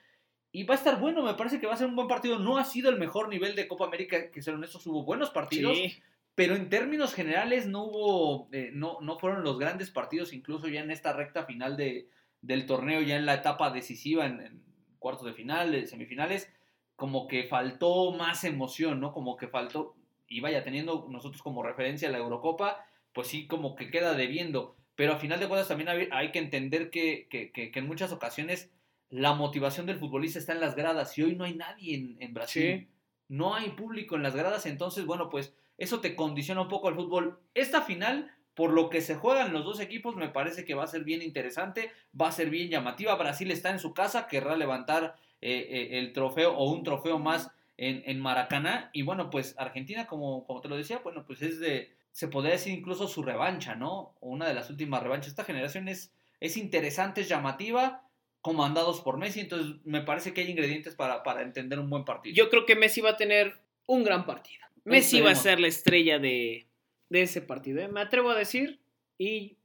y 0.57 0.63
va 0.63 0.73
a 0.73 0.77
estar 0.77 0.99
bueno, 0.99 1.21
me 1.21 1.35
parece 1.35 1.59
que 1.59 1.67
va 1.67 1.75
a 1.75 1.77
ser 1.77 1.85
un 1.85 1.95
buen 1.95 2.07
partido. 2.07 2.39
No 2.39 2.57
ha 2.57 2.65
sido 2.65 2.89
el 2.89 2.97
mejor 2.97 3.29
nivel 3.29 3.55
de 3.55 3.67
Copa 3.67 3.85
América, 3.85 4.31
que 4.31 4.41
ser 4.41 4.55
honestos, 4.55 4.87
hubo 4.87 5.03
buenos 5.03 5.29
partidos, 5.29 5.77
Sí. 5.77 6.01
pero 6.33 6.55
en 6.55 6.67
términos 6.67 7.13
generales 7.13 7.67
no 7.67 7.83
hubo, 7.83 8.49
eh, 8.51 8.71
no, 8.73 8.97
no 9.01 9.19
fueron 9.19 9.43
los 9.43 9.59
grandes 9.59 9.91
partidos, 9.91 10.33
incluso 10.33 10.67
ya 10.67 10.81
en 10.81 10.89
esta 10.89 11.13
recta 11.13 11.45
final 11.45 11.77
de, 11.77 12.09
del 12.41 12.65
torneo, 12.65 13.01
ya 13.01 13.17
en 13.17 13.27
la 13.27 13.35
etapa 13.35 13.69
decisiva, 13.69 14.25
en, 14.25 14.41
en 14.41 14.63
cuartos 14.97 15.27
de 15.27 15.33
final, 15.33 15.85
semifinales, 15.85 16.51
como 16.95 17.27
que 17.27 17.43
faltó 17.43 18.11
más 18.13 18.43
emoción, 18.43 18.99
¿no? 18.99 19.13
Como 19.13 19.37
que 19.37 19.47
faltó, 19.47 19.95
y 20.27 20.39
vaya, 20.39 20.63
teniendo 20.63 21.05
nosotros 21.07 21.43
como 21.43 21.61
referencia 21.61 22.09
la 22.09 22.17
Eurocopa, 22.17 22.83
pues 23.13 23.27
sí, 23.27 23.45
como 23.45 23.75
que 23.75 23.91
queda 23.91 24.15
debiendo. 24.15 24.75
Pero 24.95 25.13
a 25.13 25.17
final 25.17 25.39
de 25.39 25.47
cuentas 25.47 25.67
también 25.67 26.09
hay, 26.11 26.31
que 26.31 26.39
entender 26.39 26.89
que, 26.89 27.27
en 27.53 27.85
muchas 27.85 28.11
ocasiones 28.11 28.71
la 29.09 29.33
motivación 29.33 29.85
del 29.85 29.99
futbolista 29.99 30.39
está 30.39 30.53
en 30.53 30.61
las 30.61 30.75
gradas 30.75 31.17
y 31.17 31.23
hoy 31.23 31.35
no 31.35 31.45
hay 31.45 31.55
nadie 31.55 32.17
en, 32.19 32.33
Brasil. 32.33 32.87
No 33.29 33.55
hay 33.55 33.69
público 33.71 34.15
en 34.15 34.23
las 34.23 34.35
gradas, 34.35 34.65
entonces, 34.65 35.05
bueno, 35.05 35.29
pues 35.29 35.53
eso 35.77 35.99
te 35.99 36.15
condiciona 36.15 36.61
un 36.61 36.67
poco 36.67 36.87
al 36.87 36.95
fútbol. 36.95 37.39
Esta 37.53 37.81
final, 37.81 38.31
por 38.53 38.71
lo 38.71 38.89
que 38.89 39.01
se 39.01 39.15
juegan 39.15 39.53
los 39.53 39.63
dos 39.63 39.79
equipos, 39.79 40.15
me 40.15 40.29
parece 40.29 40.65
que 40.65 40.75
va 40.75 40.83
a 40.83 40.87
ser 40.87 41.03
bien 41.03 41.21
interesante, 41.21 41.91
va 42.19 42.29
a 42.29 42.33
ser 42.33 42.49
bien 42.49 42.69
llamativa. 42.69 43.15
Brasil 43.15 43.51
está 43.51 43.69
en 43.69 43.79
su 43.79 43.93
casa, 43.93 44.27
querrá 44.27 44.57
levantar 44.57 45.15
eh, 45.41 45.67
eh, 45.69 45.99
el 45.99 46.13
trofeo 46.13 46.57
o 46.57 46.71
un 46.71 46.83
trofeo 46.83 47.19
más 47.19 47.51
en, 47.77 48.03
en, 48.05 48.19
Maracaná. 48.19 48.89
Y 48.91 49.03
bueno, 49.03 49.29
pues 49.29 49.55
Argentina, 49.57 50.07
como, 50.07 50.45
como 50.45 50.61
te 50.61 50.69
lo 50.69 50.77
decía, 50.77 50.99
bueno, 51.03 51.25
pues 51.25 51.41
es 51.41 51.59
de, 51.59 51.93
se 52.11 52.27
podría 52.27 52.53
decir 52.53 52.73
incluso 52.73 53.07
su 53.07 53.23
revancha, 53.23 53.75
¿no? 53.75 54.15
O 54.19 54.29
una 54.29 54.47
de 54.47 54.53
las 54.53 54.69
últimas 54.69 55.03
revanchas. 55.03 55.29
Esta 55.29 55.43
generación 55.43 55.87
es, 55.87 56.11
es 56.39 56.57
interesante, 56.57 57.21
es 57.21 57.29
llamativa, 57.29 58.06
comandados 58.41 59.01
por 59.01 59.17
Messi, 59.17 59.41
entonces 59.41 59.75
me 59.83 60.01
parece 60.01 60.33
que 60.33 60.41
hay 60.41 60.49
ingredientes 60.49 60.95
para, 60.95 61.23
para 61.23 61.41
entender 61.41 61.79
un 61.79 61.89
buen 61.89 62.05
partido. 62.05 62.35
Yo 62.35 62.49
creo 62.49 62.65
que 62.65 62.75
Messi 62.75 63.01
va 63.01 63.11
a 63.11 63.17
tener 63.17 63.55
un 63.87 64.03
gran 64.03 64.25
partido. 64.25 64.61
Messi 64.85 65.19
va 65.19 65.31
a 65.31 65.35
ser 65.35 65.59
la 65.59 65.67
estrella 65.67 66.17
de, 66.17 66.67
de 67.09 67.21
ese 67.21 67.41
partido, 67.41 67.81
¿eh? 67.81 67.87
me 67.87 67.99
atrevo 67.99 68.29
a 68.29 68.35
decir, 68.35 68.79
y 69.17 69.57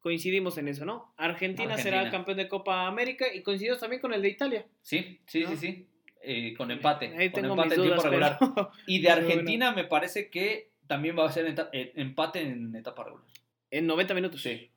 coincidimos 0.00 0.58
en 0.58 0.68
eso, 0.68 0.84
¿no? 0.84 1.14
Argentina, 1.16 1.78
será 1.78 2.10
campeón 2.10 2.36
de 2.36 2.48
Copa 2.48 2.86
América 2.86 3.26
y 3.32 3.42
coincidimos 3.42 3.80
también 3.80 4.02
con 4.02 4.12
el 4.12 4.20
de 4.20 4.28
Italia. 4.28 4.66
Sí, 4.82 5.18
sí, 5.26 5.44
sí, 5.46 5.56
sí. 5.56 5.86
Eh, 6.20 6.54
con 6.56 6.70
empate. 6.70 7.14
Ahí 7.16 7.30
con 7.30 7.44
empate 7.44 7.74
en 7.74 7.82
tiempo 7.82 8.02
regular. 8.02 8.38
Y 8.86 9.00
de 9.00 9.10
Argentina 9.10 9.72
me 9.72 9.84
parece 9.84 10.28
que 10.28 10.70
también 10.86 11.18
va 11.18 11.26
a 11.26 11.32
ser 11.32 11.54
empate 11.72 12.40
en 12.40 12.74
etapa 12.76 13.04
regular. 13.04 13.26
En 13.70 13.86
90 13.86 14.14
minutos. 14.14 14.42
Sí. 14.42 14.70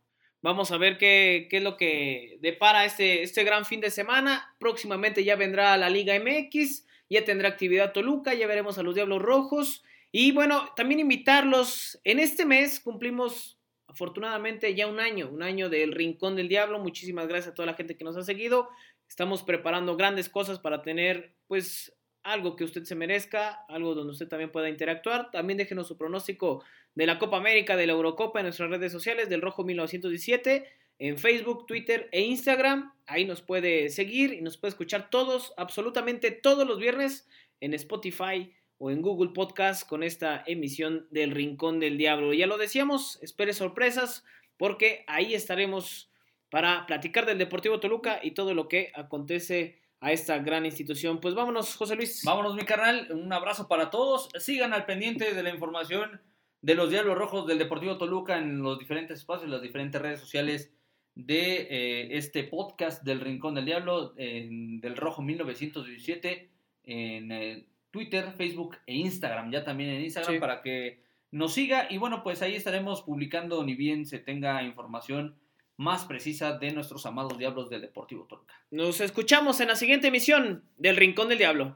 Vamos 0.48 0.72
a 0.72 0.78
ver 0.78 0.98
qué, 0.98 1.48
qué, 1.50 1.58
es 1.58 1.64
lo 1.64 1.76
que 1.76 2.38
depara 2.40 2.86
este, 2.86 3.22
este 3.22 3.44
gran 3.44 3.66
fin 3.66 3.82
de 3.82 3.92
semana. 3.92 4.56
Próximamente 4.60 5.26
ya 5.26 5.36
vendrá 5.36 5.76
la 5.76 5.90
Liga 5.90 6.18
MX, 6.18 6.86
ya 7.10 7.26
tendrá 7.26 7.50
actividad 7.50 7.92
Toluca, 7.92 8.34
ya 8.34 8.48
veremos 8.48 8.78
a 8.78 8.84
los 8.84 8.96
Diablos 8.96 9.22
Rojos. 9.22 9.84
Y 10.10 10.32
bueno, 10.32 10.70
también 10.78 11.02
invitarlos. 11.02 12.00
En 12.06 12.20
este 12.20 12.46
mes 12.46 12.80
cumplimos 12.80 13.60
afortunadamente 13.88 14.74
ya 14.74 14.88
un 14.88 15.02
año, 15.02 15.30
un 15.30 15.44
año 15.44 15.68
del 15.68 15.92
Rincón 15.92 16.38
del 16.38 16.48
Diablo. 16.48 16.80
Muchísimas 16.80 17.28
gracias 17.28 17.52
a 17.52 17.54
toda 17.54 17.66
la 17.66 17.74
gente 17.74 17.98
que 17.98 18.06
nos 18.06 18.16
ha 18.16 18.24
seguido. 18.24 18.70
Estamos 19.10 19.44
preparando 19.44 19.98
grandes 19.98 20.30
cosas 20.30 20.60
para 20.60 20.82
tener 20.82 21.34
pues 21.48 21.94
algo 22.32 22.56
que 22.56 22.64
usted 22.64 22.84
se 22.84 22.96
merezca, 22.96 23.66
algo 23.68 23.96
donde 23.96 24.14
usted 24.14 24.28
también 24.28 24.52
pueda 24.52 24.70
interactuar. 24.70 25.32
También 25.32 25.58
déjenos 25.58 25.88
su 25.88 25.98
pronóstico 25.98 26.64
de 26.96 27.06
la 27.06 27.20
Copa 27.20 27.38
América, 27.38 27.76
de 27.76 27.88
la 27.88 27.94
Eurocopa 27.94 28.40
en 28.40 28.46
nuestras 28.46 28.70
redes 28.70 28.92
sociales 28.92 29.30
del 29.30 29.42
Rojo 29.42 29.64
1917, 29.64 30.66
en 31.00 31.18
Facebook, 31.18 31.66
Twitter 31.66 32.10
e 32.12 32.22
Instagram. 32.22 32.94
Ahí 33.06 33.26
nos 33.26 33.42
puede 33.42 33.90
seguir 33.90 34.34
y 34.34 34.42
nos 34.42 34.58
puede 34.58 34.70
escuchar 34.70 35.10
todos, 35.10 35.54
absolutamente 35.58 36.32
todos 36.32 36.68
los 36.68 36.80
viernes 36.80 37.28
en 37.60 37.74
Spotify, 37.74 38.54
o 38.80 38.92
en 38.92 39.02
Google 39.02 39.32
Podcast 39.34 39.88
con 39.88 40.04
esta 40.04 40.44
emisión 40.46 41.08
del 41.12 41.32
Rincón 41.32 41.80
del 41.80 41.98
Diablo. 41.98 42.34
Ya 42.34 42.48
lo 42.48 42.58
decíamos, 42.58 43.20
espere 43.22 43.54
sorpresas 43.54 44.24
porque 44.58 45.04
ahí 45.08 45.34
estaremos 45.34 46.12
para 46.50 46.86
platicar 46.86 47.26
del 47.26 47.38
Deportivo 47.38 47.80
Toluca 47.80 48.20
y 48.22 48.32
todo 48.32 48.54
lo 48.54 48.68
que 48.68 48.92
acontece 48.96 49.82
a 50.00 50.12
esta 50.12 50.38
gran 50.40 50.66
institución. 50.66 51.20
Pues 51.20 51.36
vámonos, 51.36 51.76
José 51.76 51.96
Luis. 51.96 52.24
Vámonos, 52.24 52.56
mi 52.56 52.64
carnal. 52.64 53.08
Un 53.12 53.32
abrazo 53.34 53.68
para 53.68 53.90
todos. 53.90 54.30
Sigan 54.38 54.74
al 54.74 54.86
pendiente 54.86 55.34
de 55.34 55.44
la 55.44 55.50
información 55.50 56.22
de 56.62 56.76
los 56.76 56.90
Diablos 56.90 57.18
Rojos 57.18 57.48
del 57.48 57.60
Deportivo 57.60 57.98
Toluca 57.98 58.38
en 58.38 58.62
los 58.62 58.80
diferentes 58.80 59.20
espacios, 59.20 59.50
las 59.50 59.62
diferentes 59.62 60.02
redes 60.02 60.20
sociales 60.20 60.74
de 61.16 61.68
eh, 61.70 62.18
este 62.18 62.44
podcast 62.44 63.04
del 63.04 63.22
Rincón 63.22 63.56
del 63.56 63.66
Diablo, 63.66 64.14
del 64.16 64.96
Rojo 64.96 65.22
1917, 65.24 66.52
en 66.84 67.32
eh, 67.32 67.66
Twitter, 67.90 68.34
Facebook 68.38 68.78
e 68.86 68.96
Instagram, 68.96 69.52
ya 69.52 69.64
también 69.64 69.90
en 69.90 70.02
Instagram 70.02 70.40
para 70.40 70.62
que 70.62 71.02
nos 71.32 71.54
siga 71.54 71.88
y 71.90 71.98
bueno, 71.98 72.22
pues 72.24 72.42
ahí 72.42 72.56
estaremos 72.56 73.02
publicando 73.02 73.64
ni 73.64 73.76
bien 73.76 74.06
se 74.06 74.20
tenga 74.20 74.62
información 74.64 75.36
más 75.78 76.06
precisa 76.06 76.58
de 76.58 76.72
nuestros 76.72 77.06
amados 77.06 77.38
diablos 77.38 77.70
del 77.70 77.82
Deportivo 77.82 78.26
Toluca. 78.26 78.54
Nos 78.72 79.00
escuchamos 79.00 79.60
en 79.62 79.70
la 79.70 79.76
siguiente 79.76 80.08
emisión 80.08 80.64
del 80.78 80.98
Rincón 80.98 81.30
del 81.30 81.38
Diablo. 81.38 81.76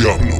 Diablo. 0.00 0.39